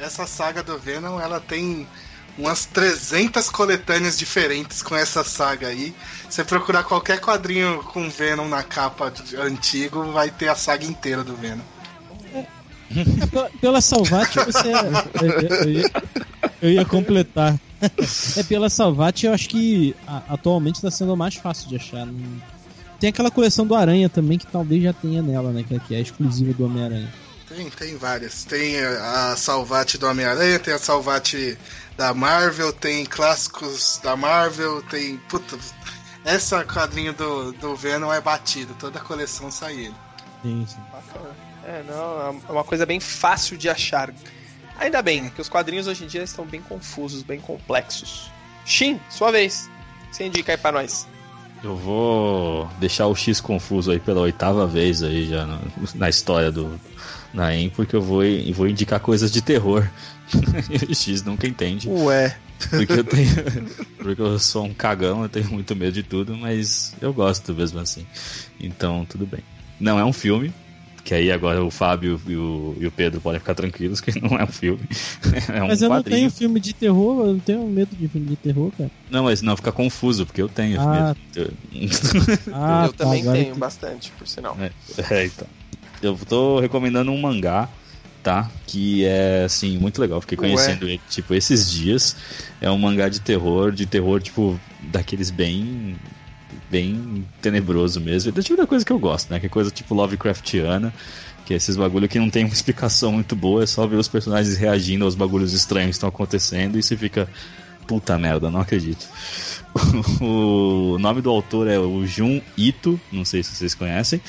[0.00, 1.86] Essa saga do Venom, ela tem
[2.38, 5.94] umas 300 coletâneas diferentes com essa saga aí.
[6.28, 11.36] Você procurar qualquer quadrinho com Venom na capa antigo, vai ter a saga inteira do
[11.36, 11.62] Venom.
[13.30, 14.68] Pela- Pela Salvat você.
[14.72, 15.90] eu, eu- eu ia,
[16.62, 17.58] eu ia completar.
[18.36, 22.06] É pela Salvat, eu acho que a- atualmente está sendo mais fácil de achar.
[22.06, 22.40] Não-
[23.02, 25.64] Tem aquela coleção do Aranha também que talvez já tenha nela, né?
[25.64, 27.12] Que que é exclusiva do Homem-Aranha.
[27.48, 28.44] Tem, tem várias.
[28.44, 31.58] Tem a Salvate do Homem-Aranha, tem a Salvate
[31.96, 35.16] da Marvel, tem clássicos da Marvel, tem.
[35.28, 35.58] Puta.
[36.24, 39.94] Essa quadrinho do, do Venom é batido, toda a coleção sai ele.
[40.40, 40.80] Sim, sim.
[41.64, 44.14] É, não, é uma coisa bem fácil de achar.
[44.78, 48.30] Ainda bem, que os quadrinhos hoje em dia estão bem confusos, bem complexos.
[48.64, 49.68] Shin, sua vez.
[50.12, 51.08] Você indica aí pra nós.
[51.62, 55.60] Eu vou deixar o X confuso aí pela oitava vez aí já no-
[55.94, 56.80] na história do
[57.32, 59.88] Naem, porque eu vou, eu vou indicar coisas de terror.
[60.90, 61.88] o X nunca entende.
[61.88, 62.36] Ué.
[62.70, 63.28] Porque eu tenho.
[63.96, 67.78] Porque eu sou um cagão, eu tenho muito medo de tudo, mas eu gosto mesmo
[67.80, 68.06] assim.
[68.60, 69.40] Então, tudo bem.
[69.80, 70.52] Não é um filme.
[71.04, 74.36] Que aí agora o Fábio e o, e o Pedro podem ficar tranquilos que não
[74.38, 74.82] é um filme.
[75.52, 76.18] É um Mas eu não quadrinho.
[76.20, 78.90] tenho filme de terror, eu não tenho medo de filme de terror, cara.
[79.10, 81.14] Não, mas não fica confuso, porque eu tenho Ah.
[81.36, 81.52] medo.
[82.52, 84.56] Ah, eu tá, também tenho eu- bastante, por sinal.
[85.10, 85.46] É, então.
[86.00, 87.68] Eu tô recomendando um mangá,
[88.22, 88.50] tá?
[88.66, 90.20] Que é, assim, muito legal.
[90.20, 90.46] Fiquei Ué.
[90.48, 92.16] conhecendo ele, tipo, esses dias.
[92.60, 95.96] É um mangá de terror, de terror, tipo, daqueles bem.
[96.72, 98.30] Bem tenebroso mesmo.
[98.30, 99.38] É do tipo da coisa que eu gosto, né?
[99.38, 100.92] Que é coisa tipo Lovecraftiana.
[101.44, 104.08] Que é esses bagulho que não tem uma explicação muito boa, é só ver os
[104.08, 107.28] personagens reagindo aos bagulhos estranhos que estão acontecendo e você fica.
[107.86, 109.04] Puta merda, não acredito.
[110.22, 114.20] o nome do autor é o Jun Ito, não sei se vocês conhecem.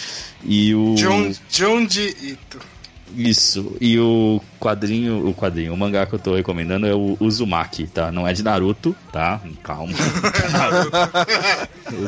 [0.44, 0.98] E o.
[0.98, 2.73] Jun, Junji Ito.
[3.16, 3.76] Isso.
[3.80, 8.12] E o quadrinho, o quadrinho, o mangá que eu tô recomendando é o Uzumaki, tá?
[8.12, 9.42] Não é de Naruto, tá?
[9.62, 9.94] Calma.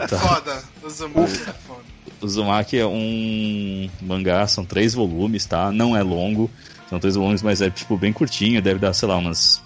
[0.10, 0.18] Tá.
[0.18, 0.64] Foda.
[0.82, 1.84] O Zumaki é foda.
[2.22, 5.72] Uzumaki é um mangá, são três volumes, tá?
[5.72, 6.49] Não é longo,
[6.89, 9.62] são três volumes, mas é tipo bem curtinho, deve dar, sei lá, umas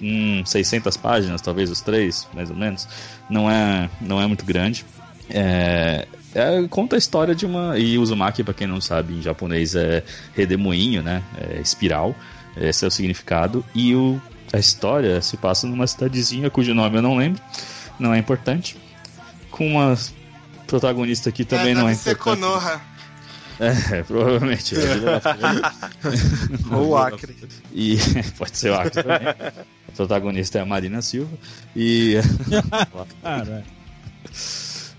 [0.00, 2.86] hum, 600 páginas, talvez os três, mais ou menos.
[3.30, 4.84] Não é, não é muito grande.
[5.30, 6.06] É,
[6.36, 7.78] é- conta a história de uma.
[7.78, 10.02] E Uzumaki, pra quem não sabe, em japonês é
[10.34, 11.22] redemoinho, né?
[11.38, 12.14] É espiral.
[12.56, 13.64] Esse é o significado.
[13.74, 14.20] E o,
[14.52, 17.42] a história se passa numa cidadezinha cujo nome eu não lembro,
[17.98, 18.76] não é importante.
[19.50, 19.96] Com uma
[20.66, 22.18] protagonista que também é, não é importante.
[22.18, 22.80] Konoha.
[23.58, 24.74] É, provavelmente.
[26.70, 27.36] Ou Acre.
[27.72, 27.96] E
[28.36, 29.28] pode ser o Acre também.
[29.28, 31.36] A protagonista é a Marina Silva.
[31.74, 32.16] E,
[33.22, 33.64] Cara,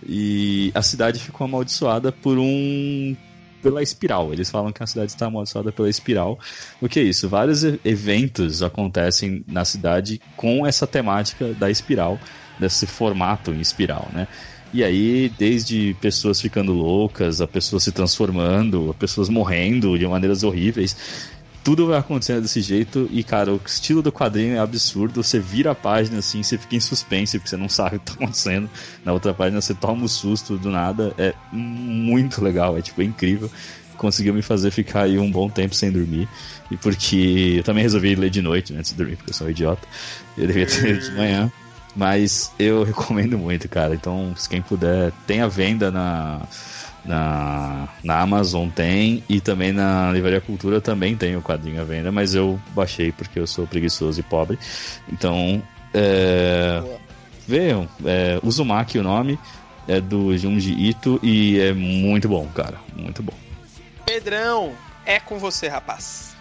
[0.08, 3.16] e a cidade ficou amaldiçoada por um.
[3.62, 4.32] pela espiral.
[4.32, 6.40] Eles falam que a cidade está amaldiçoada pela espiral.
[6.80, 7.28] O que é isso?
[7.28, 12.18] Vários eventos acontecem na cidade com essa temática da espiral,
[12.58, 14.28] desse formato em espiral, né?
[14.74, 20.44] E aí, desde pessoas ficando loucas, a pessoas se transformando, a pessoas morrendo de maneiras
[20.44, 21.30] horríveis,
[21.64, 25.22] tudo vai acontecendo desse jeito e, cara, o estilo do quadrinho é absurdo.
[25.22, 28.06] Você vira a página assim, você fica em suspense porque você não sabe o que
[28.06, 28.70] tá acontecendo.
[29.04, 31.14] Na outra página você toma um susto do nada.
[31.18, 33.52] É muito legal, é tipo é incrível.
[33.98, 36.30] Conseguiu me fazer ficar aí um bom tempo sem dormir.
[36.70, 39.48] E porque eu também resolvi ler de noite né, antes de dormir, porque eu sou
[39.48, 39.88] um idiota.
[40.38, 41.52] Eu devia ter lido de manhã.
[41.96, 43.96] Mas eu recomendo muito, cara.
[43.96, 46.42] Então, se quem puder, tem a venda na,
[47.08, 49.24] na, na Amazon, tem.
[49.28, 52.12] E também na Livraria Cultura também tem o quadrinho à venda.
[52.12, 54.60] Mas eu baixei porque eu sou preguiçoso e pobre.
[55.12, 55.62] Então,
[55.94, 56.84] é,
[57.48, 57.88] vejam.
[58.06, 59.40] É, Uzumaki o nome.
[59.88, 62.78] É do Junji Ito e é muito bom, cara.
[62.94, 63.34] Muito bom.
[64.06, 64.74] Pedrão,
[65.06, 66.37] é com você, rapaz.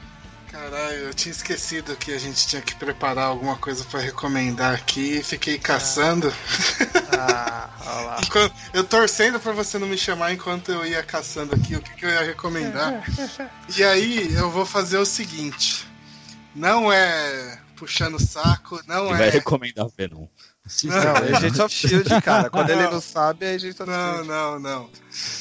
[0.57, 5.23] Caralho, eu tinha esquecido que a gente tinha que preparar alguma coisa pra recomendar aqui.
[5.23, 6.33] Fiquei caçando.
[7.19, 8.21] Ah, olha lá.
[8.25, 11.95] Enquanto- eu torcendo pra você não me chamar enquanto eu ia caçando aqui o que,
[11.95, 13.05] que eu ia recomendar.
[13.77, 15.87] E aí eu vou fazer o seguinte:
[16.55, 19.31] não é puxando o saco, não Ele vai é.
[19.33, 20.27] recomendar Venom.
[20.85, 22.49] Não, é Agents of Shield, cara.
[22.49, 24.29] Quando ele não sabe, é Agents of Não, Shield.
[24.29, 24.91] não, não.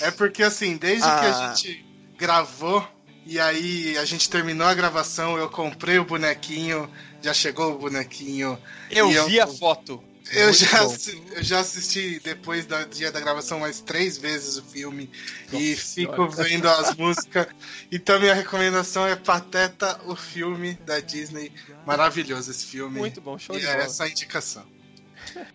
[0.01, 1.53] É porque assim, desde que a Ah.
[1.55, 1.85] gente
[2.17, 2.85] gravou
[3.25, 6.89] e aí a gente terminou a gravação, eu comprei o bonequinho,
[7.21, 8.57] já chegou o bonequinho.
[8.89, 10.01] Eu E vi a foto.
[10.31, 10.95] Eu Muito já, bom.
[11.35, 15.07] eu já assisti depois do dia da gravação mais três vezes o filme
[15.53, 17.45] e fico vendo as músicas.
[17.91, 21.51] Então minha recomendação é Pateta, o filme da Disney.
[21.85, 22.97] Maravilhoso esse filme.
[22.97, 23.83] Muito bom, show E de é bola.
[23.83, 24.63] essa a indicação.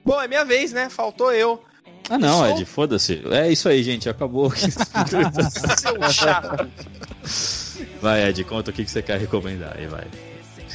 [0.05, 0.89] Bom, é minha vez, né?
[0.89, 1.65] Faltou eu.
[2.09, 3.23] Ah, não, Ed, foda-se.
[3.31, 4.53] É isso aí, gente, acabou.
[4.55, 6.71] Seu chato.
[8.01, 10.07] vai, Ed, conta o que que você quer recomendar aí, vai.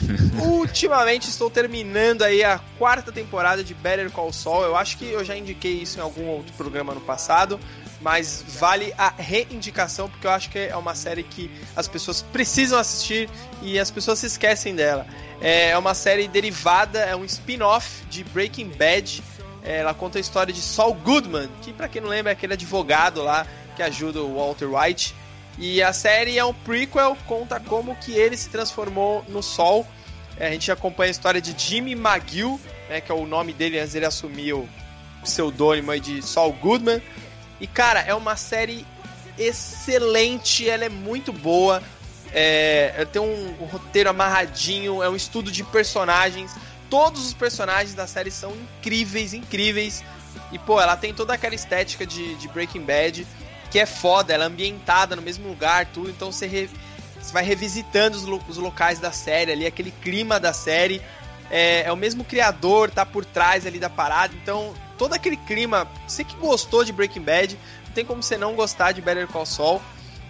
[0.39, 4.63] Ultimamente estou terminando aí a quarta temporada de Better Call Saul.
[4.63, 7.59] Eu acho que eu já indiquei isso em algum outro programa no passado,
[8.01, 12.77] mas vale a reindicação porque eu acho que é uma série que as pessoas precisam
[12.77, 13.29] assistir
[13.61, 15.07] e as pessoas se esquecem dela.
[15.41, 19.23] É uma série derivada, é um spin-off de Breaking Bad.
[19.63, 22.53] É, Ela conta a história de Saul Goodman, que pra quem não lembra é aquele
[22.53, 25.15] advogado lá que ajuda o Walter White.
[25.57, 29.87] E a série é um prequel, conta como que ele se transformou no Sol.
[30.37, 32.59] É, a gente acompanha a história de Jimmy McGill,
[32.89, 34.67] né, que é o nome dele antes ele assumir o
[35.23, 37.01] pseudônimo de Saul Goodman.
[37.59, 38.85] E cara, é uma série
[39.37, 41.81] excelente, ela é muito boa.
[42.33, 46.53] É, tem um, um roteiro amarradinho, é um estudo de personagens.
[46.89, 50.03] Todos os personagens da série são incríveis, incríveis.
[50.51, 53.25] E pô, ela tem toda aquela estética de, de Breaking Bad
[53.75, 56.69] que é foda, ela é ambientada no mesmo lugar, tudo, então você, re-
[57.21, 61.01] você vai revisitando os, os locais da série ali, aquele clima da série.
[61.51, 65.85] É, é o mesmo criador, tá por trás ali da parada, então todo aquele clima,
[66.07, 69.45] você que gostou de Breaking Bad, não tem como você não gostar de Better Call
[69.45, 69.81] Saul.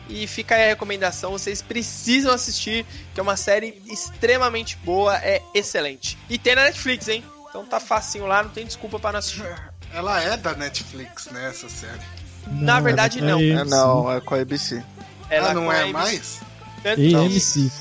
[0.10, 5.40] E fica aí a recomendação, vocês precisam assistir, que é uma série extremamente boa, é
[5.54, 6.18] excelente.
[6.28, 7.24] E tem na Netflix, hein?
[7.48, 9.46] Então tá facinho lá, não tem desculpa pra não assistir.
[9.94, 12.02] Ela é da Netflix, né, essa série.
[12.48, 13.40] Na verdade, não.
[13.40, 14.84] É É, não, é com a ABC.
[15.30, 16.42] Ela Ela não com a é mais?
[16.86, 17.72] AMC.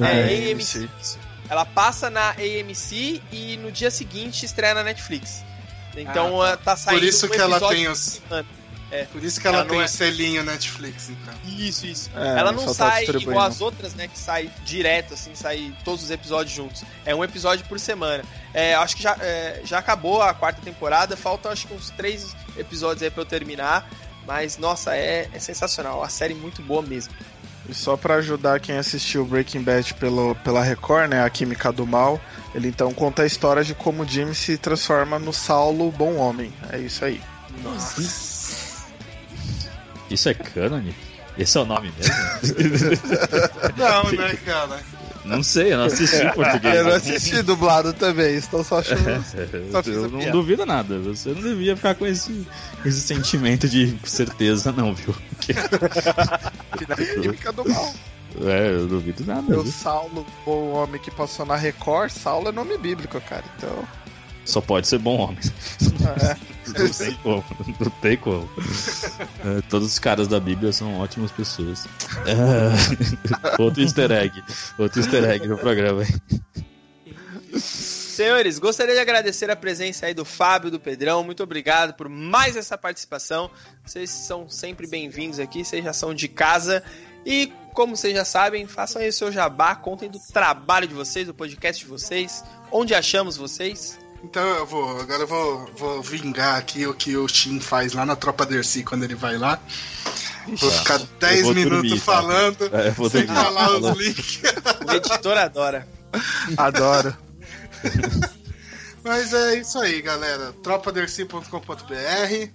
[0.00, 0.88] É, AMC.
[1.48, 5.44] Ela passa na AMC e no dia seguinte estreia na Netflix.
[5.96, 7.98] Então Ah, ah, tá saindo Por isso um que ela episódio tem por os.
[7.98, 8.46] semana.
[9.10, 11.34] Por isso que ela, Ela não tem é- o selinho Netflix, então.
[11.44, 12.10] Isso, isso.
[12.14, 13.32] É, ela não tá sai distribuindo.
[13.32, 14.06] igual as outras, né?
[14.06, 16.84] Que sai direto, assim, sai todos os episódios juntos.
[17.04, 18.22] É um episódio por semana.
[18.52, 22.36] É, acho que já, é, já acabou a quarta temporada, faltam acho que uns três
[22.56, 23.88] episódios aí pra eu terminar.
[24.26, 26.02] Mas, nossa, é, é sensacional.
[26.02, 27.12] A série muito boa mesmo.
[27.68, 31.86] E só pra ajudar quem assistiu Breaking Bad pelo, pela Record, né, a Química do
[31.86, 32.20] Mal,
[32.54, 36.52] ele então conta a história de como Jimmy se transforma no Saulo Bom Homem.
[36.70, 37.20] É isso aí.
[40.10, 40.94] Isso é cânone?
[41.38, 42.14] Esse é o nome mesmo?
[43.76, 44.80] Não, né, cara?
[45.24, 46.74] Não sei, eu não assisti em português.
[46.74, 49.24] Eu não assisti dublado também, estou só achando.
[49.72, 50.32] Só eu não piada.
[50.32, 50.98] duvido nada.
[51.00, 52.46] Você não devia ficar com esse,
[52.84, 55.14] esse sentimento de certeza, não, viu?
[57.22, 57.94] Química do Mal.
[58.42, 59.58] É, eu duvido nada.
[59.58, 59.72] O viu?
[59.72, 62.10] Saulo Bom Homem que passou na Record.
[62.10, 63.44] Saulo é nome bíblico, cara.
[63.56, 64.03] Então.
[64.44, 65.38] Só pode ser bom homem.
[66.66, 67.44] Não tem como.
[67.80, 68.48] Não tem como.
[69.44, 71.86] É, todos os caras da Bíblia são ótimas pessoas.
[72.26, 74.42] É, outro easter egg.
[74.78, 76.02] Outro easter egg no programa.
[76.02, 77.60] aí.
[77.60, 81.24] Senhores, gostaria de agradecer a presença aí do Fábio, do Pedrão.
[81.24, 83.50] Muito obrigado por mais essa participação.
[83.84, 86.82] Vocês são sempre bem-vindos aqui, vocês já são de casa.
[87.26, 91.26] E como vocês já sabem, façam aí o seu jabá, contem do trabalho de vocês,
[91.26, 93.98] do podcast de vocês, onde achamos vocês.
[94.24, 95.00] Então eu vou.
[95.00, 98.82] Agora eu vou, vou vingar aqui o que o Shin faz lá na Tropa Dercy
[98.82, 99.58] quando ele vai lá.
[100.46, 102.04] Vou ficar Eu 10 vou minutos dormir, tá?
[102.04, 103.42] falando, É, eu vou sem dormir.
[103.42, 104.40] falar os links.
[104.86, 105.88] O editor adora.
[106.56, 107.16] Adoro.
[109.02, 110.52] Mas é isso aí, galera.
[110.62, 112.48] tropadercy.com.br.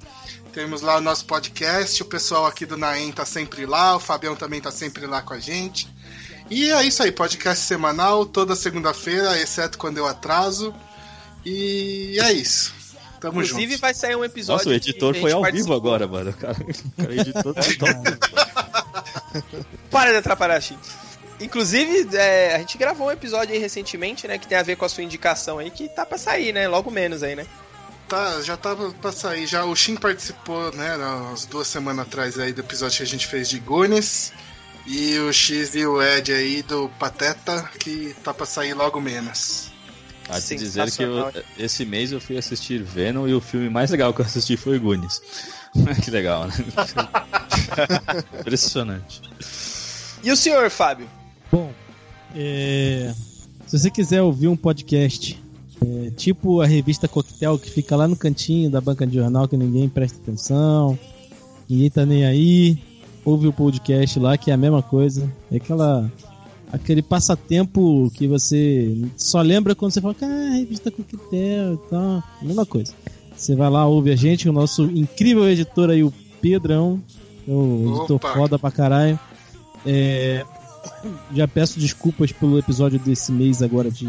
[0.51, 2.01] Temos lá o nosso podcast.
[2.01, 3.95] O pessoal aqui do Naem tá sempre lá.
[3.95, 5.87] O Fabião também tá sempre lá com a gente.
[6.49, 10.73] E é isso aí, podcast semanal, toda segunda-feira, exceto quando eu atraso.
[11.51, 12.73] E é isso.
[13.19, 13.81] Tamo Inclusive, junto.
[13.81, 14.65] vai sair um episódio.
[14.65, 15.75] Nossa, o editor foi ao participou.
[15.75, 16.29] vivo agora, mano.
[16.31, 18.19] O cara, o cara editou tudo.
[19.91, 20.79] Para de atrapalhar, Chico.
[21.39, 24.37] Inclusive, é, a gente gravou um episódio aí recentemente, né?
[24.37, 26.67] Que tem a ver com a sua indicação aí, que tá pra sair, né?
[26.67, 27.45] Logo menos aí, né?
[28.07, 29.45] Tá, já tava pra sair.
[29.47, 33.27] Já, o Shin participou, né, umas duas semanas atrás aí do episódio que a gente
[33.27, 34.33] fez de Goonies.
[34.87, 39.71] E o X e o Ed aí do Pateta, que tá pra sair logo menos.
[40.29, 43.89] Há de dizer que eu- esse mês eu fui assistir Venom e o filme mais
[43.91, 45.21] legal que eu assisti foi Goonies.
[46.03, 46.53] que legal, né?
[48.39, 49.21] Impressionante.
[50.23, 51.07] E o senhor, Fábio?
[51.51, 51.71] Bom,
[52.35, 53.13] é,
[53.65, 55.41] se você quiser ouvir um podcast,
[55.85, 59.57] é, tipo a revista Coquetel, que fica lá no cantinho da banca de jornal, que
[59.57, 60.97] ninguém presta atenção,
[61.69, 62.77] ninguém tá nem aí,
[63.25, 65.31] ouve o podcast lá, que é a mesma coisa.
[65.51, 66.11] É aquela.
[66.71, 72.23] Aquele passatempo que você só lembra quando você fala, ah, revista Coquetel e tal.
[72.41, 72.93] Mesma coisa.
[73.35, 77.01] Você vai lá, ouve a gente, o nosso incrível editor aí, o Pedrão,
[77.47, 78.33] o editor Opa.
[78.33, 79.19] foda pra caralho.
[79.85, 80.45] É,
[81.33, 84.05] já peço desculpas pelo episódio desse mês agora de,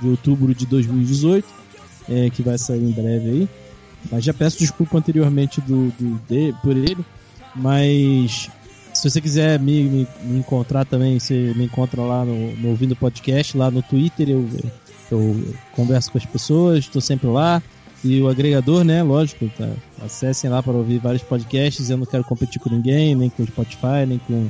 [0.00, 1.46] de outubro de 2018,
[2.08, 3.48] é, que vai sair em breve aí.
[4.10, 7.04] Mas já peço desculpa anteriormente do, do- de- por ele.
[7.54, 8.48] Mas
[9.00, 12.94] se você quiser me, me, me encontrar também, você me encontra lá no, no Ouvindo
[12.94, 14.46] Podcast, lá no Twitter, eu,
[15.10, 17.62] eu converso com as pessoas, estou sempre lá.
[18.04, 19.02] E o agregador, né?
[19.02, 19.68] Lógico, tá?
[20.02, 21.88] acessem lá para ouvir vários podcasts.
[21.88, 24.48] Eu não quero competir com ninguém, nem com o Spotify, nem com.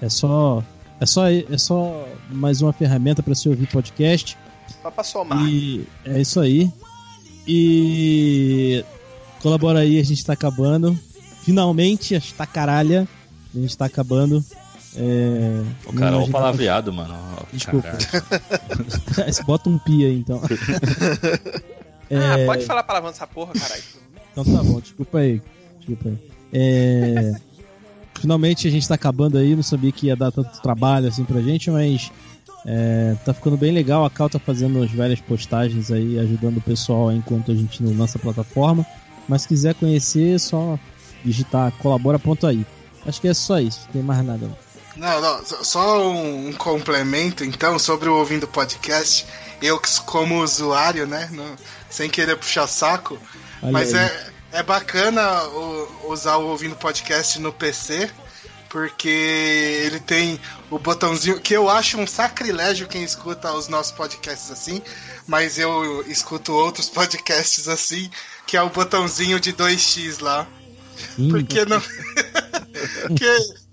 [0.00, 0.62] É só.
[1.00, 4.36] É só, é só mais uma ferramenta para você ouvir podcast.
[4.82, 5.48] Só pra somar.
[5.48, 6.70] E é isso aí.
[7.46, 8.84] E
[9.40, 10.96] colabora aí, a gente tá acabando.
[11.42, 13.08] Finalmente, esta caralha,
[13.54, 14.44] a gente tá acabando.
[14.96, 15.62] É...
[15.86, 17.14] O cara, ó, o palavreado, mano.
[17.38, 17.88] Ó, Desculpa.
[19.46, 20.40] Bota um pi aí, então.
[22.14, 23.82] Ah, É, pode falar palavrão nessa porra, caralho.
[24.32, 25.40] Então tá bom, desculpa aí.
[25.78, 26.18] Desculpa aí.
[26.52, 27.32] É,
[28.22, 31.40] Finalmente a gente tá acabando aí, não sabia que ia dar tanto trabalho assim pra
[31.40, 32.12] gente, mas
[32.64, 34.04] é, tá ficando bem legal.
[34.04, 37.96] A Cal tá fazendo as velhas postagens aí, ajudando o pessoal enquanto a gente não
[37.96, 38.86] lança a plataforma.
[39.28, 40.78] Mas se quiser conhecer, é só
[41.24, 42.64] digitar colabora.ai.
[43.06, 44.46] Acho que é só isso, não tem mais nada.
[44.46, 44.56] não.
[44.94, 45.64] Não, só-
[46.12, 49.26] um, um complemento então sobre o ouvindo podcast.
[49.60, 51.56] Eu como usuário, né, não-
[51.88, 53.18] sem querer puxar saco,
[53.62, 54.00] Olha mas aí.
[54.04, 58.10] é, é bacana o- usar o ouvindo podcast no PC,
[58.68, 64.50] porque ele tem o botãozinho que eu acho um sacrilégio quem escuta os nossos podcasts
[64.50, 64.82] assim,
[65.26, 68.10] mas eu escuto outros podcasts assim,
[68.46, 70.46] que é o botãozinho de 2x lá.
[71.16, 71.80] Sim, Porque não.
[73.08, 73.24] Porque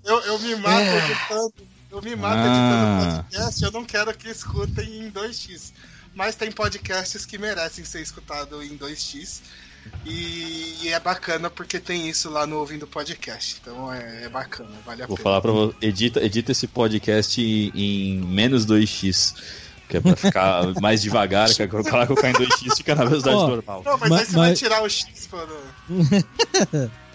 [0.04, 1.54] eu, eu me mato editando.
[1.90, 2.46] Eu me mato Ah.
[2.46, 5.72] editando podcast, eu não quero que escutem em 2x.
[6.14, 9.40] Mas tem podcasts que merecem ser escutados em 2x.
[10.04, 13.56] E, e é bacana porque tem isso lá no Ouvindo Podcast.
[13.62, 15.24] Então é, é bacana, vale a Vou pena.
[15.24, 19.34] falar pra você, edita, edita esse podcast em menos 2x.
[19.88, 23.36] Que é pra ficar mais devagar, que é colocar colocar em 2x fica na velocidade
[23.36, 23.82] Ó, normal.
[23.84, 25.48] Não, mas, Mas- aí você vai mas- tirar o X para.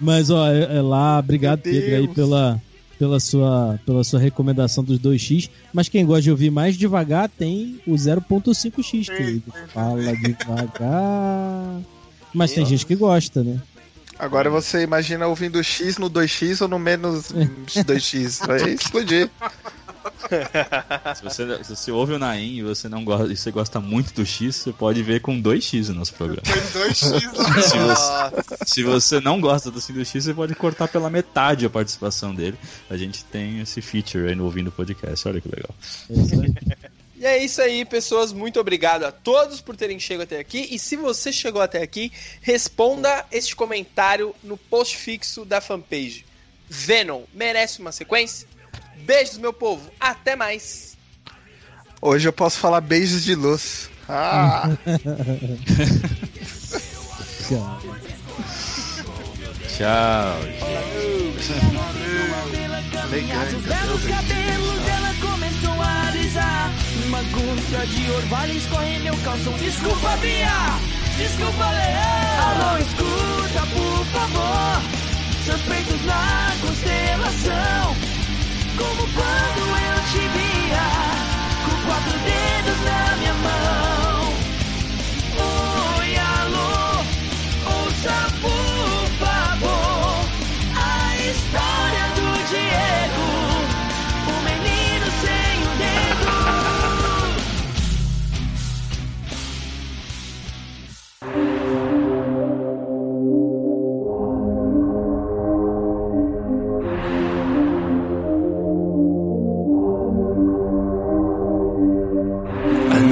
[0.00, 2.62] Mas ó, é, é lá, obrigado Meu Pedro aí pela,
[2.98, 5.48] pela, sua, pela sua recomendação dos 2x.
[5.72, 9.52] Mas quem gosta de ouvir mais devagar tem o 0.5x, Tem, querido.
[9.52, 11.80] tem Fala devagar.
[12.34, 13.60] Mas tem Eu- gente que gosta, né?
[14.18, 18.46] Agora você imagina ouvindo X no 2X ou no menos 2X.
[18.46, 19.28] Vai explodir.
[21.16, 24.12] Se você, se você ouve o Naim e você não gosta, e você gosta muito
[24.14, 26.42] do X, você pode ver com 2x o nosso programa.
[26.42, 27.62] Tem 2x lá.
[27.62, 31.10] Se você, Nossa, se você não gosta do Sim do X, você pode cortar pela
[31.10, 32.56] metade a participação dele.
[32.88, 35.28] A gente tem esse feature aí no ouvindo o podcast.
[35.28, 35.74] Olha que legal.
[37.22, 38.32] E é isso aí, pessoas.
[38.32, 40.66] Muito obrigado a todos por terem chegado até aqui.
[40.72, 46.24] E se você chegou até aqui, responda este comentário no post fixo da fanpage.
[46.68, 48.48] Venom merece uma sequência?
[48.98, 49.90] Beijos, meu povo.
[49.98, 50.96] Até mais.
[52.00, 53.90] Hoje eu posso falar beijos de luz.
[54.08, 54.68] Ah.
[59.68, 60.38] Tchau.
[63.12, 66.72] Os belos cabelos ela começou a alisar
[67.06, 70.78] Uma gota de orvalho escorre meu calção Desculpa, Bia!
[71.18, 72.40] Desculpa, Leão!
[72.40, 74.82] Alô, escuta, por favor
[75.44, 78.11] Seus peitos na constelação
[78.82, 80.86] Como quando eu te via
[81.64, 83.11] Com quatro dedos na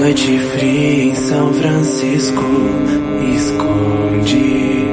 [0.00, 2.44] noite fria em São Francisco
[3.36, 4.86] esconde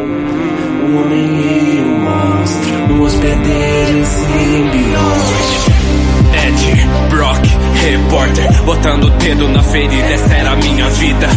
[0.83, 4.97] um homem e um monstro no hospedeiro em.
[6.45, 11.27] Ed, Brock, repórter, botando o dedo na ferida, essa era a minha vida.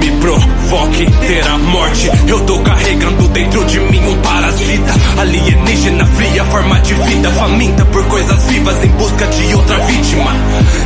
[0.00, 6.44] Me provoque ter a morte, eu tô carregando dentro de mim um parasita, alienígena fria,
[6.46, 7.30] forma de vida.
[7.32, 10.30] Faminta por coisas vivas em busca de outra vítima.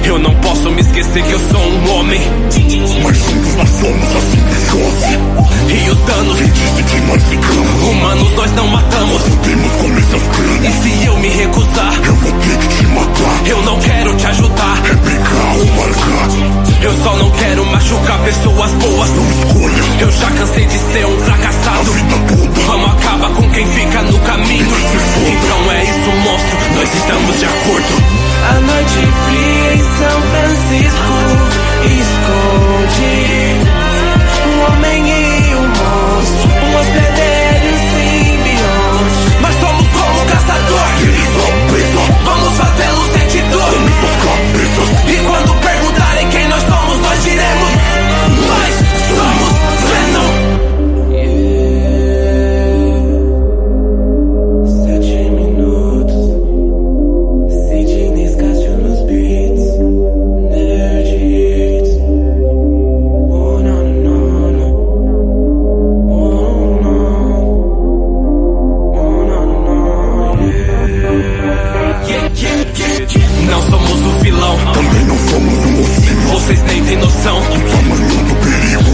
[0.04, 2.20] Eu não posso me esquecer que eu sou um homem.
[3.02, 5.18] Mas juntos nós somos a simbiose.
[5.68, 7.82] E os danos que disse que nós ficamos.
[7.88, 9.22] Humanos nós não matamos.
[9.22, 10.74] Subimos com esses crânios.
[10.74, 13.46] E se eu me recusar, eu vou ter que te matar.
[13.46, 14.82] Eu não quero te ajudar.
[14.82, 16.82] Replicar ou marcar.
[16.82, 19.10] Eu só não quero machucar pessoas boas.
[19.10, 19.82] Não escolha.
[20.00, 21.80] Eu já cansei de ser um fracassado.
[21.80, 22.60] A vida toda.
[22.66, 24.66] Vamos acabar com quem fica no caminho.
[25.26, 26.58] Então é isso, monstro.
[26.76, 27.94] Nós estamos de acordo.
[28.48, 31.14] A noite fria em São Francisco
[31.84, 33.10] esconde
[34.46, 39.18] um homem e um monstro, um hospedeiro simbionte.
[39.40, 40.88] Mas somos como caçador.
[41.02, 42.08] Eles são presos.
[42.24, 43.70] Vamos fazê-los sentir dor.
[45.06, 45.79] E quando perguntarem
[76.70, 77.40] nem têm noção.
[77.42, 78.09] perigo.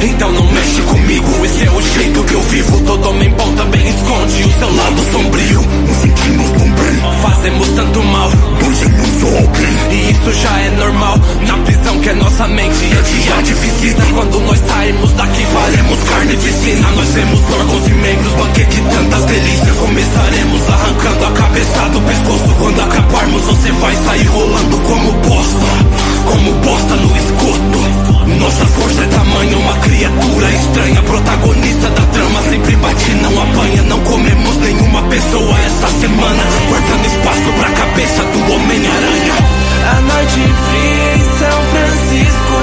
[0.00, 1.44] Então não mexe comigo.
[1.44, 2.80] Esse é o jeito que eu vivo.
[2.80, 5.60] Todo homem bom também esconde o seu lado sombrio.
[5.62, 7.20] Nos sentimos tão bem.
[7.22, 8.30] Fazemos tanto mal.
[8.60, 9.76] Dois um só alguém.
[9.90, 11.18] E isso já é normal.
[11.46, 12.84] Na prisão que é nossa mente.
[12.84, 14.02] É dia de visita.
[14.14, 16.90] Quando nós saímos daqui, faremos carne e piscina.
[16.90, 18.32] Nós temos órgãos e membros.
[18.34, 19.76] Banquete tantas delícias.
[19.76, 22.54] Começaremos arrancando a cabeça do pescoço.
[22.58, 25.66] Quando acabarmos, você vai sair rolando como bosta.
[26.26, 28.15] Como bosta no esgoto.
[28.26, 31.02] Nossa força é tamanho, uma criatura estranha.
[31.02, 33.82] Protagonista da trama, sempre bate, não apanha.
[33.84, 36.42] Não comemos nenhuma pessoa essa semana.
[36.68, 39.34] Guardando espaço pra cabeça do Homem-Aranha.
[39.90, 42.58] A noite fria em São Francisco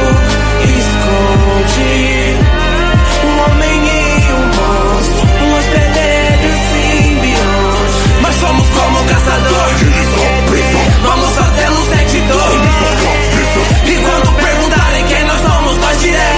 [0.63, 1.83] esconde
[3.23, 8.21] um homem e um monstro, um hospedeiro simbionte.
[8.21, 9.69] Mas somos como o caçador.
[9.81, 10.43] Eles são
[16.03, 16.32] somos, nós